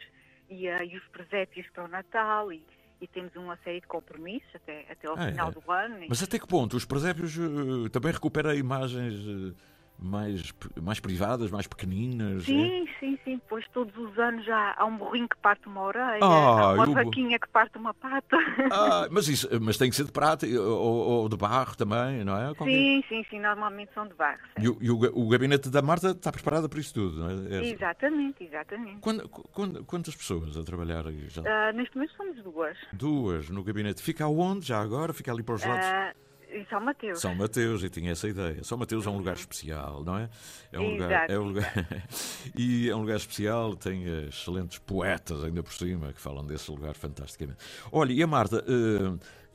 e, 0.49 0.67
eh, 0.67 0.85
e 0.85 0.95
os 0.97 1.03
presépios 1.09 1.67
para 1.73 1.83
o 1.83 1.87
Natal 1.87 2.51
e, 2.53 2.63
e 3.01 3.07
temos 3.07 3.35
uma 3.35 3.57
série 3.57 3.81
de 3.81 3.87
compromissos 3.87 4.47
até, 4.55 4.85
até 4.89 5.07
ao 5.07 5.17
Ah, 5.17 5.27
final 5.29 5.49
é? 5.49 5.51
do 5.51 5.71
ano. 5.71 6.05
Mas 6.07 6.23
até 6.23 6.39
que 6.39 6.47
ponto? 6.47 6.77
Os 6.77 6.85
presépios 6.85 7.35
eh, 7.37 7.89
também 7.89 8.13
recuperam 8.13 8.53
imagens 8.53 9.13
eh, 9.13 9.53
mais, 9.97 10.53
mais 10.81 10.99
privadas, 10.99 11.49
mais 11.49 11.67
pequeninas? 11.67 12.43
é? 12.43 12.45
Sim, 12.45 12.88
sim, 12.99 13.19
sim, 13.23 13.41
pois 13.47 13.65
todos 13.69 13.95
os 13.97 14.17
anos 14.19 14.45
já 14.45 14.75
há 14.77 14.86
um 14.86 14.97
burrinho 14.97 15.27
que 15.27 15.38
parte 15.38 15.67
uma 15.67 15.81
orelha, 15.84 16.19
Ah, 16.21 16.27
há 16.27 16.73
uma 16.73 16.86
e 16.86 16.89
o 16.89 16.93
bu- 16.93 16.93
vaquinha 16.93 17.39
que 17.39 17.47
parte 17.49 17.77
uma 17.77 17.93
pata. 17.93 18.38
Ah, 18.71 19.08
mas, 19.10 19.27
isso, 19.27 19.47
mas 19.62 19.77
tem 19.77 19.89
que 19.89 19.95
ser 19.95 20.05
de 20.05 20.12
prata 20.12 20.45
ou, 20.45 21.21
ou 21.23 21.29
de 21.29 21.38
barro 21.38 21.75
também, 21.75 22.23
não 22.23 22.36
é? 22.38 22.53
Qualquer- 22.55 22.75
Sim, 22.75 23.03
sim, 23.08 23.25
sim, 23.29 23.39
normalmente 23.39 23.91
são 23.93 24.08
de 24.08 24.13
barro. 24.13 24.39
E, 24.60 24.67
o, 24.69 24.77
e 24.81 24.89
o 24.91 24.95
o 25.25 25.29
gabinete 25.29 25.69
da 25.69 25.81
Marta 25.81 26.12
está 26.12 26.31
preparado 26.31 26.67
para 26.69 26.79
isso 26.79 26.93
tudo, 26.93 27.19
não 27.21 27.29
é? 27.29 27.58
É- 27.58 27.69
Exatamente, 27.71 28.43
exatamente. 28.43 28.99
Quando- 29.01 29.27
quando- 29.29 29.84
quantas 29.86 30.15
pessoas 30.15 30.58
a 30.58 30.63
trabalhar 30.63 31.08
aí 31.08 31.27
já? 31.29 31.41
Ah, 31.45 31.71
neste 31.73 31.95
momento 31.95 32.13
somos 32.15 32.36
duas. 32.43 32.77
Duas 32.93 33.49
no 33.49 33.63
gabinete. 33.63 34.01
Fica 34.01 34.25
aonde 34.25 34.67
já 34.67 34.79
agora? 34.81 35.13
Fica 35.13 35.31
ali 35.31 35.41
para 35.43 35.55
os 35.55 35.65
lados? 35.65 35.86
Ah, 35.86 36.13
em 36.51 36.65
São 36.65 36.79
Mateus. 36.81 37.19
São 37.19 37.36
Mateus, 37.36 37.84
e 37.84 37.89
tinha 37.89 38.12
essa 38.12 38.27
ideia. 38.27 38.63
São 38.63 38.77
Mateus 38.77 39.05
é 39.05 39.10
um 39.10 39.17
lugar 39.17 39.36
especial, 39.36 40.03
não 40.03 40.17
é? 40.17 40.29
É 40.71 40.79
um 40.79 40.91
lugar, 40.93 41.29
é 41.29 41.39
um 41.39 41.43
lugar 41.43 41.73
e 42.55 42.89
é 42.89 42.95
um 42.95 42.99
lugar 43.01 43.17
especial, 43.17 43.75
tem 43.75 44.03
excelentes 44.27 44.77
poetas 44.79 45.43
ainda 45.43 45.62
por 45.63 45.73
cima 45.73 46.13
que 46.13 46.21
falam 46.21 46.45
desse 46.45 46.69
lugar 46.71 46.93
fantasticamente. 46.95 47.60
Olha, 47.91 48.13
e 48.13 48.21
a 48.23 48.27
Marta, 48.27 48.63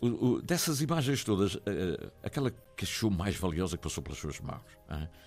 o- 0.00 0.40
dessas 0.42 0.80
imagens 0.80 1.22
todas, 1.24 1.56
eh, 1.66 2.10
aquela 2.22 2.50
que 2.76 2.84
achou 2.84 3.10
mais 3.10 3.36
valiosa 3.36 3.76
que 3.76 3.82
passou 3.82 4.02
pelas 4.02 4.18
suas 4.18 4.40
mãos? 4.40 4.62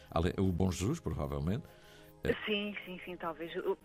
Ale- 0.10 0.34
o 0.38 0.52
Bom 0.52 0.72
Jesus, 0.72 1.00
provavelmente, 1.00 1.64
Sim, 2.46 2.76
sim, 2.86 3.00
sim, 3.04 3.18
talvez. 3.18 3.54
Uh, 3.56 3.78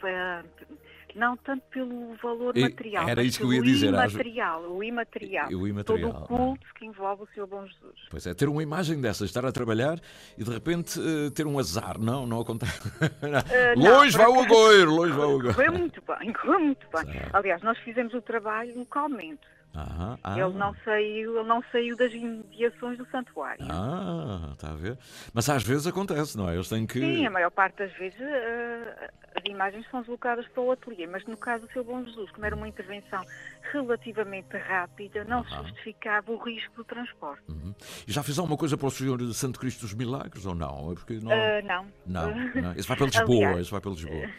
não 1.14 1.36
tanto 1.38 1.62
pelo 1.70 2.14
valor 2.22 2.54
material, 2.56 3.08
era 3.08 3.16
mas 3.16 3.26
isso 3.26 3.38
que 3.38 3.44
eu 3.44 3.52
ia 3.52 3.62
dizer, 3.62 3.88
imaterial, 3.88 4.62
o 4.62 4.84
imaterial. 4.84 5.48
O 5.48 5.66
imaterial, 5.66 6.12
Todo 6.12 6.24
o 6.24 6.26
culto 6.26 6.66
que 6.74 6.86
envolve 6.86 7.22
o 7.24 7.28
seu 7.34 7.46
bom 7.46 7.66
Jesus. 7.66 8.00
Pois 8.10 8.26
é, 8.26 8.34
ter 8.34 8.48
uma 8.48 8.62
imagem 8.62 9.00
dessas, 9.00 9.28
estar 9.28 9.44
a 9.44 9.50
trabalhar 9.50 9.98
e 10.36 10.44
de 10.44 10.50
repente 10.50 11.00
eh, 11.00 11.30
ter 11.30 11.46
um 11.46 11.58
azar. 11.58 11.98
Não, 11.98 12.26
não 12.26 12.40
acontece. 12.40 12.80
Ah, 13.00 13.74
não, 13.74 13.98
longe 13.98 14.16
vai 14.16 14.26
o 14.26 14.40
agoiro, 14.40 14.94
longe 14.94 15.12
vai 15.12 15.26
o 15.26 15.38
agoiro. 15.38 15.54
Correu 15.54 15.72
muito 15.72 16.02
bem, 16.06 16.32
correu 16.32 16.60
muito 16.60 16.86
bem. 16.94 17.20
Aliás, 17.32 17.62
nós 17.62 17.78
fizemos 17.78 18.14
o 18.14 18.22
trabalho 18.22 18.78
localmente. 18.78 19.40
Aham, 19.74 20.18
ah, 20.24 20.38
Ele 20.38 20.54
não 20.54 20.74
saiu, 20.84 21.38
ele 21.38 21.48
não 21.48 21.62
saiu 21.70 21.96
das 21.96 22.12
imediações 22.12 22.98
do 22.98 23.06
santuário. 23.10 23.64
Ah, 23.70 24.50
está 24.52 24.70
a 24.70 24.74
ver? 24.74 24.98
Mas 25.32 25.48
às 25.48 25.62
vezes 25.62 25.86
acontece, 25.86 26.36
não 26.36 26.48
é? 26.48 26.54
Eles 26.54 26.68
têm 26.68 26.86
que. 26.86 26.98
Sim, 26.98 27.26
a 27.26 27.30
maior 27.30 27.50
parte 27.50 27.78
das 27.78 27.92
vezes 27.92 28.18
eh, 28.20 29.10
as 29.38 29.44
imagens 29.44 29.86
são 29.90 30.00
deslocadas 30.00 30.46
para 30.48 30.62
o 30.62 30.72
ateliê, 30.72 31.06
mas 31.06 31.24
no 31.26 31.36
caso 31.36 31.66
do 31.66 31.72
seu 31.72 31.84
Bom 31.84 32.04
Jesus, 32.04 32.30
como 32.32 32.44
era 32.44 32.56
uma 32.56 32.68
intervenção 32.68 33.24
relativamente 33.72 34.56
rápida, 34.56 35.24
não 35.24 35.44
se 35.44 35.54
justificava 35.54 36.32
o 36.32 36.36
risco 36.38 36.74
do 36.76 36.84
transporte. 36.84 37.42
Uhum. 37.48 37.74
E 38.06 38.12
já 38.12 38.22
fez 38.22 38.38
alguma 38.38 38.56
coisa 38.56 38.76
para 38.76 38.86
o 38.86 38.90
Senhor 38.90 39.20
Santo 39.32 39.60
Cristo 39.60 39.82
dos 39.82 39.94
Milagres 39.94 40.44
ou 40.44 40.54
não? 40.54 40.92
É 40.92 40.94
porque 40.94 41.14
não. 41.20 41.30
Ah, 41.30 41.62
não. 41.62 41.86
Não, 42.06 42.34
não. 42.62 42.72
Esse 42.72 42.88
vai 42.88 42.96
para 42.96 43.06
Lisboa, 43.06 43.46
Aliás, 43.46 43.60
esse 43.60 43.70
vai 43.70 43.80
para 43.80 43.90
Lisboa. 43.90 44.30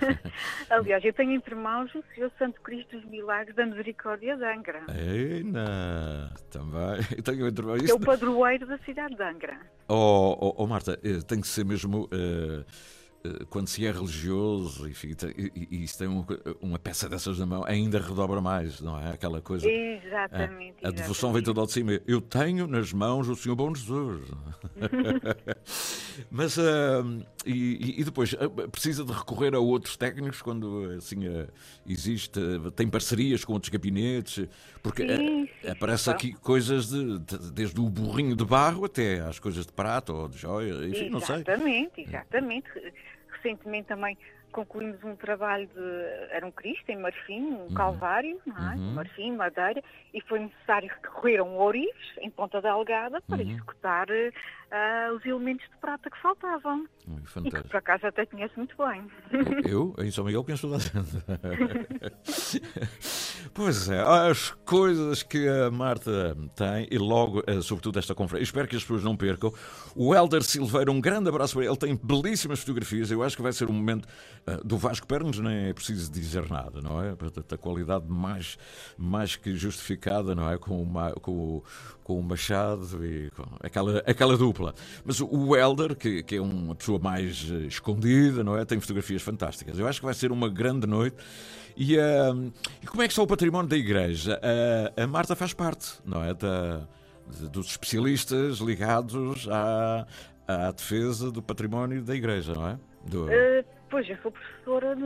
Aliás, 0.70 1.04
eu 1.04 1.12
tenho 1.12 1.32
entre 1.32 1.54
mãos 1.54 1.94
o 1.94 2.02
Senhor 2.14 2.30
Santo 2.38 2.60
Cristo 2.60 2.98
dos 2.98 3.08
Milagres 3.08 3.54
da 3.56 3.64
Misericórdia 3.64 4.36
de 4.36 4.44
Angra, 4.56 4.84
Eina, 4.88 6.32
também. 6.50 7.00
Eu 7.16 7.22
tenho 7.22 7.46
entre 7.46 7.62
que 7.64 7.70
é 7.72 7.84
isso. 7.84 7.94
o 7.96 8.00
padroeiro 8.00 8.66
da 8.66 8.78
cidade 8.78 9.14
de 9.14 9.22
Angra. 9.22 9.58
Oh, 9.88 10.36
oh, 10.40 10.54
oh, 10.58 10.66
Marta, 10.66 10.98
eh, 11.04 11.20
tem 11.26 11.40
que 11.40 11.46
ser 11.48 11.64
mesmo. 11.64 12.08
eh, 12.12 12.64
quando 13.50 13.68
se 13.68 13.86
é 13.86 13.90
religioso 13.92 14.88
enfim, 14.88 15.14
e, 15.36 15.82
e, 15.82 15.88
se 15.88 15.98
tem 15.98 16.08
uma, 16.08 16.26
uma 16.60 16.78
peça 16.78 17.08
dessas 17.08 17.38
na 17.38 17.46
mão, 17.46 17.64
ainda 17.66 17.98
redobra 18.00 18.40
mais, 18.40 18.80
não 18.80 18.98
é? 18.98 19.10
Aquela 19.12 19.40
coisa. 19.40 19.68
Exatamente, 19.68 20.84
A, 20.84 20.88
a 20.88 20.90
devoção 20.90 21.32
vem 21.32 21.42
toda 21.42 21.60
ao 21.60 21.66
de 21.66 21.72
cima. 21.72 22.00
Eu 22.06 22.20
tenho 22.20 22.66
nas 22.66 22.92
mãos 22.92 23.28
o 23.28 23.36
Senhor 23.36 23.54
Bom 23.56 23.74
Jesus. 23.74 24.22
Mas, 26.30 26.58
ah, 26.58 27.04
e, 27.44 28.00
e 28.00 28.04
depois, 28.04 28.34
precisa 28.70 29.04
de 29.04 29.12
recorrer 29.12 29.54
a 29.54 29.58
outros 29.60 29.96
técnicos 29.96 30.42
quando 30.42 30.90
assim 30.96 31.20
existe, 31.86 32.40
tem 32.74 32.88
parcerias 32.88 33.44
com 33.44 33.52
outros 33.52 33.70
gabinetes, 33.70 34.48
porque 34.82 35.06
Sim, 35.06 35.48
sim, 35.62 35.68
aparece 35.68 36.04
sim. 36.04 36.10
aqui 36.10 36.32
coisas 36.32 36.88
de, 36.88 37.18
de- 37.18 37.52
desde 37.52 37.80
o 37.80 37.88
burrinho 37.88 38.34
de 38.36 38.44
barro 38.44 38.84
até 38.84 39.20
às 39.20 39.38
coisas 39.38 39.66
de 39.66 39.72
prata 39.72 40.12
ou 40.12 40.28
de 40.28 40.38
joia, 40.38 40.86
enfim, 40.86 41.08
não 41.10 41.20
sei. 41.20 41.36
Exatamente, 41.36 42.00
exatamente. 42.00 42.68
Recentemente 43.36 43.88
também 43.88 44.16
concluímos 44.52 45.02
um 45.04 45.16
trabalho 45.16 45.66
de. 45.66 46.30
Era 46.30 46.46
um 46.46 46.52
Cristo 46.52 46.88
em 46.90 46.96
marfim, 46.96 47.42
um 47.42 47.70
Calvário, 47.74 48.40
não 48.46 48.72
é? 48.72 48.76
Uhum. 48.76 48.94
Marfim, 48.94 49.32
madeira, 49.32 49.82
e 50.14 50.20
foi 50.22 50.40
necessário 50.40 50.88
recorrer 50.88 51.38
a 51.38 51.44
um 51.44 51.56
ourives 51.58 52.16
em 52.18 52.30
Ponta 52.30 52.60
Delgada 52.62 53.20
para 53.28 53.42
Uhum. 53.42 53.50
executar 53.50 54.06
ah, 54.70 55.12
os 55.16 55.24
elementos 55.24 55.64
de 55.68 55.76
prata 55.78 56.10
que 56.10 56.20
faltavam. 56.20 56.86
Hum, 57.08 57.16
E 57.18 57.20
que 57.22 57.30
Fantástico. 57.30 57.68
por 57.68 57.76
acaso 57.76 58.06
até 58.06 58.26
conheço 58.26 58.54
muito 58.56 58.74
bem. 58.76 59.06
Eu, 59.64 59.94
em 59.98 60.10
São 60.10 60.24
Miguel, 60.24 60.42
conheço 60.42 60.68
toda 60.68 60.76
a 60.76 60.80
gente. 60.80 62.60
pois 63.54 63.88
é, 63.88 64.00
as 64.00 64.50
coisas 64.64 65.22
que 65.22 65.46
a 65.48 65.70
Marta 65.70 66.36
tem, 66.56 66.88
e 66.90 66.98
logo, 66.98 67.42
eh, 67.46 67.60
sobretudo, 67.60 67.98
esta 67.98 68.14
conferência. 68.14 68.44
Espero 68.44 68.66
que 68.68 68.76
as 68.76 68.82
pessoas 68.82 69.04
não 69.04 69.16
percam. 69.16 69.52
O 69.94 70.14
Helder 70.14 70.42
Silveira, 70.42 70.90
um 70.90 71.00
grande 71.00 71.28
abraço 71.28 71.54
para 71.54 71.62
ele. 71.62 71.70
Ele 71.70 71.78
tem 71.78 71.96
belíssimas 72.02 72.60
fotografias. 72.60 73.10
Eu 73.10 73.22
acho 73.22 73.36
que 73.36 73.42
vai 73.42 73.52
ser 73.52 73.68
um 73.68 73.72
momento 73.72 74.08
eh, 74.46 74.58
do 74.64 74.76
Vasco 74.76 75.06
Pernos, 75.06 75.38
nem 75.38 75.68
é 75.68 75.72
preciso 75.72 76.10
dizer 76.10 76.48
nada, 76.50 76.80
não 76.80 77.02
é? 77.02 77.14
Portanto, 77.14 77.54
a 77.54 77.58
qualidade 77.58 78.06
mais, 78.08 78.58
mais 78.98 79.36
que 79.36 79.54
justificada, 79.54 80.34
não 80.34 80.50
é? 80.50 80.58
Com, 80.58 80.82
uma, 80.82 81.12
com, 81.12 81.32
o- 81.32 81.64
com 82.02 82.18
o 82.18 82.22
Machado 82.22 83.04
e 83.04 83.30
com 83.30 83.44
aquela, 83.62 83.98
aquela 84.00 84.36
dupla. 84.36 84.55
Mas 85.04 85.20
o 85.20 85.54
Helder, 85.56 85.94
que, 85.96 86.22
que 86.22 86.36
é 86.36 86.40
uma 86.40 86.74
pessoa 86.74 86.98
mais 86.98 87.48
eh, 87.50 87.66
escondida, 87.66 88.42
não 88.44 88.56
é? 88.56 88.64
Tem 88.64 88.80
fotografias 88.80 89.22
fantásticas. 89.22 89.78
Eu 89.78 89.86
acho 89.86 90.00
que 90.00 90.04
vai 90.06 90.14
ser 90.14 90.32
uma 90.32 90.48
grande 90.48 90.86
noite. 90.86 91.16
E, 91.76 91.98
ah, 91.98 92.32
e 92.82 92.86
como 92.86 93.02
é 93.02 93.06
que 93.06 93.12
está 93.12 93.22
o 93.22 93.26
património 93.26 93.68
da 93.68 93.76
igreja? 93.76 94.40
Ah, 94.42 95.02
a 95.02 95.06
Marta 95.06 95.36
faz 95.36 95.52
parte, 95.52 95.98
não 96.04 96.22
é? 96.24 96.32
Da, 96.34 96.86
de- 97.28 97.48
dos 97.50 97.66
especialistas 97.66 98.58
ligados 98.58 99.48
à, 99.50 100.06
à 100.46 100.70
defesa 100.72 101.30
do 101.30 101.42
património 101.42 102.02
da 102.02 102.14
igreja, 102.14 102.54
não 102.54 102.68
é? 102.68 102.78
Do- 103.04 103.28
Ah, 103.28 103.64
pois, 103.90 104.08
eu 104.08 104.16
sou 104.22 104.32
professora 104.32 104.96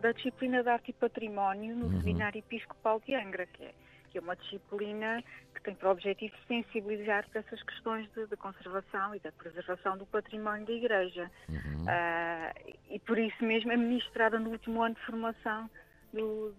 da 0.00 0.12
disciplina 0.12 0.62
de 0.62 0.68
Arte 0.68 0.90
e 0.90 0.92
Património 0.94 1.74
no 1.76 1.86
Uhum. 1.86 1.98
Seminário 1.98 2.38
Episcopal 2.38 3.00
de 3.06 3.14
Angra, 3.14 3.46
que 3.46 3.62
é, 3.64 3.72
que 4.10 4.18
é 4.18 4.20
uma 4.20 4.36
disciplina 4.36 5.22
que 5.54 5.62
tem 5.62 5.74
por 5.74 5.88
objetivo 5.88 6.34
sensibilizar 6.46 7.28
para 7.30 7.40
essas 7.40 7.62
questões 7.62 8.10
de, 8.12 8.26
de 8.26 8.36
conservação 8.36 9.14
e 9.14 9.20
da 9.20 9.32
preservação 9.32 9.96
do 9.96 10.06
património 10.06 10.66
da 10.66 10.72
Igreja. 10.72 11.30
Uhum. 11.48 11.84
Ah, 11.88 12.52
e 12.90 12.98
por 13.00 13.18
isso 13.18 13.42
mesmo 13.44 13.72
é 13.72 13.76
ministrada 13.76 14.38
no 14.38 14.50
último 14.50 14.82
ano 14.82 14.94
de 14.94 15.00
formação 15.06 15.70
do- 16.12 16.54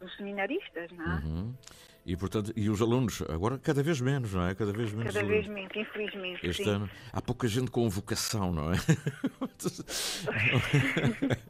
dos 0.00 0.14
seminaristas, 0.16 0.90
não 0.92 1.12
é? 1.12 1.16
Uhum. 1.24 1.54
E, 2.06 2.14
portanto, 2.16 2.52
e 2.54 2.68
os 2.68 2.82
alunos, 2.82 3.22
agora 3.30 3.58
cada 3.58 3.82
vez 3.82 3.98
menos, 4.00 4.32
não 4.34 4.46
é? 4.46 4.54
Cada 4.54 4.72
vez 4.72 4.92
menos. 4.92 5.06
Cada 5.14 5.20
alunos. 5.24 5.46
vez 5.46 5.54
menos, 5.54 5.70
infelizmente. 5.74 6.46
Este 6.46 6.64
sim. 6.64 6.70
ano 6.70 6.90
há 7.12 7.22
pouca 7.22 7.48
gente 7.48 7.70
com 7.70 7.88
vocação, 7.88 8.52
não 8.52 8.72
é? 8.72 8.76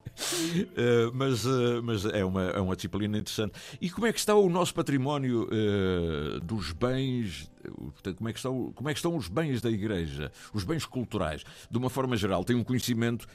Eh, 0.76 1.10
mas 1.12 1.44
eh, 1.44 1.80
mas 1.82 2.04
é, 2.04 2.24
uma, 2.24 2.44
é 2.44 2.60
uma 2.60 2.76
disciplina 2.76 3.18
interessante. 3.18 3.54
E 3.80 3.90
como 3.90 4.06
é 4.06 4.12
que 4.12 4.18
está 4.20 4.32
o 4.34 4.48
nosso 4.48 4.72
património 4.72 5.48
eh, 5.50 6.38
dos 6.40 6.70
bens? 6.70 7.50
portanto, 7.64 8.16
Como 8.18 8.28
é, 8.28 8.32
que 8.32 8.38
está 8.38 8.48
o- 8.48 8.72
como 8.74 8.88
é 8.88 8.92
que 8.92 8.98
estão 8.98 9.16
os 9.16 9.26
bens 9.26 9.60
da 9.60 9.68
Igreja? 9.70 10.30
Os 10.52 10.62
bens 10.62 10.86
culturais? 10.86 11.42
De 11.68 11.76
uma 11.76 11.90
forma 11.90 12.16
geral, 12.16 12.44
tem 12.44 12.54
um 12.54 12.62
conhecimento 12.62 13.26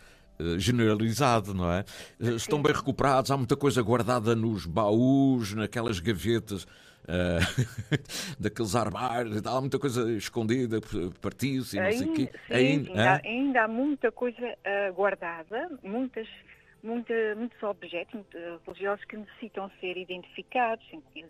generalizado, 0.58 1.54
não 1.54 1.70
é? 1.70 1.84
Eh, 2.18 2.30
Estão 2.36 2.62
bem 2.62 2.72
recuperados, 2.74 3.30
há 3.30 3.36
muita 3.36 3.58
coisa 3.58 3.82
guardada 3.82 4.34
nos 4.34 4.66
baús, 4.66 5.54
naquelas 5.54 6.00
gavetas. 6.00 6.66
Eh, 7.10 7.40
daqueles 8.40 8.76
armários 8.76 9.36
e 9.38 9.42
tal, 9.42 9.60
muita 9.62 9.80
coisa 9.80 10.10
escondida, 10.14 10.80
partiu-se 11.22 11.78
e 11.78 11.82
não 11.82 11.92
sei 11.92 12.08
o 12.08 12.14
quê. 12.14 12.32
sim, 12.48 12.54
Ainda- 12.54 12.92
ainda, 12.92 13.22
ainda 13.28 13.64
há 13.64 13.68
muita 13.68 14.12
coisa 14.12 14.56
ah, 14.64 14.92
guardada, 14.92 15.70
muitas, 15.84 16.28
muita, 16.84 17.14
muitos 17.36 17.62
objetos 17.64 18.14
muito, 18.14 18.38
religiosos 18.66 19.04
que 19.06 19.18
necessitam 19.18 19.70
ser 19.82 19.98
identificados, 19.98 20.86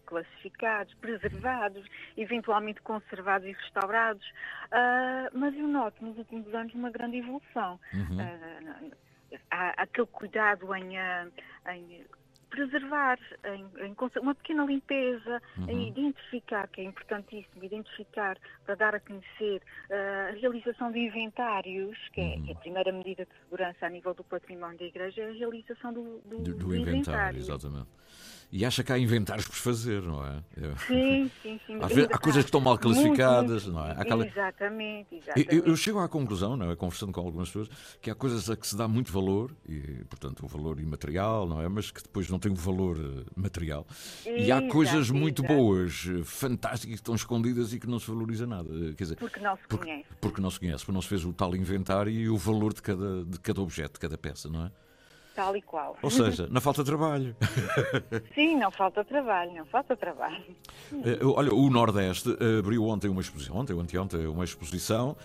classificados, 0.05 0.93
preservados, 0.95 1.85
eventualmente 2.17 2.81
conservados 2.81 3.47
e 3.47 3.51
restaurados. 3.53 4.25
Ah, 4.71 5.29
mas 5.33 5.55
eu 5.55 5.67
noto 5.67 6.03
nos 6.03 6.17
últimos 6.17 6.53
anos 6.53 6.73
uma 6.73 6.91
grande 6.91 7.17
evolução. 7.17 7.79
Uhum. 7.93 8.17
Ah, 9.51 9.73
há 9.77 9.83
aquele 9.83 10.07
cuidado 10.07 10.75
em, 10.75 10.97
ah, 10.97 11.27
em 11.73 12.03
preservar, 12.49 13.17
em, 13.45 13.85
em 13.85 13.95
uma 14.21 14.35
pequena 14.35 14.65
limpeza, 14.65 15.41
Uhum. 15.57 15.69
em 15.69 15.87
identificar, 15.89 16.67
que 16.67 16.81
é 16.81 16.83
importantíssimo, 16.83 17.63
identificar 17.63 18.37
para 18.65 18.75
dar 18.75 18.95
a 18.95 18.99
conhecer 18.99 19.61
ah, 19.91 20.29
a 20.29 20.31
realização 20.33 20.91
de 20.91 20.99
inventários, 20.99 21.97
que 22.13 22.21
é, 22.21 22.39
que 22.41 22.49
é 22.49 22.53
a 22.53 22.57
primeira 22.57 22.91
medida 22.91 23.25
de 23.25 23.31
segurança 23.43 23.85
a 23.85 23.89
nível 23.89 24.13
do 24.13 24.23
património 24.23 24.77
da 24.77 24.85
Igreja, 24.85 25.21
é 25.21 25.29
a 25.29 25.33
realização 25.33 25.93
do, 25.93 26.19
do, 26.25 26.37
Do, 26.39 26.53
do 26.53 26.65
do 26.67 26.75
inventário, 26.75 27.39
exatamente. 27.39 27.87
E 28.51 28.65
acha 28.65 28.83
que 28.83 28.91
há 28.91 28.97
inventários 28.97 29.45
por 29.45 29.55
fazer, 29.55 30.01
não 30.01 30.25
é? 30.25 30.41
Sim, 30.87 31.29
sim, 31.43 31.59
sim. 31.67 31.77
Às 31.83 31.91
vezes 31.93 32.09
há 32.11 32.17
coisas 32.17 32.43
que 32.43 32.47
estão 32.47 32.59
mal 32.59 32.79
classificadas, 32.79 33.65
muito. 33.65 33.75
não 33.79 33.85
é? 33.87 33.91
Aquela- 33.91 34.25
Exatamente, 34.25 35.15
exatamente. 35.15 35.55
eu- 35.55 35.65
eu 35.65 35.75
chego 35.75 35.99
à 35.99 36.09
conclusão, 36.09 36.57
não 36.57 36.71
é? 36.71 36.75
conversando 36.75 37.11
com 37.11 37.19
algumas 37.19 37.49
pessoas, 37.49 37.69
que 38.01 38.09
há 38.09 38.15
coisas 38.15 38.49
a 38.49 38.55
que 38.57 38.65
se 38.65 38.75
dá 38.75 38.87
muito 38.87 39.11
valor, 39.11 39.55
e 39.67 40.03
portanto 40.09 40.43
o 40.43 40.47
valor 40.47 40.79
imaterial, 40.79 41.47
não 41.47 41.61
é? 41.61 41.69
Mas 41.69 41.91
que 41.91 42.01
depois 42.01 42.27
não 42.27 42.39
tem 42.39 42.51
o 42.51 42.55
valor 42.55 42.97
eh, 42.99 43.23
material. 43.35 43.85
E 44.25 44.51
há 44.51 44.67
coisas 44.67 45.11
muito 45.11 45.43
exato. 45.43 45.53
boas, 45.53 46.07
eh, 46.09 46.23
fantásticas, 46.23 46.95
que 46.95 47.01
estão 47.01 47.13
escondidas 47.13 47.71
e 47.71 47.79
que 47.79 47.85
não 47.87 47.99
se 47.99 48.07
valoriza 48.09 48.47
nada. 48.47 48.67
Eh, 48.73 48.93
Quer 48.95 49.03
dizer, 49.03 49.15
Porque 49.17 49.39
não 49.39 49.55
se 49.57 49.61
porque, 49.69 49.85
conhece. 49.85 50.05
porque 50.19 50.41
não 50.41 50.49
se 50.49 50.59
conhece, 50.59 50.77
porque 50.85 50.95
não 50.95 51.01
se 51.03 51.07
fez 51.07 51.23
o 51.23 51.31
tal 51.33 51.55
inventário 51.55 52.11
e 52.11 52.27
o 52.27 52.35
valor 52.37 52.73
de 52.73 52.81
cada, 52.81 53.23
de 53.25 53.39
cada 53.39 53.61
objeto, 53.61 53.93
de 53.93 53.99
cada 53.99 54.17
peça, 54.17 54.49
não 54.49 54.65
é? 54.65 54.71
Tal 55.39 55.55
e 55.55 55.61
qual. 55.61 55.95
Ou 56.01 56.09
seja, 56.09 56.47
não 56.51 56.59
falta 56.59 56.83
trabalho. 56.83 57.33
Sim, 58.35 58.57
não 58.57 58.69
falta 58.69 59.05
trabalho, 59.05 59.53
não 59.55 59.65
falta 59.65 59.95
trabalho. 59.95 60.43
Eh, 60.91 61.19
Olha, 61.23 61.53
o 61.53 61.69
Nordeste 61.69 62.35
eh, 62.41 62.59
abriu 62.59 62.83
ontem 62.85 63.07
uma 63.07 63.21
exposição, 63.21 63.55
ontem 63.55 63.71
ou 63.73 63.79
anteontem, 63.79 64.27
uma 64.27 64.43
exposição 64.43 65.15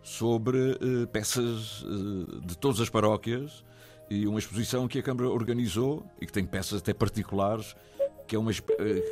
sobre 0.00 0.58
eh, 0.80 1.06
peças 1.12 1.84
de 2.44 2.56
todas 2.56 2.80
as 2.80 2.88
paróquias 2.88 3.64
e 4.08 4.28
uma 4.28 4.38
exposição 4.38 4.86
que 4.86 5.00
a 5.00 5.02
Câmara 5.02 5.28
organizou 5.28 6.06
e 6.20 6.26
que 6.26 6.32
tem 6.32 6.46
peças 6.46 6.80
até 6.80 6.94
particulares, 6.94 7.74
que 8.28 8.36
é 8.36 8.38
uma, 8.38 8.52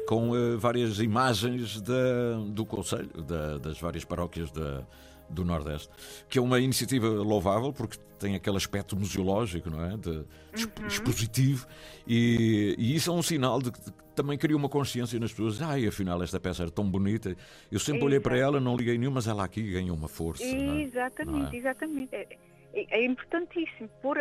com 0.07 0.31
várias 0.59 1.01
imagens 1.01 1.81
da, 1.81 2.35
do 2.47 2.65
Conselho, 2.65 3.11
da- 3.23 3.59
das 3.59 3.81
várias 3.81 4.05
paróquias 4.05 4.51
da, 4.53 4.87
do 5.33 5.45
Nordeste, 5.45 5.89
que 6.29 6.39
é 6.39 6.43
uma 6.43 6.61
iniciativa 6.61 7.09
louvável 7.09 7.73
porque 7.73 7.97
tem 8.19 8.35
aquele 8.37 8.57
aspecto 8.57 8.97
museológico, 8.97 9.69
não 9.71 9.85
é? 9.85 9.97
De, 9.97 10.11
Uhum. 10.11 10.87
expositivo, 10.87 11.67
e, 12.07 12.75
e 12.79 12.95
isso 12.95 13.11
é 13.11 13.15
um 13.15 13.23
sinal 13.23 13.61
de 13.61 13.73
que 13.73 13.81
também 14.15 14.37
cria 14.37 14.57
uma 14.57 14.69
consciência 14.69 15.19
nas 15.19 15.31
pessoas. 15.33 15.61
Ai, 15.63 15.87
afinal, 15.87 16.23
esta 16.23 16.39
peça 16.39 16.63
era 16.63 16.71
tão 16.71 16.89
bonita. 16.89 17.35
Eu 17.71 17.81
sempre 17.81 18.05
olhei 18.05 18.21
para 18.21 18.37
ela, 18.37 18.61
não 18.61 18.77
liguei 18.77 18.99
nenhuma, 18.99 19.15
mas 19.17 19.27
ela 19.27 19.43
aqui 19.45 19.63
ganhou 19.73 19.97
uma 19.97 20.09
força. 20.09 20.45
não 20.45 20.75
é? 20.79 20.83
Exatamente, 20.83 21.57
é? 21.57 21.59
exatamente. 21.59 22.15
É, 22.15 22.39
é- 22.75 22.87
é 23.01 23.05
importantíssimo 23.07 23.89
pôr, 24.03 24.19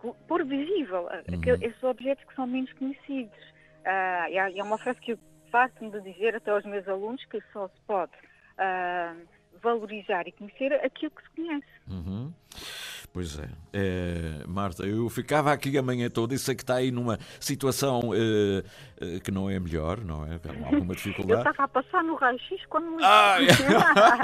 co- 0.00 0.16
pôr 0.28 0.44
visível 0.44 1.08
ah, 1.10 1.22
Uhum. 1.28 1.38
aquele- 1.38 1.64
esses 1.66 1.82
objetos 1.82 2.24
que 2.24 2.34
são 2.34 2.46
menos 2.46 2.72
conhecidos. 2.74 3.38
Ah, 3.84 4.30
e 4.30 4.38
há- 4.38 4.50
e 4.50 4.58
é 4.58 4.62
uma 4.62 4.78
frase 4.78 5.00
que 5.00 5.12
eu 5.12 5.18
faço 5.50 5.74
de 5.80 6.00
dizer 6.02 6.36
até 6.36 6.50
aos 6.50 6.64
meus 6.64 6.86
alunos 6.88 7.24
que 7.26 7.40
só 7.52 7.68
se 7.68 7.80
pode 7.86 8.12
valorizar 9.62 10.26
e 10.26 10.32
conhecer 10.32 10.72
aquilo 10.84 11.12
que 11.12 11.22
se 11.22 11.30
conhece. 11.30 11.66
Uhum. 11.88 12.32
Pois 13.12 13.38
é. 13.38 13.46
É, 13.74 14.44
Marta, 14.46 14.84
eu 14.84 15.06
ficava 15.10 15.52
aqui 15.52 15.76
a 15.76 15.82
manhã 15.82 16.08
toda 16.08 16.34
e 16.34 16.38
sei 16.38 16.54
que 16.54 16.62
está 16.62 16.76
aí 16.76 16.90
numa 16.90 17.18
situação 17.38 18.10
eh, 18.14 18.64
eh, 19.00 19.20
que 19.20 19.30
não 19.30 19.50
é 19.50 19.60
melhor, 19.60 20.00
não 20.02 20.24
é? 20.24 20.40
Alguma 20.64 20.92
Eu 20.92 20.96
dificuldade. 20.96 21.40
estava 21.40 21.64
a 21.64 21.68
passar 21.68 22.02
no 22.04 22.14
raio-x 22.14 22.64
quando 22.70 22.90
me 22.90 23.02
Ai! 23.02 23.46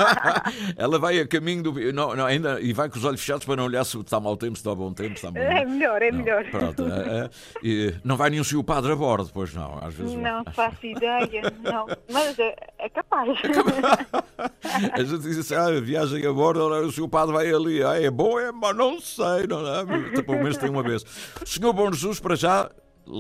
Ela 0.77 0.99
vai 0.99 1.21
a 1.21 1.27
caminho 1.27 1.63
do. 1.65 1.93
Não, 1.93 2.17
não, 2.17 2.25
ainda, 2.25 2.61
e 2.63 2.73
vai 2.73 2.89
com 2.89 2.97
os 2.97 3.05
olhos 3.05 3.21
fechados 3.21 3.45
para 3.45 3.57
não 3.57 3.65
olhar 3.65 3.85
se 3.85 3.99
está 3.99 4.19
mau 4.19 4.37
tempo, 4.39 4.57
se 4.57 4.61
está 4.61 4.75
bom 4.75 4.93
tempo, 4.93 5.15
está 5.15 5.31
bom 5.31 5.39
É 5.39 5.67
melhor, 5.67 6.01
é 6.01 6.11
melhor. 6.11 6.45
Pronto, 6.51 6.85
é, 6.87 7.31
é. 7.63 7.95
Não 8.03 8.17
vai 8.17 8.31
nenhum 8.31 8.45
senhor 8.45 8.65
padre 8.65 8.93
a 8.93 8.97
bordo, 8.97 9.31
pois 9.35 9.53
não, 9.53 9.79
às 9.83 9.93
vezes 9.93 10.15
Não 10.15 10.45
faço 10.53 10.87
ideia, 10.87 11.53
não. 11.63 11.87
Mas 12.11 12.39
é, 12.39 12.55
é 12.79 12.89
capaz. 12.89 13.29
A 14.93 15.03
gente 15.03 15.23
diz 15.23 15.39
assim, 15.39 15.55
ah, 15.55 15.81
viagem 15.81 16.25
a 16.27 16.33
bordo, 16.33 16.65
o 16.67 16.93
senhor 16.93 17.09
padre 17.09 17.35
vai 17.35 17.53
ali, 17.53 17.83
ah, 17.83 18.01
é 18.01 18.11
bom, 18.11 18.39
é, 18.39 18.53
mas 18.53 18.77
não 18.79 19.01
sei, 19.01 19.47
não 19.47 19.67
é? 19.67 20.23
Pelo 20.23 20.39
menos 20.39 20.57
tem 20.57 20.71
uma 20.71 20.83
vez. 20.83 21.03
O 21.43 21.47
senhor 21.47 21.73
Bom 21.73 21.93
Jesus, 21.93 22.21
para 22.21 22.37
já, 22.37 22.71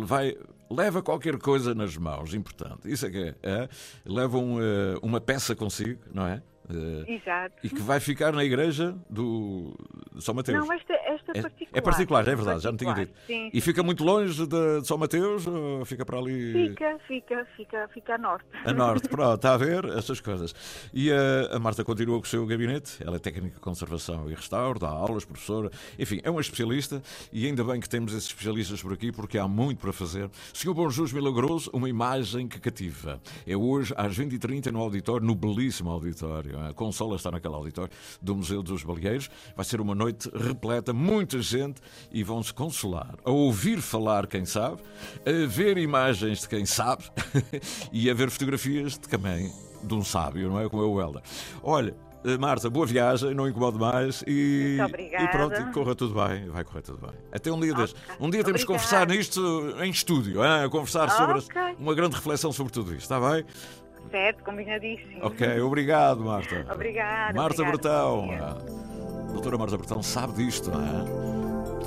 vai, 0.04 0.36
leva 0.70 1.02
qualquer 1.02 1.36
coisa 1.38 1.74
nas 1.74 1.96
mãos, 1.96 2.32
importante. 2.34 2.90
Isso 2.90 3.06
é 3.06 3.10
que 3.10 3.18
é. 3.18 3.34
é? 3.42 3.68
Leva 4.06 4.38
um, 4.38 4.60
eh, 4.60 4.98
uma 5.02 5.20
peça 5.20 5.54
consigo, 5.54 6.00
não 6.12 6.26
é? 6.26 6.42
Eh, 6.70 7.14
Exato. 7.14 7.54
e 7.64 7.68
que 7.70 7.80
vai 7.80 7.98
ficar 8.00 8.32
na 8.32 8.44
igreja 8.44 8.94
do 9.08 9.74
São 10.20 10.34
Mateus. 10.34 10.58
Não, 10.66 10.72
esta, 10.72 10.92
esta 10.92 11.32
É- 11.34 11.42
particular. 11.42 11.78
É 11.78 11.80
particular, 11.80 12.20
é 12.28 12.34
verdade, 12.36 12.62
já 12.62 12.70
não 12.70 12.76
tinha 12.76 12.94
Particular, 12.94 13.18
dito. 13.26 13.26
Sim, 13.26 13.50
E 13.54 13.60
fica 13.60 13.82
muito 13.82 14.04
longe 14.04 14.46
de, 14.46 14.84
São 14.86 14.98
Mateus 14.98 15.46
ou 15.46 15.84
fica 15.86 16.04
para 16.04 16.18
ali 16.18 16.52
Fica, 16.68 16.98
fica, 17.08 17.46
fica, 17.56 17.88
fica 17.94 18.14
a 18.14 18.18
norte. 18.18 18.44
a 18.64 18.72
norte? 18.72 19.08
Pronto, 19.08 19.34
está 19.34 19.54
a 19.54 19.56
ver 19.56 19.84
essas 19.96 20.20
coisas. 20.20 20.54
E 20.92 21.10
a, 21.10 21.56
a 21.56 21.58
Marta 21.58 21.82
continua 21.84 22.18
com 22.18 22.24
o 22.24 22.28
seu 22.28 22.44
gabinete, 22.46 22.98
ela 23.02 23.16
é 23.16 23.18
técnica 23.18 23.54
de 23.54 23.60
conservação 23.60 24.30
e 24.30 24.34
restauro, 24.34 24.78
dá 24.78 24.88
aulas, 24.88 25.24
professora, 25.24 25.70
enfim, 25.98 26.20
é 26.22 26.30
uma 26.30 26.40
especialista 26.40 27.02
e 27.32 27.46
ainda 27.46 27.64
bem 27.64 27.80
que 27.80 27.88
temos 27.88 28.12
esses 28.12 28.28
especialistas 28.28 28.82
por 28.82 28.92
aqui 28.92 29.10
porque 29.10 29.38
há 29.38 29.48
muito 29.48 29.78
para 29.80 29.92
fazer. 29.92 30.28
Senhor 30.52 30.74
Bom 30.74 30.88
Jesus 30.90 31.12
Milagroso, 31.12 31.70
uma 31.72 31.88
imagem 31.88 32.46
que 32.46 32.58
cativa. 32.60 33.20
É 33.46 33.56
hoje 33.56 33.94
às 33.96 34.14
20h30 34.18 34.66
no 34.70 34.80
auditório, 34.80 35.26
no 35.26 35.34
belíssimo 35.34 35.90
auditório. 35.90 36.57
A 36.58 36.72
Consola 36.74 37.16
está 37.16 37.30
naquele 37.30 37.54
auditório 37.54 37.92
do 38.20 38.34
Museu 38.36 38.62
dos 38.62 38.82
Baleeiros. 38.82 39.30
Vai 39.56 39.64
ser 39.64 39.80
uma 39.80 39.94
noite 39.94 40.30
repleta, 40.34 40.92
muita 40.92 41.40
gente 41.40 41.80
e 42.12 42.22
vão-se 42.22 42.52
consolar. 42.52 43.14
A 43.24 43.30
ouvir 43.30 43.80
falar 43.80 44.26
quem 44.26 44.44
sabe, 44.44 44.82
a 45.26 45.46
ver 45.46 45.78
imagens 45.78 46.40
de 46.40 46.48
quem 46.48 46.64
sabe 46.66 47.04
e 47.92 48.10
a 48.10 48.14
ver 48.14 48.30
fotografias 48.30 48.92
de 48.92 49.00
também 49.00 49.52
de 49.82 49.94
um 49.94 50.02
sábio, 50.04 50.48
não 50.48 50.60
é? 50.60 50.68
Como 50.68 50.82
é 50.82 50.86
o 50.86 51.00
Helder. 51.00 51.22
Olha, 51.62 51.94
eh, 52.24 52.36
Marta, 52.36 52.68
boa 52.68 52.84
viagem, 52.84 53.32
não 53.32 53.48
incomode 53.48 53.78
mais 53.78 54.24
e, 54.26 54.74
Muito 54.78 54.88
obrigada. 54.88 55.24
e 55.24 55.28
pronto, 55.28 55.60
e 55.60 55.72
corra 55.72 55.94
tudo 55.94 56.14
bem, 56.14 56.48
vai 56.48 56.64
correr 56.64 56.82
tudo 56.82 56.98
bem. 56.98 57.14
Até 57.30 57.52
um 57.52 57.60
dia 57.60 57.72
deste. 57.74 57.96
Um 58.18 58.28
dia 58.28 58.42
temos 58.42 58.62
que 58.62 58.66
conversar 58.66 59.06
nisto 59.06 59.40
em 59.80 59.90
estúdio, 59.90 60.44
hein? 60.44 60.68
conversar 60.68 61.08
sobre 61.10 61.38
Ok. 61.38 61.76
uma 61.78 61.94
grande 61.94 62.16
reflexão 62.16 62.50
sobre 62.52 62.72
tudo 62.72 62.90
isto, 62.92 63.02
está 63.02 63.20
bem? 63.20 63.44
Certo, 64.10 64.42
combinadíssimo. 64.44 65.26
Ok, 65.26 65.60
obrigado, 65.60 66.20
Marta. 66.24 66.66
Obrigada. 66.72 67.34
Marta. 67.34 67.64
Bertão. 67.64 68.30
A 68.30 69.32
doutora 69.32 69.58
Marta 69.58 69.76
Bertão 69.76 70.02
sabe 70.02 70.44
disto, 70.44 70.70
não 70.70 70.80
é? 70.80 71.28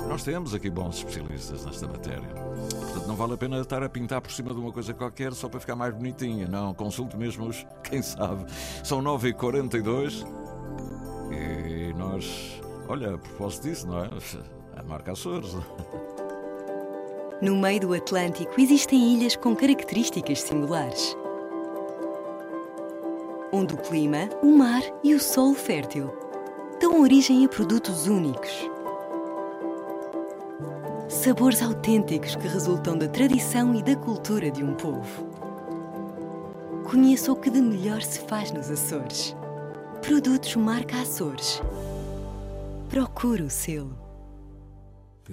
Nós 0.08 0.22
temos 0.22 0.54
aqui 0.54 0.68
bons 0.68 0.98
especialistas 0.98 1.64
nesta 1.64 1.86
matéria. 1.86 2.28
Portanto, 2.70 3.06
não 3.06 3.16
vale 3.16 3.34
a 3.34 3.36
pena 3.36 3.60
estar 3.60 3.82
a 3.82 3.88
pintar 3.88 4.20
por 4.20 4.30
cima 4.30 4.52
de 4.52 4.60
uma 4.60 4.70
coisa 4.70 4.92
qualquer 4.92 5.32
só 5.32 5.48
para 5.48 5.58
ficar 5.58 5.74
mais 5.74 5.94
bonitinha. 5.94 6.46
Não, 6.46 6.74
consulte 6.74 7.16
mesmo 7.16 7.46
os, 7.46 7.66
quem 7.82 8.02
sabe. 8.02 8.44
São 8.84 9.02
9h42 9.02 10.26
e 11.32 11.94
nós, 11.94 12.60
olha, 12.88 13.14
a 13.14 13.18
propósito 13.18 13.62
disso, 13.64 13.86
não 13.86 14.04
é? 14.04 14.10
A 14.76 14.82
marca 14.82 15.12
Açores. 15.12 15.54
No 17.42 17.56
meio 17.56 17.80
do 17.80 17.94
Atlântico 17.94 18.58
existem 18.58 19.14
ilhas 19.14 19.36
com 19.36 19.54
características 19.54 20.40
singulares. 20.42 21.16
Onde 23.54 23.74
o 23.74 23.76
clima, 23.76 24.30
o 24.42 24.46
mar 24.46 24.82
e 25.04 25.14
o 25.14 25.20
solo 25.20 25.52
fértil 25.52 26.10
dão 26.80 27.02
origem 27.02 27.44
a 27.44 27.48
produtos 27.48 28.06
únicos. 28.06 28.50
Sabores 31.06 31.60
autênticos 31.60 32.34
que 32.34 32.48
resultam 32.48 32.96
da 32.96 33.06
tradição 33.06 33.74
e 33.74 33.82
da 33.82 33.94
cultura 33.94 34.50
de 34.50 34.64
um 34.64 34.72
povo. 34.72 35.28
Conheça 36.82 37.30
o 37.30 37.36
que 37.36 37.50
de 37.50 37.60
melhor 37.60 38.00
se 38.00 38.20
faz 38.20 38.50
nos 38.50 38.70
Açores. 38.70 39.36
Produtos 40.00 40.56
marca 40.56 40.96
Açores. 41.02 41.60
Procure 42.88 43.42
o 43.42 43.50
selo. 43.50 44.01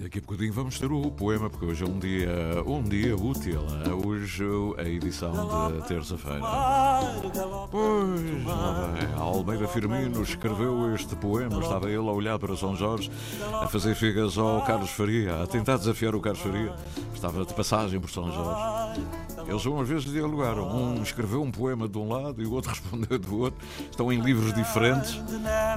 Daqui 0.01 0.19
a 0.19 0.21
bocadinho 0.21 0.53
vamos 0.53 0.79
ter 0.79 0.89
o 0.89 1.11
poema, 1.11 1.49
porque 1.49 1.65
hoje 1.65 1.83
é 1.83 1.85
um 1.85 1.99
dia, 1.99 2.63
um 2.65 2.81
dia 2.81 3.17
útil. 3.17 3.61
é? 3.85 4.07
Hoje 4.07 4.45
a 4.77 4.83
edição 4.83 5.73
de 5.73 5.87
terça-feira. 5.89 6.39
Pois, 7.69 8.45
lá. 8.45 8.93
A 9.17 9.19
Almeida 9.19 9.67
Firmino 9.67 10.21
escreveu 10.21 10.95
este 10.95 11.17
poema. 11.17 11.59
Estava 11.59 11.87
ele 11.89 11.97
a 11.97 12.13
olhar 12.13 12.39
para 12.39 12.55
São 12.55 12.77
Jorge, 12.77 13.11
a 13.61 13.67
fazer 13.67 13.93
figas 13.93 14.37
ao 14.37 14.61
Carlos 14.61 14.91
Faria, 14.91 15.43
a 15.43 15.47
tentar 15.47 15.75
desafiar 15.75 16.15
o 16.15 16.21
Carlos 16.21 16.41
Faria. 16.41 16.73
Estava 17.13 17.45
de 17.45 17.53
passagem 17.53 17.99
por 17.99 18.09
São 18.09 18.31
Jorge. 18.31 19.01
Eles 19.49 19.65
uma 19.65 19.83
vez 19.83 20.03
dialogaram. 20.03 20.67
Um 20.75 21.01
escreveu 21.01 21.41
um 21.41 21.51
poema 21.51 21.87
de 21.87 21.97
um 21.97 22.07
lado 22.09 22.41
e 22.41 22.45
o 22.45 22.53
outro 22.53 22.69
respondeu 22.71 23.17
do 23.17 23.39
outro. 23.39 23.59
Estão 23.89 24.11
em 24.11 24.19
livros 24.19 24.53
diferentes, 24.53 25.19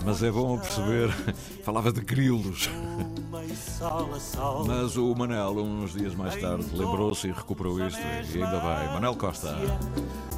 mas 0.04 0.22
é 0.22 0.30
bom 0.30 0.58
perceber. 0.58 1.10
Falava 1.64 1.92
de 1.92 2.00
grilos. 2.00 2.68
Mas 4.66 4.96
o 4.96 5.14
Manel, 5.14 5.56
uns 5.58 5.92
dias 5.92 6.14
mais 6.14 6.36
tarde, 6.36 6.66
lembrou-se 6.74 7.26
e 7.26 7.32
recuperou 7.32 7.84
isto. 7.86 8.00
E 8.00 8.42
ainda 8.42 8.58
vai. 8.60 8.86
Manel 8.92 9.16
Costa. 9.16 9.56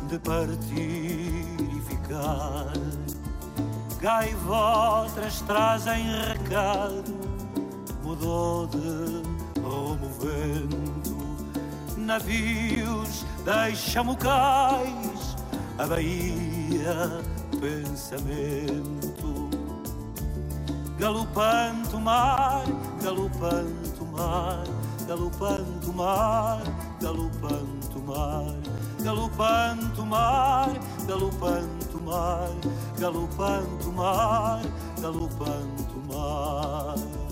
de 0.08 0.18
partir 0.20 0.76
e 0.78 1.80
ficar. 1.88 2.72
Gaivotas 4.00 5.40
trazem 5.42 6.04
recado, 6.28 7.14
mudou 8.02 8.66
de 8.66 9.22
rumo 9.60 10.10
vento. 10.20 11.03
Navios 12.04 13.24
deixam 13.44 14.14
cais, 14.16 15.36
a 15.78 15.86
Bahia, 15.86 17.22
pensamento. 17.60 19.50
Galopante 20.98 21.96
o 21.96 22.00
mar, 22.00 22.64
galopante 23.02 24.00
o 24.00 24.06
mar, 24.06 24.64
galopante 25.08 25.90
o 25.90 25.92
mar, 25.94 26.62
galopante 27.02 27.98
o 27.98 28.00
mar, 28.02 28.56
galopante 29.02 30.00
o 30.00 30.06
mar, 30.06 30.70
galopante 31.08 31.96
o 31.96 32.02
mar, 32.02 32.50
galopante 32.98 33.88
o 33.88 33.92
mar, 33.92 34.62
galopante 35.02 35.94
o 35.96 36.14
mar. 36.14 37.23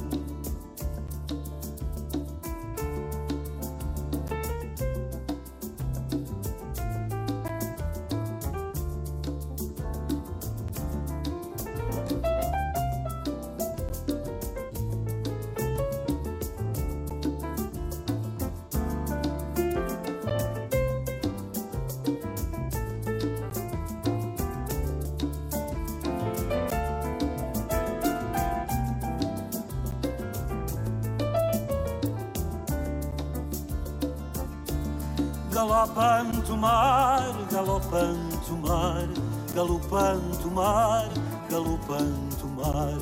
Galopante 35.62 36.50
o 36.50 36.56
mar, 36.56 37.22
galopante 37.48 38.50
o 38.50 38.56
mar, 38.56 39.08
galopante 39.54 40.44
o 40.44 40.50
mar, 40.50 41.08
galopante 41.48 42.42
o 42.42 42.48
mar, 42.48 42.98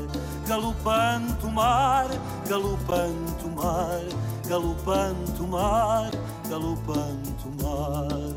galopante 0.46 1.46
o 1.46 1.50
mar, 1.50 2.08
galopante 2.46 3.46
o 3.46 3.50
mar, 3.50 4.04
galopante 4.46 5.40
o 5.40 5.48
mar, 5.48 6.10
galopante 6.50 7.46
o 7.46 7.50
mar. 7.64 8.34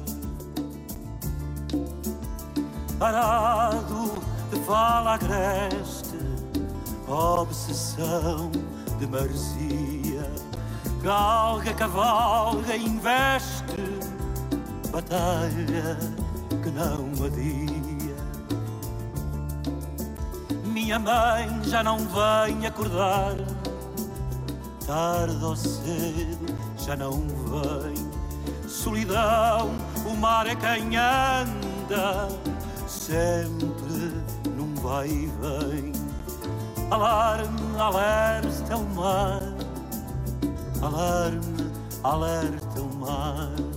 Parado 2.97 4.23
de 4.49 4.59
fala 4.61 5.15
agreste, 5.15 6.17
obsessão 7.09 8.49
de 8.97 9.05
maresia, 9.05 10.31
galga, 11.01 11.73
cavalga, 11.73 12.77
investe, 12.77 13.62
batalha 14.93 15.97
que 16.61 16.69
não 16.69 17.25
adia. 17.25 18.15
Minha 20.63 20.99
mãe 20.99 21.49
já 21.63 21.81
não 21.81 21.97
vem 21.97 22.67
acordar, 22.67 23.35
tarde 24.85 25.43
ou 25.43 25.55
cedo 25.55 26.55
já 26.77 26.95
não 26.95 27.11
vem. 27.11 28.13
Solidão, 28.67 29.71
o 30.05 30.15
mar 30.15 30.45
é 30.45 30.55
quem 30.55 30.95
anda, 30.95 32.27
sempre 32.87 34.13
num 34.55 34.75
vai 34.75 35.07
e 35.07 35.31
vem. 35.41 35.91
Alarme, 36.91 37.79
alerta 37.79 38.77
o 38.77 38.85
mar, 38.93 39.41
alarme, 40.83 41.71
alerta 42.03 42.79
o 42.79 42.95
mar. 42.95 43.72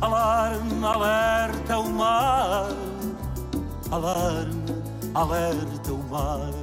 Alarme, 0.00 0.86
alerta 0.86 1.78
o 1.78 1.90
mar. 1.90 2.70
Alarme, 3.90 4.74
alerta 5.14 5.92
o 5.92 5.98
mar. 6.10 6.54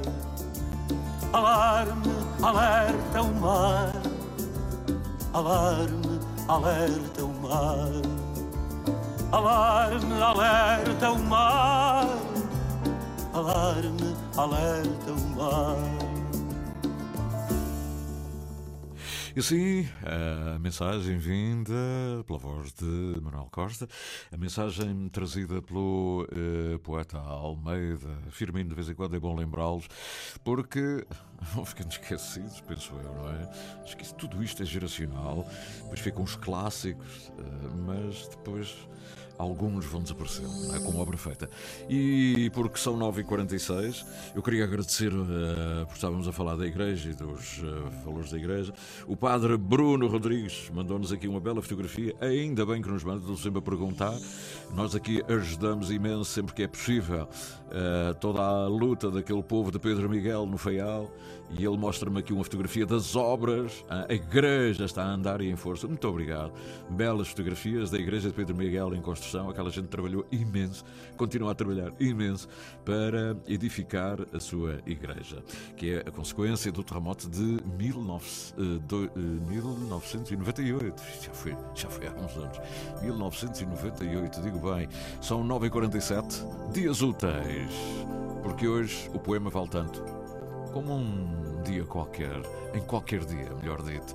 Alarme, 1.32 2.14
alerta 2.42 3.22
o 3.22 3.34
mar. 3.40 3.92
Alarme, 5.34 6.20
alerta 6.48 7.24
o 7.24 7.28
mar. 7.42 8.02
Alarme, 9.32 10.22
alerta 10.22 11.10
o 11.12 11.18
mar. 11.18 12.08
Alarme, 13.34 14.16
alerta 14.36 15.12
o 15.12 15.36
mar. 15.36 16.43
E 19.36 19.40
assim, 19.40 19.84
a 20.04 20.60
mensagem 20.60 21.18
vinda 21.18 21.74
pela 22.24 22.38
voz 22.38 22.72
de 22.72 23.20
Manuel 23.20 23.48
Costa, 23.50 23.88
a 24.30 24.36
mensagem 24.36 25.08
trazida 25.08 25.60
pelo 25.60 26.24
eh, 26.30 26.78
poeta 26.78 27.18
Almeida 27.18 28.16
Firmino, 28.30 28.68
de 28.68 28.76
vez 28.76 28.88
em 28.88 28.94
quando 28.94 29.16
é 29.16 29.18
bom 29.18 29.34
lembrá-los, 29.34 29.88
porque 30.44 31.04
vão 31.52 31.64
ficando 31.64 31.90
esquecidos, 31.90 32.60
penso 32.60 32.92
eu, 32.94 33.12
não 33.12 33.28
é? 33.28 33.50
Acho 33.82 33.96
que 33.96 34.14
tudo 34.14 34.40
isto 34.40 34.62
é 34.62 34.66
geracional, 34.66 35.44
depois 35.82 35.98
ficam 35.98 36.22
os 36.22 36.36
clássicos, 36.36 37.32
eh, 37.36 37.68
mas 37.84 38.28
depois 38.28 38.86
alguns 39.38 39.84
vão 39.84 40.02
desaparecer, 40.02 40.46
não 40.46 40.74
é? 40.74 40.80
Como 40.80 41.00
obra 41.00 41.16
feita. 41.16 41.48
E 41.88 42.50
porque 42.54 42.78
são 42.78 42.98
9h46, 42.98 44.04
eu 44.34 44.42
queria 44.42 44.64
agradecer, 44.64 45.12
uh, 45.12 45.26
porque 45.84 45.94
estávamos 45.94 46.28
a 46.28 46.32
falar 46.32 46.56
da 46.56 46.66
igreja 46.66 47.10
e 47.10 47.14
dos 47.14 47.58
uh, 47.58 47.90
valores 48.04 48.30
da 48.30 48.38
igreja. 48.38 48.72
O 49.06 49.16
padre 49.16 49.56
Bruno 49.56 50.06
Rodrigues 50.06 50.70
mandou-nos 50.72 51.12
aqui 51.12 51.28
uma 51.28 51.40
bela 51.40 51.60
fotografia, 51.60 52.14
ainda 52.20 52.64
bem 52.64 52.80
que 52.80 52.88
nos 52.88 53.04
manda, 53.04 53.20
estou 53.20 53.36
sempre 53.36 53.58
a 53.58 53.62
perguntar. 53.62 54.16
Nós 54.74 54.94
aqui 54.94 55.22
ajudamos 55.28 55.90
imenso 55.90 56.24
sempre 56.24 56.54
que 56.54 56.62
é 56.62 56.68
possível 56.68 57.24
uh, 57.24 58.14
toda 58.20 58.40
a 58.40 58.66
luta 58.66 59.10
daquele 59.10 59.42
povo 59.42 59.70
de 59.70 59.78
Pedro 59.78 60.08
Miguel 60.08 60.46
no 60.46 60.58
Feial 60.58 61.10
e 61.50 61.64
ele 61.64 61.76
mostra-me 61.76 62.18
aqui 62.18 62.32
uma 62.32 62.42
fotografia 62.44 62.86
das 62.86 63.14
obras. 63.14 63.84
A 63.88 64.12
igreja 64.12 64.84
está 64.84 65.04
a 65.04 65.08
andar 65.08 65.40
e 65.40 65.48
em 65.48 65.56
força. 65.56 65.86
Muito 65.86 66.06
obrigado. 66.08 66.52
Belas 66.90 67.28
fotografias 67.28 67.90
da 67.90 67.98
igreja 67.98 68.28
de 68.28 68.34
Pedro 68.34 68.56
Miguel 68.56 68.94
em 68.94 69.00
construção. 69.00 69.48
Aquela 69.50 69.70
gente 69.70 69.88
trabalhou 69.88 70.26
imenso, 70.32 70.84
continua 71.16 71.52
a 71.52 71.54
trabalhar 71.54 71.92
imenso 72.00 72.48
para 72.84 73.36
edificar 73.46 74.18
a 74.32 74.40
sua 74.40 74.80
igreja, 74.86 75.42
que 75.76 75.92
é 75.92 75.98
a 76.00 76.10
consequência 76.10 76.72
do 76.72 76.82
terremoto 76.82 77.28
de 77.28 77.60
19, 77.62 78.24
do, 78.86 79.10
1998. 79.48 81.02
Já 81.22 81.32
foi, 81.32 81.56
já 81.74 81.88
foi 81.88 82.06
há 82.08 82.12
uns 82.12 82.36
anos. 82.36 82.58
1998, 83.02 84.42
digo 84.42 84.58
bem. 84.58 84.88
São 85.20 85.46
9h47, 85.46 86.72
dias 86.72 87.00
úteis. 87.00 87.72
Porque 88.42 88.66
hoje 88.68 89.10
o 89.14 89.18
poema 89.18 89.48
vale 89.48 89.68
tanto 89.68 90.23
como 90.74 90.92
um 90.92 91.62
dia 91.62 91.84
qualquer, 91.84 92.42
em 92.74 92.80
qualquer 92.80 93.24
dia, 93.24 93.48
melhor 93.62 93.80
dito. 93.80 94.12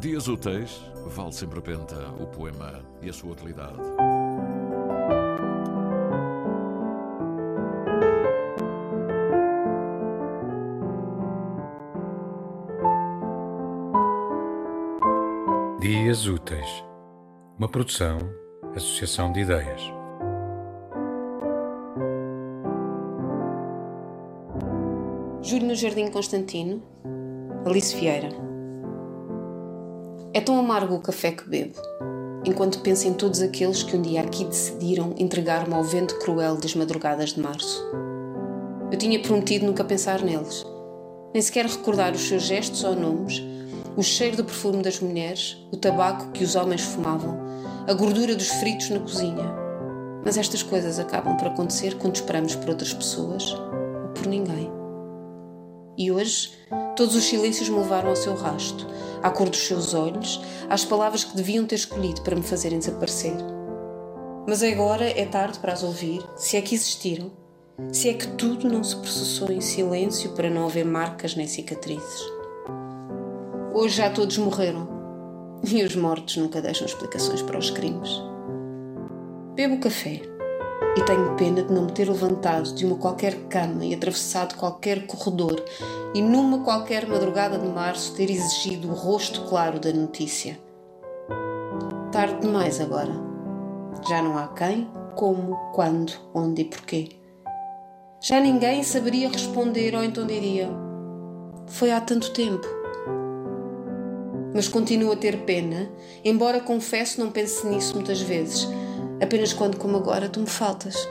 Dias 0.00 0.26
úteis, 0.26 0.82
vale 1.06 1.32
sempre 1.32 1.60
a 1.60 1.62
pena 1.62 1.84
o 2.18 2.26
poema 2.26 2.80
e 3.00 3.08
a 3.08 3.12
sua 3.12 3.30
utilidade. 3.30 3.78
Dias 15.80 16.26
Úteis, 16.26 16.84
uma 17.56 17.68
produção, 17.68 18.18
associação 18.74 19.32
de 19.32 19.40
ideias. 19.40 19.99
Júlio 25.50 25.66
no 25.66 25.74
Jardim 25.74 26.06
Constantino, 26.06 26.80
Alice 27.66 27.96
Vieira. 27.96 28.28
É 30.32 30.40
tão 30.40 30.56
amargo 30.56 30.94
o 30.94 31.00
café 31.00 31.32
que 31.32 31.42
bebo, 31.48 31.74
enquanto 32.46 32.78
penso 32.82 33.08
em 33.08 33.12
todos 33.12 33.42
aqueles 33.42 33.82
que 33.82 33.96
um 33.96 34.00
dia 34.00 34.20
aqui 34.20 34.44
decidiram 34.44 35.12
entregar-me 35.18 35.74
ao 35.74 35.82
vento 35.82 36.20
cruel 36.20 36.56
das 36.56 36.76
madrugadas 36.76 37.30
de 37.30 37.40
março. 37.40 37.84
Eu 38.92 38.96
tinha 38.96 39.20
prometido 39.20 39.66
nunca 39.66 39.82
pensar 39.82 40.22
neles, 40.22 40.64
nem 41.34 41.42
sequer 41.42 41.66
recordar 41.66 42.12
os 42.12 42.28
seus 42.28 42.44
gestos 42.44 42.84
ou 42.84 42.94
nomes, 42.94 43.42
o 43.96 44.04
cheiro 44.04 44.36
do 44.36 44.44
perfume 44.44 44.84
das 44.84 45.00
mulheres, 45.00 45.56
o 45.72 45.76
tabaco 45.76 46.30
que 46.30 46.44
os 46.44 46.54
homens 46.54 46.82
fumavam, 46.82 47.36
a 47.88 47.92
gordura 47.92 48.36
dos 48.36 48.50
fritos 48.50 48.88
na 48.90 49.00
cozinha. 49.00 49.52
Mas 50.24 50.38
estas 50.38 50.62
coisas 50.62 51.00
acabam 51.00 51.36
por 51.36 51.48
acontecer 51.48 51.98
quando 51.98 52.14
esperamos 52.14 52.54
por 52.54 52.68
outras 52.68 52.94
pessoas 52.94 53.52
ou 53.52 54.10
por 54.14 54.28
ninguém. 54.28 54.59
E 56.00 56.10
hoje, 56.10 56.50
todos 56.96 57.14
os 57.14 57.24
silêncios 57.24 57.68
me 57.68 57.76
levaram 57.76 58.08
ao 58.08 58.16
seu 58.16 58.34
rasto, 58.34 58.86
à 59.22 59.30
cor 59.30 59.50
dos 59.50 59.66
seus 59.66 59.92
olhos, 59.92 60.40
às 60.66 60.82
palavras 60.82 61.24
que 61.24 61.36
deviam 61.36 61.66
ter 61.66 61.74
escolhido 61.74 62.22
para 62.22 62.34
me 62.34 62.42
fazerem 62.42 62.78
desaparecer. 62.78 63.36
Mas 64.48 64.62
agora 64.62 65.04
é 65.04 65.26
tarde 65.26 65.58
para 65.58 65.74
as 65.74 65.82
ouvir, 65.82 66.26
se 66.36 66.56
é 66.56 66.62
que 66.62 66.74
existiram, 66.74 67.30
se 67.92 68.08
é 68.08 68.14
que 68.14 68.28
tudo 68.28 68.66
não 68.66 68.82
se 68.82 68.96
processou 68.96 69.52
em 69.52 69.60
silêncio 69.60 70.30
para 70.30 70.48
não 70.48 70.64
haver 70.64 70.86
marcas 70.86 71.36
nem 71.36 71.46
cicatrizes. 71.46 72.22
Hoje 73.74 73.96
já 73.96 74.08
todos 74.08 74.38
morreram, 74.38 74.88
e 75.70 75.82
os 75.82 75.94
mortos 75.94 76.38
nunca 76.38 76.62
deixam 76.62 76.86
explicações 76.86 77.42
para 77.42 77.58
os 77.58 77.68
crimes. 77.68 78.08
Bebo 79.54 79.78
café 79.78 80.29
e 80.96 81.02
tenho 81.02 81.36
pena 81.36 81.62
de 81.62 81.72
não 81.72 81.82
me 81.82 81.92
ter 81.92 82.08
levantado 82.08 82.74
de 82.74 82.84
uma 82.84 82.96
qualquer 82.96 83.34
cama 83.48 83.84
e 83.84 83.94
atravessado 83.94 84.56
qualquer 84.56 85.06
corredor 85.06 85.62
e 86.14 86.20
numa 86.20 86.64
qualquer 86.64 87.06
madrugada 87.06 87.58
de 87.58 87.68
março 87.68 88.14
ter 88.14 88.28
exigido 88.30 88.88
o 88.88 88.94
rosto 88.94 89.42
claro 89.42 89.78
da 89.78 89.92
notícia. 89.92 90.58
Tarde 92.10 92.40
demais 92.40 92.80
agora. 92.80 93.12
Já 94.08 94.20
não 94.20 94.36
há 94.36 94.48
quem, 94.48 94.90
como, 95.14 95.56
quando, 95.72 96.12
onde 96.34 96.62
e 96.62 96.64
porquê. 96.64 97.08
Já 98.20 98.40
ninguém 98.40 98.82
saberia 98.82 99.28
responder 99.28 99.94
ou 99.94 100.02
então 100.02 100.26
diria: 100.26 100.68
Foi 101.68 101.92
há 101.92 102.00
tanto 102.00 102.32
tempo. 102.32 102.66
Mas 104.52 104.66
continuo 104.66 105.12
a 105.12 105.16
ter 105.16 105.44
pena, 105.44 105.88
embora 106.24 106.60
confesso 106.60 107.20
não 107.20 107.30
pense 107.30 107.64
nisso 107.66 107.94
muitas 107.94 108.20
vezes 108.20 108.66
apenas 109.22 109.52
quando, 109.52 109.76
como 109.76 109.96
agora, 109.96 110.28
tu 110.28 110.40
me 110.40 110.46
faltas. 110.46 111.08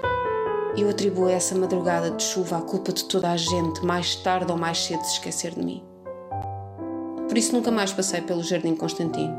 Eu 0.77 0.89
atribuo 0.89 1.27
a 1.27 1.31
essa 1.31 1.55
madrugada 1.55 2.11
de 2.11 2.23
chuva 2.23 2.57
a 2.57 2.61
culpa 2.61 2.91
de 2.91 3.03
toda 3.05 3.31
a 3.31 3.37
gente, 3.37 3.85
mais 3.85 4.15
tarde 4.15 4.51
ou 4.51 4.57
mais 4.57 4.77
cedo, 4.85 5.03
se 5.03 5.13
esquecer 5.13 5.53
de 5.55 5.63
mim. 5.63 5.83
Por 7.27 7.37
isso 7.37 7.53
nunca 7.53 7.71
mais 7.71 7.91
passei 7.91 8.21
pelo 8.21 8.43
Jardim 8.43 8.75
Constantino. 8.75 9.35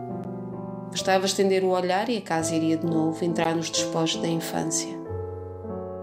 Bastava 0.90 1.26
estender 1.26 1.64
o 1.64 1.70
olhar 1.70 2.08
e 2.08 2.16
a 2.16 2.20
casa 2.20 2.54
iria 2.54 2.76
de 2.76 2.86
novo 2.86 3.24
entrar 3.24 3.54
nos 3.54 3.70
despojos 3.70 4.20
da 4.20 4.28
infância. 4.28 4.98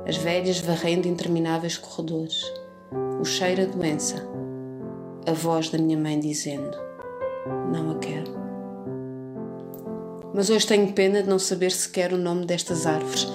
As 0.08 0.16
velhas 0.18 0.60
varrendo 0.60 1.08
intermináveis 1.08 1.78
corredores, 1.78 2.42
o 3.20 3.26
cheiro 3.26 3.64
a 3.64 3.66
doença, 3.66 4.26
a 5.28 5.34
voz 5.34 5.70
da 5.70 5.78
minha 5.78 5.98
mãe 5.98 6.20
dizendo: 6.20 6.78
Não 7.72 7.92
a 7.92 7.96
quero. 7.96 8.47
Mas 10.38 10.52
hoje 10.52 10.68
tenho 10.68 10.94
pena 10.94 11.24
de 11.24 11.28
não 11.28 11.40
saber 11.40 11.72
sequer 11.72 12.14
o 12.14 12.18
nome 12.18 12.46
destas 12.46 12.86
árvores 12.86 13.28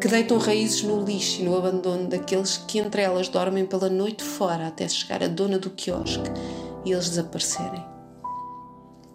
que 0.00 0.08
deitam 0.08 0.38
raízes 0.38 0.82
no 0.82 1.04
lixo 1.04 1.40
e 1.40 1.44
no 1.44 1.56
abandono 1.56 2.08
daqueles 2.08 2.56
que 2.56 2.80
entre 2.80 3.00
elas 3.00 3.28
dormem 3.28 3.64
pela 3.64 3.88
noite 3.88 4.24
fora 4.24 4.66
até 4.66 4.88
chegar 4.88 5.22
a 5.22 5.28
dona 5.28 5.56
do 5.56 5.70
quiosque 5.70 6.28
e 6.84 6.90
eles 6.90 7.10
desaparecerem. 7.10 7.84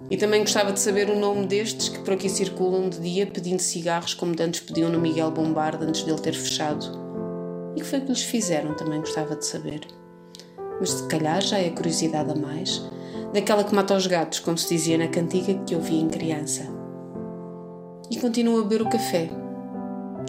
E 0.09 0.15
também 0.15 0.39
gostava 0.39 0.71
de 0.71 0.79
saber 0.79 1.09
o 1.09 1.19
nome 1.19 1.45
destes 1.45 1.89
que 1.89 1.99
por 1.99 2.13
aqui 2.13 2.29
circulam 2.29 2.87
de 2.87 2.99
dia 2.99 3.27
pedindo 3.27 3.59
cigarros 3.59 4.13
como 4.13 4.33
antes 4.39 4.61
pediam 4.61 4.89
no 4.89 4.99
Miguel 4.99 5.31
Bombarda 5.31 5.85
antes 5.85 6.03
dele 6.03 6.21
ter 6.21 6.33
fechado. 6.33 6.85
E 7.75 7.81
que 7.81 7.85
foi 7.85 7.99
que 7.99 8.07
lhes 8.07 8.23
fizeram 8.23 8.73
também 8.73 9.01
gostava 9.01 9.35
de 9.35 9.45
saber. 9.45 9.81
Mas 10.79 10.91
se 10.91 11.07
calhar 11.09 11.41
já 11.41 11.57
é 11.57 11.69
curiosidade 11.69 12.31
a 12.31 12.35
mais, 12.35 12.81
daquela 13.33 13.65
que 13.65 13.75
mata 13.75 13.95
os 13.95 14.07
gatos, 14.07 14.39
como 14.39 14.57
se 14.57 14.69
dizia 14.69 14.97
na 14.97 15.09
cantiga 15.09 15.53
que 15.65 15.75
eu 15.75 15.81
vi 15.81 15.95
em 15.95 16.07
criança. 16.07 16.72
E 18.13 18.19
continuo 18.19 18.59
a 18.59 18.61
beber 18.61 18.83
o 18.83 18.89
café 18.89 19.27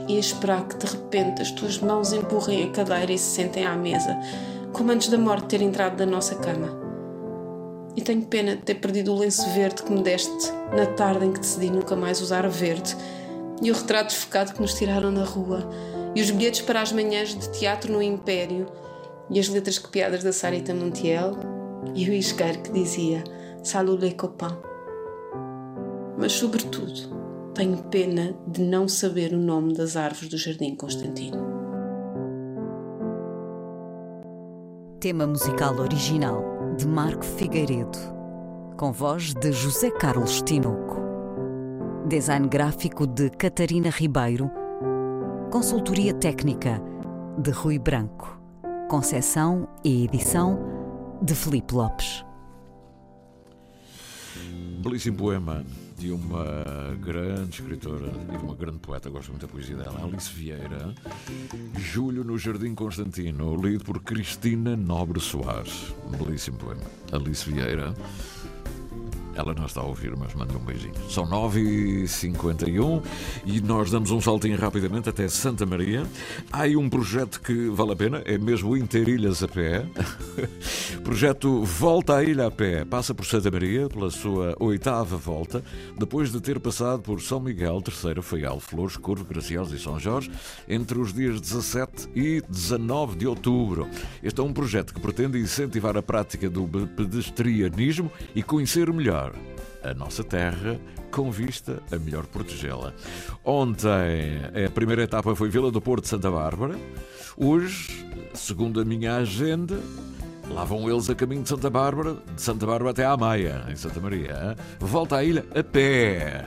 e 0.09 0.17
a 0.17 0.19
esperar 0.19 0.67
que 0.67 0.79
de 0.79 0.87
repente 0.87 1.43
as 1.43 1.51
tuas 1.51 1.79
mãos 1.81 2.15
empurrem 2.15 2.65
a 2.65 2.71
cadeira 2.71 3.13
e 3.13 3.19
se 3.19 3.35
sentem 3.35 3.67
à 3.67 3.77
mesa, 3.77 4.19
como 4.73 4.91
antes 4.91 5.09
da 5.09 5.19
morte 5.19 5.49
ter 5.49 5.61
entrado 5.61 5.95
da 5.95 6.07
nossa 6.07 6.35
cama. 6.37 6.71
E 7.95 8.01
tenho 8.01 8.23
pena 8.23 8.57
de 8.57 8.63
ter 8.63 8.77
perdido 8.77 9.13
o 9.13 9.19
lenço 9.19 9.47
verde 9.51 9.83
que 9.83 9.93
me 9.93 10.03
deste 10.03 10.51
na 10.75 10.87
tarde 10.87 11.27
em 11.27 11.33
que 11.35 11.41
decidi 11.41 11.69
nunca 11.69 11.95
mais 11.95 12.23
usar 12.23 12.49
verde, 12.49 12.97
e 13.61 13.71
o 13.71 13.75
retrato 13.75 14.07
desfocado 14.07 14.55
que 14.55 14.63
nos 14.63 14.73
tiraram 14.73 15.11
na 15.11 15.25
rua, 15.25 15.69
e 16.15 16.23
os 16.23 16.31
bilhetes 16.31 16.63
para 16.63 16.81
as 16.81 16.91
manhãs 16.91 17.35
de 17.35 17.51
teatro 17.51 17.93
no 17.93 18.01
Império, 18.01 18.67
e 19.29 19.39
as 19.39 19.49
letras 19.49 19.79
copiadas 19.79 20.25
da 20.25 20.33
Sarita 20.33 20.73
Montiel, 20.73 21.33
e 21.95 22.09
o 22.09 22.15
isqueiro 22.15 22.61
que 22.61 22.73
dizia 22.73 23.23
Salut 23.63 24.01
les 24.01 24.15
copains. 24.15 24.57
Mas, 26.17 26.33
sobretudo, 26.33 27.14
tenho 27.55 27.85
pena 27.85 28.35
de 28.49 28.61
não 28.63 28.89
saber 28.89 29.33
o 29.33 29.39
nome 29.39 29.75
das 29.75 29.97
árvores 29.97 30.29
do 30.29 30.37
Jardim 30.37 30.75
Constantino. 30.75 31.55
Tema 34.99 35.25
musical 35.27 35.77
original 35.79 36.43
de 36.77 36.87
Marco 36.87 37.25
Figueiredo, 37.25 37.97
com 38.77 38.91
voz 38.91 39.33
de 39.35 39.53
José 39.53 39.91
Carlos 39.93 40.43
Tinoco. 40.43 40.97
Design 42.09 42.49
gráfico 42.49 43.07
de 43.07 43.31
Catarina 43.31 43.89
Ribeiro. 43.89 44.51
Consultoria 45.53 46.13
técnica 46.13 46.83
de 47.39 47.53
Rui 47.53 47.79
Branco. 47.79 48.41
Concessão 48.91 49.69
e 49.85 50.05
edição 50.05 50.59
de 51.23 51.35
Felipe 51.35 51.73
Lopes. 51.73 52.25
Belíssimo 54.83 55.17
poema 55.17 55.65
de 56.05 56.13
uma 56.13 56.95
grande 57.01 57.63
escritora 57.63 58.13
e 58.29 58.37
de 58.37 58.45
uma 58.45 58.55
grande 58.55 58.79
poeta, 58.79 59.09
gosto 59.09 59.31
muito 59.31 59.47
da 59.47 59.49
poesia 59.51 59.75
dela, 59.75 60.05
Alice 60.05 60.31
Vieira. 60.35 60.95
Julho 61.79 62.23
no 62.23 62.37
Jardim 62.37 62.75
Constantino, 62.75 63.57
lido 63.57 63.83
por 63.85 64.03
Cristina 64.03 64.77
Nobre 64.77 65.19
Soares. 65.19 65.95
Belíssimo 66.19 66.59
poema. 66.59 66.83
Alice 67.11 67.51
Vieira. 67.51 67.95
Ela 69.37 69.55
não 69.55 69.67
está 69.67 69.81
a 69.81 69.85
ouvir, 69.85 70.17
mas 70.17 70.33
manda 70.35 70.57
um 70.57 70.61
beijinho. 70.61 70.95
São 71.11 71.27
9h51 71.27 73.03
e 73.45 73.61
nós 73.61 73.91
damos 73.91 74.11
um 74.11 74.21
saltinho 74.21 74.57
rapidamente 74.57 75.09
até 75.09 75.29
Santa 75.29 75.67
Maria. 75.67 76.07
Há 76.53 76.63
aí 76.63 76.77
um 76.77 76.89
projeto 76.89 77.41
que 77.41 77.69
vale 77.69 77.93
a 77.93 77.97
pena, 77.97 78.23
é 78.25 78.39
mesmo 78.39 78.77
Interilhas 78.77 79.43
a 79.43 79.49
pé. 79.49 79.85
projeto 81.03 81.65
Volta 81.65 82.17
à 82.17 82.25
Ilha 82.25 82.47
a 82.47 82.51
pé. 82.51 82.85
Passa 82.85 83.15
por 83.15 83.27
Santa 83.27 83.51
Maria 83.51 83.89
pela 83.89 84.11
sua 84.11 84.55
oitava 84.61 85.17
volta, 85.17 85.63
depois 85.99 86.31
de 86.31 86.41
ter 86.41 86.61
passado 86.61 87.03
por 87.03 87.21
São 87.21 87.41
Miguel, 87.41 87.83
Terceira, 87.83 88.23
Faial, 88.23 88.61
Flores, 88.61 88.97
Curvo, 88.97 89.25
Graciosa 89.25 89.75
e 89.75 89.79
São 89.79 89.99
Jorge, 89.99 90.31
entre 90.69 90.99
os 90.99 91.13
dias 91.13 91.41
17 91.41 92.09
e 92.15 92.43
19 92.49 93.17
de 93.17 93.27
outubro. 93.27 93.89
Este 94.23 94.41
é 94.41 94.45
um 94.45 94.53
projeto 94.53 94.95
que 94.95 95.01
pretende 95.01 95.39
incentivar 95.39 95.97
a 95.97 96.03
prática 96.03 96.49
do 96.49 96.67
pedestrianismo 96.69 98.11
e 98.35 98.43
conhecer 98.43 98.93
melhor 98.93 99.24
a 99.83 99.95
nossa 99.95 100.25
terra 100.25 100.79
com 101.11 101.31
vista 101.31 101.83
a 101.93 101.97
melhor 101.97 102.27
protegê-la. 102.27 102.93
Ontem 103.45 104.41
a 104.67 104.71
primeira 104.71 105.03
etapa 105.03 105.35
foi 105.37 105.49
Vila 105.49 105.71
do 105.71 105.81
Porto 105.81 106.05
de 106.05 106.09
Santa 106.09 106.31
Bárbara. 106.31 106.75
Hoje, 107.37 108.05
segundo 108.35 108.81
a 108.81 108.85
minha 108.85 109.17
agenda, 109.17 109.79
lá 110.51 110.65
vão 110.65 110.91
eles 110.91 111.09
a 111.09 111.15
caminho 111.15 111.43
de 111.43 111.49
Santa 111.49 111.71
Bárbara, 111.71 112.17
de 112.35 112.43
Santa 112.43 112.67
Bárbara 112.67 112.91
até 112.91 113.05
à 113.05 113.17
Maia, 113.17 113.65
em 113.69 113.77
Santa 113.77 114.01
Maria. 114.01 114.57
Volta 114.81 115.17
à 115.17 115.25
ilha 115.25 115.45
a 115.55 115.63
pé. 115.63 116.47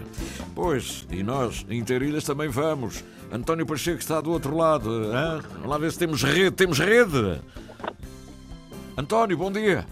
Pois, 0.54 1.06
e 1.12 1.24
nós, 1.24 1.66
Interilhas, 1.70 2.24
também 2.24 2.50
vamos. 2.50 3.04
António 3.32 3.66
Pacheco 3.66 4.00
está 4.00 4.22
do 4.22 4.32
outro 4.32 4.56
lado. 4.56 4.90
Hein? 5.06 5.42
Vamos 5.54 5.70
lá 5.70 5.78
ver 5.78 5.92
se 5.92 6.00
temos 6.00 6.24
rede. 6.24 6.52
Temos 6.52 6.80
rede! 6.80 7.40
António, 8.98 9.38
bom 9.38 9.52
dia. 9.52 9.86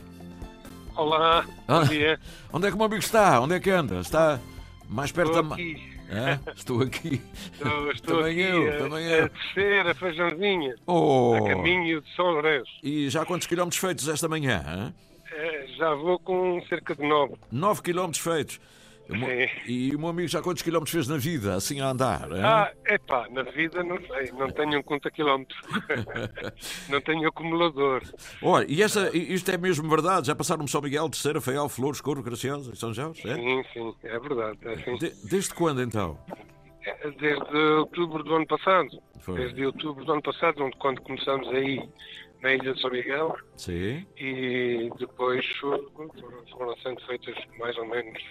Olá, 0.95 1.45
bom 1.67 1.83
dia. 1.83 2.17
Onde 2.53 2.67
é 2.67 2.69
que 2.69 2.75
o 2.75 2.77
meu 2.77 2.85
amigo 2.85 3.01
está? 3.01 3.39
Onde 3.41 3.55
é 3.55 3.59
que 3.59 3.69
anda? 3.69 3.99
Está 3.99 4.39
mais 4.87 5.11
perto 5.11 5.31
estou 5.31 5.43
da. 5.43 5.55
Aqui. 5.55 5.95
É? 6.09 6.51
Estou 6.55 6.81
aqui. 6.81 7.21
Estou, 7.53 7.91
estou 7.91 8.17
também 8.23 8.43
aqui 8.43 8.55
eu, 8.55 8.73
a, 8.73 8.77
também 8.77 9.05
a 9.05 9.17
eu. 9.17 9.29
descer 9.29 9.87
a 9.87 9.93
feijãozinha. 9.93 10.75
Oh. 10.87 11.35
A 11.35 11.49
caminho 11.49 12.01
de 12.01 12.15
São 12.15 12.25
Lourenço. 12.31 12.71
E 12.81 13.09
já 13.09 13.25
quantos 13.25 13.47
quilómetros 13.47 13.79
feitos 13.81 14.07
esta 14.07 14.29
manhã? 14.29 14.63
Hein? 14.67 14.93
É, 15.31 15.67
já 15.77 15.93
vou 15.95 16.17
com 16.19 16.61
cerca 16.69 16.95
de 16.95 17.05
nove. 17.05 17.33
9 17.51 17.81
quilómetros 17.81 18.23
feitos. 18.23 18.59
Meu- 19.07 19.29
E 19.67 19.95
o 19.95 19.99
meu 19.99 20.09
amigo 20.09 20.27
já 20.27 20.41
quantos 20.41 20.63
quilómetros 20.63 20.91
fez 20.91 21.07
na 21.07 21.17
vida, 21.17 21.53
assim 21.55 21.79
a 21.79 21.89
andar? 21.89 22.31
hein? 22.31 22.41
Ah, 22.43 22.71
epá, 22.87 23.27
na 23.29 23.43
vida 23.43 23.83
não 23.83 23.97
sei, 24.01 24.31
não 24.31 24.49
tenho 24.51 24.79
um 24.79 24.83
conta 24.83 25.11
quilómetros. 25.11 25.59
não 26.89 26.99
tenho 27.01 27.27
acumulador. 27.27 28.01
Olha, 28.41 28.65
e 28.67 28.81
essa, 28.81 29.15
isto 29.15 29.49
é 29.51 29.57
mesmo 29.57 29.87
verdade? 29.89 30.27
Já 30.27 30.35
passaram 30.35 30.65
São 30.67 30.81
Miguel, 30.81 31.09
Terceira, 31.09 31.39
Faial, 31.39 31.69
Flores, 31.69 32.01
Corvo, 32.01 32.23
Graciosa 32.23 32.71
e 32.73 32.75
São 32.75 32.93
Jorge? 32.93 33.27
É? 33.29 33.35
Sim, 33.35 33.63
sim, 33.73 33.95
é 34.03 34.19
verdade. 34.19 34.57
É 34.63 34.73
assim. 34.73 34.95
De- 34.97 35.13
desde 35.29 35.53
quando 35.53 35.81
então? 35.81 36.17
É, 36.83 37.09
Desde 37.11 37.55
outubro 37.79 38.23
do 38.23 38.35
ano 38.35 38.47
passado. 38.47 38.89
Foi. 39.19 39.35
Desde 39.37 39.65
outubro 39.65 40.05
do 40.05 40.11
ano 40.13 40.21
passado, 40.21 40.63
onde, 40.63 40.75
quando 40.77 41.01
começamos 41.01 41.47
aí 41.49 41.87
na 42.41 42.53
Ilha 42.53 42.73
de 42.73 42.81
São 42.81 42.91
Miguel. 42.91 43.35
Sim. 43.57 44.05
E 44.17 44.89
depois 44.99 45.43
foram, 45.57 45.83
foram 46.51 46.77
sendo 46.83 47.01
feitas 47.07 47.35
mais 47.59 47.75
ou 47.77 47.85
menos, 47.87 48.21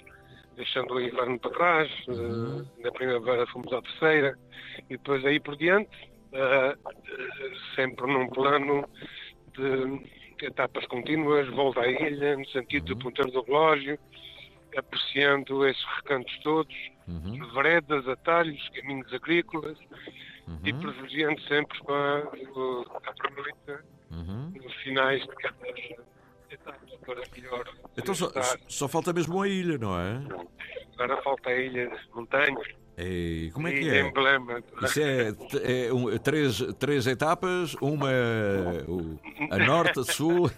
deixando 0.55 0.95
o 0.95 1.01
inverno 1.01 1.39
para 1.39 1.51
trás. 1.51 1.93
Uhum. 2.09 2.61
eh, 2.79 2.83
na 2.83 2.93
primavera 2.93 3.47
fomos 3.49 3.73
à 3.73 3.83
terceira. 3.83 4.37
E 4.91 4.97
depois 4.97 5.25
aí 5.25 5.39
por 5.41 5.57
diante, 5.57 5.91
eh, 6.33 6.77
eh, 6.77 7.53
sempre 7.75 8.07
num 8.07 8.29
plano 8.29 8.89
de 9.57 10.47
etapas 10.47 10.87
contínuas, 10.87 11.49
volta 11.49 11.81
à 11.83 11.89
ilha, 11.89 12.37
no 12.37 12.47
sentido 12.49 12.89
Uhum. 12.93 12.99
do 12.99 13.03
ponteiro 13.05 13.31
do 13.31 13.43
relógio, 13.43 13.99
apreciando 14.77 15.67
esses 15.67 15.85
recantos 15.97 16.37
todos, 16.43 16.75
Uhum. 17.07 17.53
veredas, 17.53 18.09
atalhos, 18.09 18.69
caminhos 18.71 19.13
agrícolas, 19.13 19.79
e 20.65 20.73
Uhum. 20.73 20.81
privilegiando 20.81 21.41
sempre 21.43 21.79
com 21.81 21.93
a, 21.93 22.21
o- 22.57 22.87
a 23.05 23.13
pernoite 23.13 23.85
Uhum. 24.11 24.53
nos 24.63 24.75
finais 24.83 25.21
de 25.23 25.29
cada 25.37 25.55
para 25.57 26.14
Então 27.97 28.15
só, 28.15 28.31
só 28.69 28.89
falta 28.89 29.13
mesmo 29.13 29.41
a 29.43 29.49
ilha, 29.49 29.79
não 29.79 29.99
é? 29.99 30.23
Agora 30.95 31.21
falta 31.23 31.51
a 31.51 31.55
ilha 31.57 31.89
das 31.89 32.07
montanhas. 32.15 32.67
E 32.97 33.51
como 33.53 33.67
é 33.67 33.73
que 33.73 33.89
é? 33.91 34.01
emblema. 34.03 34.63
Isso 34.83 35.01
é, 35.01 35.29
é 35.89 35.93
um- 35.93 36.17
três, 36.19 36.59
três 36.79 37.07
etapas, 37.09 37.75
uma 37.81 38.09
o- 38.89 39.19
a 39.51 39.59
norte, 39.59 39.99
a 39.99 40.05
sul. 40.05 40.49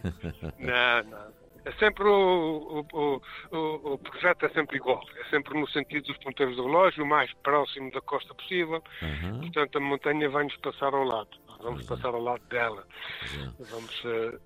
Não, 0.58 1.02
não. 1.10 1.36
É 1.64 1.72
sempre 1.80 2.04
o, 2.04 2.86
o, 2.92 2.96
o, 2.96 3.22
o- 3.56 3.92
o 3.94 3.98
projeto 3.98 4.46
é 4.46 4.48
sempre 4.50 4.76
igual. 4.76 5.00
É 5.18 5.24
sempre 5.30 5.58
no 5.58 5.66
sentido 5.70 6.04
dos 6.06 6.16
ponteiros 6.18 6.54
do 6.56 6.64
relógio, 6.64 7.02
o 7.02 7.06
mais 7.06 7.32
próximo 7.42 7.90
da 7.90 8.00
costa 8.02 8.32
possível. 8.34 8.80
Uhum. 9.02 9.40
Portanto, 9.40 9.78
a 9.78 9.80
montanha 9.80 10.28
vai-nos 10.30 10.56
passar 10.58 10.94
ao 10.94 11.02
lado. 11.02 11.30
Vamos 11.62 11.84
passar 11.86 12.08
ao 12.14 12.20
lado 12.22 12.42
dela. 12.48 12.86
Vamos 13.70 14.02
eh, 14.04 14.38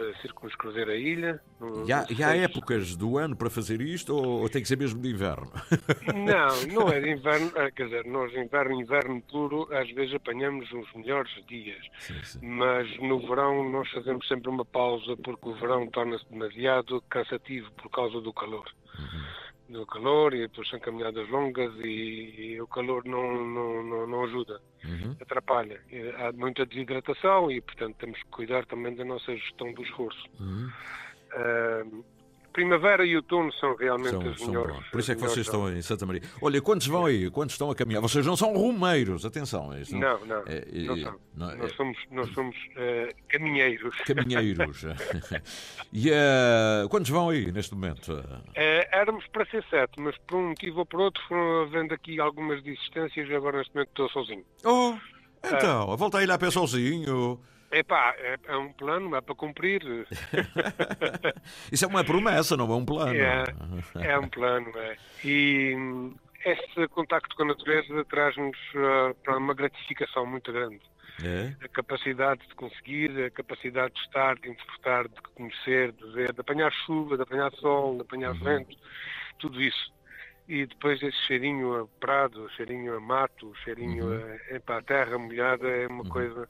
eh, 0.00 0.12
circunscrever 0.22 0.88
a 0.88 0.94
ilha. 0.96 1.40
no- 1.60 1.86
E 1.86 1.92
há, 1.92 2.06
e 2.10 2.22
há 2.22 2.36
épocas 2.36 2.96
do 2.96 3.16
ano 3.18 3.36
para 3.36 3.48
fazer 3.50 3.80
isto 3.80 4.14
ou, 4.14 4.42
ou 4.42 4.48
tem 4.48 4.62
que 4.62 4.68
ser 4.68 4.76
mesmo 4.78 5.00
de 5.00 5.10
inverno? 5.10 5.50
Não, 6.14 6.66
não 6.74 6.88
é 6.88 7.00
de 7.00 7.10
inverno. 7.10 7.52
eh, 7.56 7.70
Quer 7.70 7.84
dizer, 7.84 8.04
nós 8.06 8.32
inverno, 8.34 8.80
inverno 8.80 9.20
puro, 9.22 9.68
às 9.74 9.90
vezes 9.92 10.14
apanhamos 10.14 10.70
os 10.72 10.92
melhores 10.94 11.32
dias. 11.46 11.84
Mas 12.42 12.88
no 13.00 13.20
verão 13.26 13.68
nós 13.70 13.88
fazemos 13.90 14.26
sempre 14.26 14.48
uma 14.48 14.64
pausa 14.64 15.16
porque 15.22 15.48
o 15.48 15.54
verão 15.54 15.86
torna-se 15.88 16.24
demasiado 16.30 17.00
cansativo 17.08 17.70
por 17.72 17.90
causa 17.90 18.20
do 18.20 18.32
calor. 18.32 18.64
Do 19.68 19.86
calor 19.86 20.34
e 20.34 20.42
depois 20.42 20.68
são 20.68 20.78
caminhadas 20.78 21.28
longas 21.30 21.72
e, 21.78 22.34
e 22.38 22.60
o 22.60 22.66
calor 22.66 23.04
não, 23.06 23.46
não, 23.46 23.82
não, 23.82 24.06
não 24.06 24.24
ajuda, 24.24 24.60
atrapalha. 25.20 25.80
E 25.90 26.10
Há 26.10 26.32
muita 26.32 26.66
desidratação 26.66 27.50
e, 27.50 27.60
portanto, 27.62 27.96
temos 27.96 28.22
que 28.22 28.28
cuidar 28.28 28.66
também 28.66 28.94
da 28.94 29.04
nossa 29.04 29.34
gestão 29.34 29.72
do 29.72 29.82
esforço. 29.82 30.22
Uhum. 30.38 30.70
Ah, 31.32 31.84
primavera 32.54 33.04
e 33.04 33.14
outono 33.16 33.52
são 33.54 33.76
realmente 33.76 34.10
São, 34.12 34.22
as 34.30 34.38
são 34.38 34.46
melhores. 34.48 34.74
bons. 34.76 34.88
Por 34.88 35.00
isso 35.00 35.12
é 35.12 35.14
que 35.14 35.20
vocês 35.20 35.46
estão 35.46 35.70
em 35.70 35.82
Santa 35.82 36.06
Maria. 36.06 36.22
Olha, 36.40 36.62
quantos 36.62 36.86
vão 36.86 37.04
aí? 37.04 37.28
Quantos 37.30 37.54
estão 37.54 37.70
a 37.70 37.74
caminhar? 37.74 38.00
Vocês 38.00 38.24
não 38.24 38.36
são 38.36 38.54
rumeiros, 38.54 39.26
atenção. 39.26 39.76
isto 39.78 39.94
Não, 39.96 40.24
não, 40.24 40.42
é- 40.46 40.64
é- 40.72 40.82
não 40.84 40.96
são. 40.96 41.20
não 41.36 41.50
é- 41.50 41.56
Nós 41.56 41.72
somos, 41.76 41.98
nós 42.10 42.28
somos 42.32 42.56
eh, 42.76 43.14
caminheiros. 43.28 43.94
Caminheiros. 44.06 44.84
e 45.92 46.10
eh, 46.10 46.86
quantos 46.88 47.10
vão 47.10 47.28
aí 47.28 47.50
neste 47.52 47.74
momento? 47.74 48.24
Eh, 48.54 48.88
éramos 48.92 49.26
para 49.26 49.44
ser 49.46 49.62
sete, 49.68 50.00
mas 50.00 50.16
por 50.26 50.36
um 50.38 50.48
motivo 50.50 50.78
ou 50.78 50.86
por 50.86 51.00
outro 51.00 51.22
foram 51.28 51.62
havendo 51.62 51.92
aqui 51.92 52.18
algumas 52.20 52.62
desistências 52.62 53.28
e 53.28 53.34
agora 53.34 53.58
neste 53.58 53.74
momento 53.74 53.88
estou 53.90 54.08
sozinho. 54.10 54.44
Oh, 54.64 54.94
então, 55.44 55.96
volta 55.96 56.18
a 56.18 56.22
ir 56.22 56.30
a 56.30 56.38
pé 56.38 56.50
sozinho. 56.50 57.38
Epá, 57.74 58.14
é, 58.18 58.38
é 58.46 58.56
um 58.56 58.72
plano, 58.72 59.14
é 59.16 59.20
para 59.20 59.34
cumprir. 59.34 59.82
Isso 61.72 61.84
é 61.84 61.88
uma 61.88 62.04
promessa, 62.04 62.56
não 62.56 62.70
é 62.72 62.76
um 62.76 62.84
plano. 62.84 63.14
É, 63.14 63.44
é 64.00 64.18
um 64.18 64.28
plano, 64.28 64.70
é. 64.76 64.96
E 65.24 65.74
hum, 65.76 66.14
esse 66.44 66.88
contacto 66.88 67.34
com 67.36 67.42
a 67.42 67.46
natureza 67.46 68.04
traz-nos 68.04 68.56
ah, 68.76 69.14
para 69.24 69.38
uma 69.38 69.54
gratificação 69.54 70.24
muito 70.24 70.52
grande. 70.52 70.80
É? 71.24 71.54
A 71.64 71.68
capacidade 71.68 72.46
de 72.46 72.54
conseguir, 72.54 73.10
a 73.24 73.30
capacidade 73.30 73.94
de 73.94 74.00
estar, 74.00 74.34
de 74.36 74.48
interpretar, 74.50 75.08
de 75.08 75.20
conhecer, 75.34 75.92
de 75.92 76.12
ver, 76.12 76.32
de 76.32 76.40
apanhar 76.40 76.72
chuva, 76.72 77.16
de 77.16 77.22
apanhar 77.22 77.52
sol, 77.52 77.96
de 77.96 78.02
apanhar 78.02 78.32
Uhum. 78.32 78.38
vento, 78.40 78.76
tudo 79.38 79.60
isso. 79.62 79.92
E 80.48 80.66
depois 80.66 81.00
esse 81.02 81.16
cheirinho 81.26 81.82
a 81.82 81.86
prado, 82.00 82.48
cheirinho 82.56 82.96
a 82.96 83.00
mato, 83.00 83.52
cheirinho 83.64 84.06
Uhum. 84.06 84.36
a, 84.50 84.54
epá, 84.56 84.78
a 84.78 84.82
terra 84.82 85.16
molhada 85.16 85.68
é 85.68 85.86
uma 85.86 86.04
coisa 86.04 86.48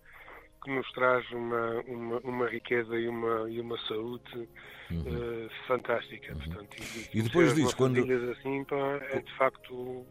que 0.64 0.74
nos 0.74 0.90
traz 0.92 1.30
uma, 1.30 1.80
uma, 1.86 2.18
uma 2.24 2.48
riqueza 2.48 2.96
e 2.96 3.06
uma, 3.06 3.48
e 3.50 3.60
uma 3.60 3.78
saúde 3.86 4.48
eh, 4.90 5.48
fantástica. 5.68 6.34
Portanto, 6.34 6.74
Uhum. 6.80 7.04
E 7.14 7.22
depois 7.22 7.54
disso, 7.54 7.76
quando- 7.76 8.00
assim, 8.32 8.64
pá, 8.64 8.76
é 9.10 9.20
de 9.20 9.32
facto 9.36 10.04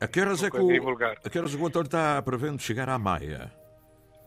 eh, 0.00 0.04
A 0.04 0.08
que 0.08 0.20
horas 0.20 0.42
é 0.44 0.50
que 0.50 0.56
o, 0.58 0.70
a 0.70 1.30
que 1.30 1.38
horas 1.38 1.54
o 1.54 1.66
António 1.66 1.86
está 1.86 2.20
prevendo 2.22 2.60
chegar 2.60 2.88
à 2.88 2.98
Maia? 2.98 3.50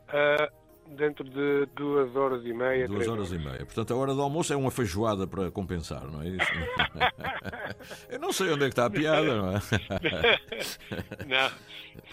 Ah, 0.10 0.50
dentro 0.88 1.24
de 1.24 1.66
duas 1.76 2.14
horas 2.16 2.44
e 2.46 2.52
meia, 2.54 2.86
Duas 2.88 2.98
três 3.06 3.08
horas 3.12 3.32
e 3.32 3.38
meia. 3.38 3.66
Portanto, 3.66 3.94
a 3.94 3.98
hora 3.98 4.14
do 4.14 4.22
almoço 4.22 4.52
é 4.52 4.56
uma 4.58 4.70
feijoada 4.72 5.26
para 5.26 5.50
compensar, 5.50 6.06
não 6.06 6.22
é 6.22 6.28
isso? 6.28 6.46
Eu 8.10 8.20
não 8.20 8.34
sei 8.34 8.52
onde 8.52 8.66
é 8.66 8.68
que 8.68 8.74
está 8.74 8.86
a 8.86 8.90
piada, 8.90 9.36
não 9.42 9.52
é? 9.56 9.60
não, 11.26 11.52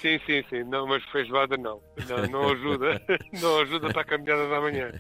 sim, 0.00 0.18
sim, 0.26 0.44
sim, 0.48 0.64
não, 0.64 0.86
mas 0.86 1.02
feijoada 1.06 1.56
não. 1.56 1.80
Não, 2.08 2.26
não 2.28 2.52
ajuda. 2.52 3.00
Não 3.40 3.60
ajuda 3.60 3.88
para 3.92 4.02
a 4.02 4.04
caminhada 4.04 4.48
da 4.48 4.60
manhã. 4.60 4.90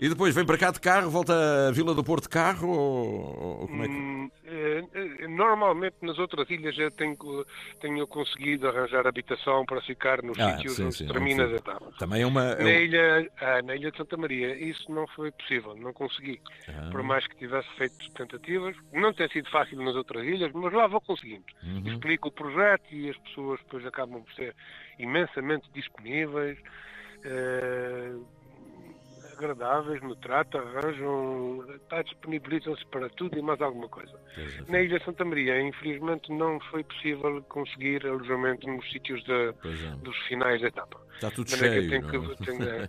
E 0.00 0.08
depois 0.08 0.34
vem 0.34 0.44
para 0.44 0.58
cá 0.58 0.70
de 0.70 0.80
carro, 0.80 1.10
volta 1.10 1.68
à 1.68 1.70
Vila 1.70 1.94
do 1.94 2.02
Porto 2.04 2.24
de 2.24 2.28
carro 2.30 2.68
ou, 2.68 3.68
como 3.68 3.82
é 3.84 3.86
que... 3.86 3.92
Hum, 3.94 4.30
eh, 4.44 4.84
eh, 4.94 5.28
Normalmente 5.28 5.96
nas 6.02 6.18
outras 6.18 6.48
ilhas 6.50 6.76
eu 6.78 6.90
tenho, 6.90 7.16
tenho 7.80 8.06
conseguido 8.06 8.68
arranjar 8.68 9.06
habitação 9.06 9.64
para 9.64 9.80
ficar 9.82 10.22
nos 10.22 10.38
Ah, 10.38 10.56
sítios 10.56 10.76
sim, 10.76 10.84
onde 10.84 10.94
sim, 10.96 11.06
termina 11.06 11.44
onde 11.44 11.54
a 11.54 11.58
fica. 11.58 11.70
etapa. 11.70 11.92
Também 11.98 12.22
é 12.22 12.26
uma... 12.26 12.44
é 12.52 12.62
Na 12.64 12.70
ilha, 12.72 13.30
ah, 13.40 13.62
na 13.62 13.76
ilha 13.76 13.90
de 13.90 13.96
Santa 13.96 14.16
Maria, 14.16 14.54
isso 14.58 14.90
não 14.90 15.06
foi 15.08 15.30
possível, 15.32 15.74
não 15.76 15.92
consegui. 15.92 16.40
Ah. 16.68 16.88
Por 16.90 17.02
mais 17.02 17.26
que 17.26 17.36
tivesse 17.36 17.68
feito 17.76 18.10
tentativas, 18.12 18.74
não 18.92 19.12
tem 19.12 19.28
sido 19.28 19.48
fácil 19.50 19.80
nas 19.82 19.94
outras 19.94 20.24
ilhas, 20.26 20.50
mas 20.52 20.72
lá 20.72 20.86
vou 20.86 21.00
conseguindo. 21.00 21.44
Uhum. 21.62 21.92
Explico 21.92 22.28
o 22.28 22.32
projeto 22.32 22.84
e 22.92 23.10
as 23.10 23.16
pessoas 23.18 23.60
depois 23.60 23.84
acabam 23.86 24.17
por 24.22 24.32
ser 24.34 24.54
imensamente 24.98 25.68
disponíveis, 25.72 26.58
eh, 27.24 28.12
agradáveis 29.32 30.02
no 30.02 30.16
trato, 30.16 30.58
arranjam, 30.58 31.64
pá, 31.88 32.02
disponibilizam-se 32.02 32.84
para 32.86 33.08
tudo 33.10 33.38
e 33.38 33.42
mais 33.42 33.60
alguma 33.60 33.88
coisa. 33.88 34.18
Na 34.68 34.80
Ilha 34.80 34.98
de 34.98 35.04
Santa 35.04 35.24
Maria, 35.24 35.60
infelizmente, 35.60 36.32
não 36.32 36.58
foi 36.70 36.82
possível 36.82 37.40
conseguir 37.48 38.04
alojamento 38.06 38.66
nos 38.68 38.84
sítios 38.90 39.22
Pois 39.62 39.80
é. 39.84 39.90
dos 40.02 40.16
finais 40.26 40.60
da 40.60 40.68
etapa. 40.68 41.00
Está 41.14 41.30
tudo 41.30 41.46
De 41.46 41.52
que 41.54 41.58
cheio, 41.58 41.94
é? 41.94 42.00
que- 42.00 42.44
tenho- 42.44 42.88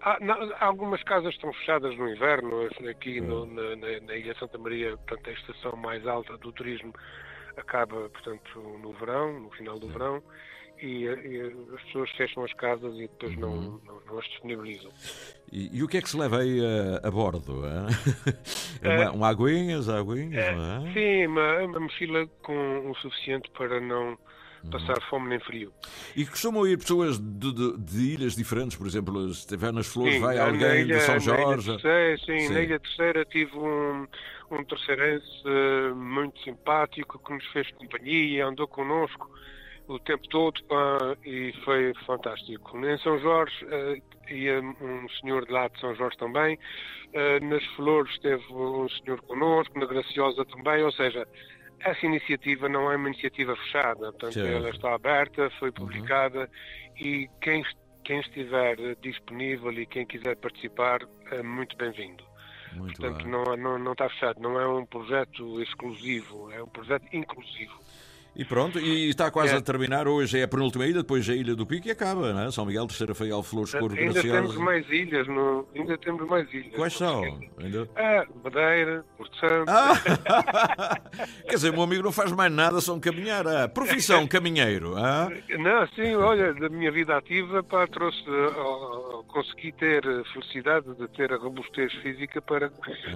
Há- 0.00 0.18
não, 0.24 0.52
algumas 0.60 1.02
casas 1.02 1.34
estão 1.34 1.52
fechadas 1.52 1.94
no 1.98 2.08
inverno, 2.08 2.66
aqui 2.88 3.20
no- 3.20 3.44
na, 3.46 3.76
na- 3.76 4.16
Ilha 4.16 4.32
de 4.32 4.38
Santa 4.40 4.56
Maria, 4.58 4.96
portanto, 4.96 5.28
a 5.28 5.32
estação 5.32 5.76
mais 5.76 6.06
alta 6.06 6.36
do 6.38 6.50
turismo 6.52 6.94
acaba, 7.56 8.08
portanto, 8.10 8.58
no 8.82 8.92
verão, 8.94 9.40
no 9.40 9.50
final 9.50 9.78
do 9.78 9.88
verão, 9.88 10.22
e, 10.80 11.04
e 11.04 11.40
as 11.74 11.82
pessoas 11.84 12.10
fecham 12.12 12.44
as 12.44 12.52
casas 12.54 12.94
e 12.96 13.02
depois 13.02 13.36
não, 13.38 13.50
Uhum. 13.52 13.80
não, 13.86 14.00
não 14.06 14.18
as 14.18 14.24
disponibilizam. 14.26 14.90
E, 15.52 15.78
e 15.78 15.82
o 15.82 15.88
que 15.88 15.98
é 15.98 16.02
que 16.02 16.10
se 16.10 16.16
leva 16.16 16.38
aí 16.40 16.60
a, 17.02 17.06
a 17.06 17.10
bordo? 17.10 17.62
É 18.82 18.88
uma, 18.88 19.10
uma 19.12 19.28
aguinhas, 19.28 19.88
aguinhas, 19.88 20.54
não 20.56 20.86
é? 20.86 20.92
Sim, 20.92 21.26
uma, 21.28 21.58
uma 21.62 21.80
mochila 21.80 22.26
com 22.42 22.90
o 22.90 22.94
suficiente 22.96 23.50
para 23.56 23.80
não 23.80 24.18
Uhum. 24.64 24.70
passar 24.70 24.98
fome 25.10 25.28
nem 25.28 25.38
frio. 25.40 25.70
E 26.16 26.24
costumam 26.24 26.66
ir 26.66 26.78
pessoas 26.78 27.18
de, 27.18 27.52
de- 27.52 27.76
de 27.78 28.14
ilhas 28.14 28.34
diferentes, 28.34 28.74
por 28.78 28.86
exemplo, 28.86 29.22
se 29.34 29.40
estiver 29.40 29.70
nas 29.74 29.86
flores, 29.86 30.14
Sim, 30.14 30.20
vai 30.20 30.38
alguém 30.38 30.80
ilha- 30.80 30.94
de 30.96 31.00
São 31.02 31.16
na 31.16 31.20
Ilha 31.20 31.34
Jorge. 31.46 31.70
Terceira, 31.82 32.18
sim, 32.18 32.46
Sim. 32.48 32.54
na 32.54 32.60
Ilha 32.62 32.80
Terceira 32.80 33.24
tive 33.26 33.54
um, 33.58 34.06
um 34.50 34.64
terceirense 34.64 35.42
eh, 35.46 35.92
muito 35.94 36.38
simpático 36.40 37.18
que 37.18 37.32
nos 37.32 37.46
fez 37.48 37.70
companhia, 37.72 38.46
andou 38.46 38.68
connosco 38.68 39.30
o 39.86 39.98
tempo 39.98 40.26
todo 40.28 40.62
pá, 40.64 41.16
e 41.24 41.52
foi 41.64 41.92
fantástico. 42.06 42.78
Em 42.84 42.98
São 42.98 43.18
Jorge 43.18 43.54
eh, 43.70 43.98
ia 44.30 44.60
um 44.60 45.08
senhor 45.20 45.44
de 45.46 45.52
lá 45.52 45.68
de 45.68 45.78
São 45.80 45.94
Jorge 45.94 46.16
também, 46.16 46.58
eh, 47.12 47.40
nas 47.40 47.64
Flores 47.76 48.12
esteve 48.12 48.42
um 48.52 48.88
senhor 48.88 49.20
connosco, 49.22 49.78
na 49.78 49.86
Graciosa 49.86 50.44
também, 50.46 50.82
ou 50.82 50.92
seja, 50.92 51.26
essa 51.80 52.06
iniciativa 52.06 52.68
não 52.68 52.90
é 52.90 52.96
uma 52.96 53.08
iniciativa 53.08 53.54
fechada, 53.56 54.10
portanto 54.12 54.32
Certo. 54.32 54.48
ela 54.48 54.70
está 54.70 54.94
aberta, 54.94 55.50
foi 55.58 55.70
publicada 55.70 56.50
e 56.96 57.28
quem, 57.42 57.64
quem 58.04 58.20
estiver 58.20 58.80
eh, 58.80 58.96
disponível 59.02 59.72
e 59.72 59.86
quem 59.86 60.06
quiser 60.06 60.36
participar 60.36 61.00
é 61.30 61.42
muito 61.42 61.76
bem-vindo. 61.76 62.24
Muito 62.76 63.00
Portanto, 63.00 63.22
bem. 63.22 63.30
não, 63.30 63.56
não, 63.56 63.78
não 63.78 63.92
está 63.92 64.08
fechado, 64.08 64.40
não 64.40 64.58
é 64.60 64.66
um 64.66 64.84
projeto 64.86 65.60
exclusivo, 65.62 66.50
é 66.52 66.62
um 66.62 66.68
projeto 66.68 67.06
inclusivo. 67.12 67.83
E 68.36 68.44
pronto, 68.44 68.80
e 68.80 69.08
está 69.10 69.30
quase 69.30 69.54
É. 69.54 69.58
a 69.58 69.60
terminar. 69.60 70.08
Hoje 70.08 70.40
é 70.40 70.42
a 70.42 70.48
penúltima 70.48 70.84
ilha, 70.86 71.02
depois 71.02 71.28
a 71.28 71.34
Ilha 71.34 71.54
do 71.54 71.64
Pico 71.64 71.86
e 71.86 71.90
acaba, 71.92 72.32
não 72.32 72.40
é? 72.42 72.50
São 72.50 72.66
Miguel, 72.66 72.86
Terceira 72.88 73.14
Feijal, 73.14 73.42
Flores, 73.44 73.72
Corvo, 73.72 73.94
ainda 73.96 74.12
temos 74.20 74.28
Graciosa. 74.40 74.58
mais 74.58 74.88
ilhas, 74.90 75.28
no, 75.28 75.68
ainda 75.74 75.96
temos 75.98 76.26
mais 76.28 76.52
ilhas. 76.52 76.74
Quais 76.74 76.94
são? 76.94 77.22
Ainda... 77.58 77.88
Ah, 77.94 78.24
Madeira, 78.42 79.04
Porto 79.16 79.36
Santo. 79.38 79.70
Quer 81.46 81.54
dizer, 81.54 81.72
meu 81.72 81.82
amigo 81.82 82.02
não 82.02 82.10
faz 82.12 82.32
mais 82.32 82.52
nada, 82.52 82.80
só 82.80 82.94
um 82.94 83.00
caminhar. 83.00 83.46
Ah, 83.46 83.68
profissão, 83.68 84.26
caminheiro. 84.28 84.96
Ah? 84.96 85.28
Não, 85.58 85.86
sim, 85.94 86.14
olha, 86.16 86.52
da 86.54 86.68
minha 86.68 86.90
vida 86.90 87.16
ativa, 87.16 87.62
pá, 87.62 87.86
trouxe, 87.86 88.24
ó, 88.56 89.22
consegui 89.28 89.70
ter 89.72 90.04
a 90.06 90.24
felicidade 90.32 90.92
de 90.96 91.06
ter 91.08 91.32
a 91.32 91.36
robustez 91.36 91.92
física 92.02 92.42
para, 92.42 92.70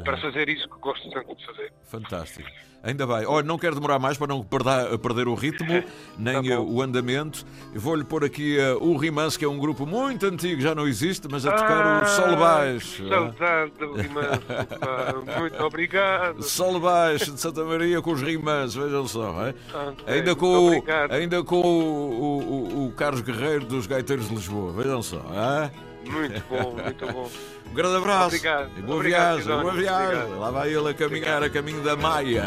para 0.05 0.17
fazer 0.19 0.49
isso 0.49 0.69
que 0.69 0.79
gosto 0.79 1.11
tanto 1.11 1.35
de 1.35 1.45
fazer. 1.45 1.73
Fantástico. 1.85 2.49
Ainda 2.81 3.05
bem. 3.09 3.27
Olha, 3.27 3.45
não 3.45 3.59
quero 3.59 3.75
demorar 3.75 3.99
mais 3.99 4.17
para 4.17 4.29
não 4.29 4.41
perder, 4.41 4.97
perder 5.09 5.29
o 5.29 5.35
ritmo, 5.35 5.83
nem 6.19 6.51
eh, 6.51 6.59
o 6.59 6.81
andamento. 6.83 7.45
Vou-lhe 7.75 8.05
pôr 8.05 8.25
aqui 8.25 8.59
eh, 8.59 8.75
o 8.81 8.97
Rimance, 8.97 9.39
que 9.39 9.45
é 9.45 9.49
um 9.49 9.59
grupo 9.59 9.85
muito 9.87 10.27
antigo, 10.27 10.61
já 10.61 10.75
não 10.75 10.87
existe, 10.87 11.27
mas 11.31 11.45
a 11.47 11.53
tocar 11.53 12.03
o 12.03 12.07
Sol 12.07 12.37
Baixo. 12.37 13.05
ah. 13.07 13.33
Saudade 13.39 13.73
do 13.79 13.89
muito 15.41 15.63
obrigado. 15.65 16.43
Sol 16.43 16.79
Baixo 16.81 17.33
de 17.33 17.41
Santa 17.41 17.65
Maria 17.65 18.01
com 18.01 18.13
os 18.13 18.23
Rimances, 18.23 18.75
vejam 18.75 19.07
só. 19.07 19.47
é? 19.47 19.55
Ah, 19.75 19.93
Ainda 20.07 20.35
com, 20.35 20.47
o, 20.79 20.85
ainda 21.11 21.43
com 21.43 21.61
o, 21.61 22.21
o- 22.23 22.87
o- 22.87 22.93
Carlos 22.93 23.21
Guerreiro 23.21 23.65
dos 23.67 23.87
Gaiteiros 23.87 24.29
de 24.29 24.35
Lisboa, 24.35 24.73
vejam 24.73 25.03
só. 25.03 25.21
é? 25.33 25.71
Muito 26.11 26.43
bom, 26.49 26.77
muito 26.83 27.07
bom. 27.13 27.31
Um 27.71 27.75
grande 27.75 27.97
abraço 27.97 28.27
Obrigado. 28.29 28.71
e 28.79 28.83
boa 28.83 28.97
Obrigado, 28.97 29.37
viagem, 29.43 29.63
boa 29.63 29.75
viagem. 29.75 30.07
Obrigado. 30.17 30.41
Lá 30.41 30.51
vai 30.51 30.73
ele 30.75 30.89
a 30.89 30.95
caminhar 30.95 31.43
a 31.43 31.51
caminho 31.51 31.83
da 31.83 31.97
Maia. 31.97 32.45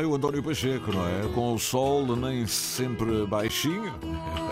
Vai 0.00 0.06
o 0.06 0.14
António 0.14 0.42
Pacheco, 0.42 0.92
não 0.92 1.06
é? 1.06 1.28
Com 1.34 1.52
o 1.52 1.58
sol 1.58 2.16
nem 2.16 2.46
sempre 2.46 3.26
baixinho, 3.26 3.92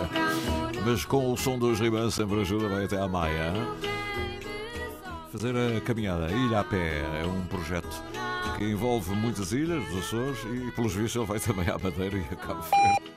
mas 0.85 1.03
com 1.05 1.33
o 1.33 1.37
som 1.37 1.57
dos 1.57 1.79
ribãs 1.79 2.13
sempre 2.13 2.41
ajuda, 2.41 2.69
vai 2.69 2.85
até 2.85 3.01
à 3.01 3.07
Maia. 3.07 3.53
Fazer 5.31 5.55
a 5.55 5.81
caminhada 5.81 6.31
Ilha 6.31 6.59
a 6.59 6.63
Pé 6.63 7.01
é 7.21 7.25
um 7.25 7.45
projeto 7.45 8.03
que 8.57 8.63
envolve 8.63 9.11
muitas 9.15 9.51
ilhas 9.51 9.83
dos 9.85 10.05
Açores 10.05 10.39
e, 10.53 10.71
pelos 10.71 10.93
vistos, 10.93 11.15
ele 11.15 11.25
vai 11.25 11.39
também 11.39 11.67
à 11.67 11.79
Madeira 11.79 12.17
e 12.17 12.33
a 12.33 12.35
Cabo 12.35 12.61
Verde. 12.61 13.09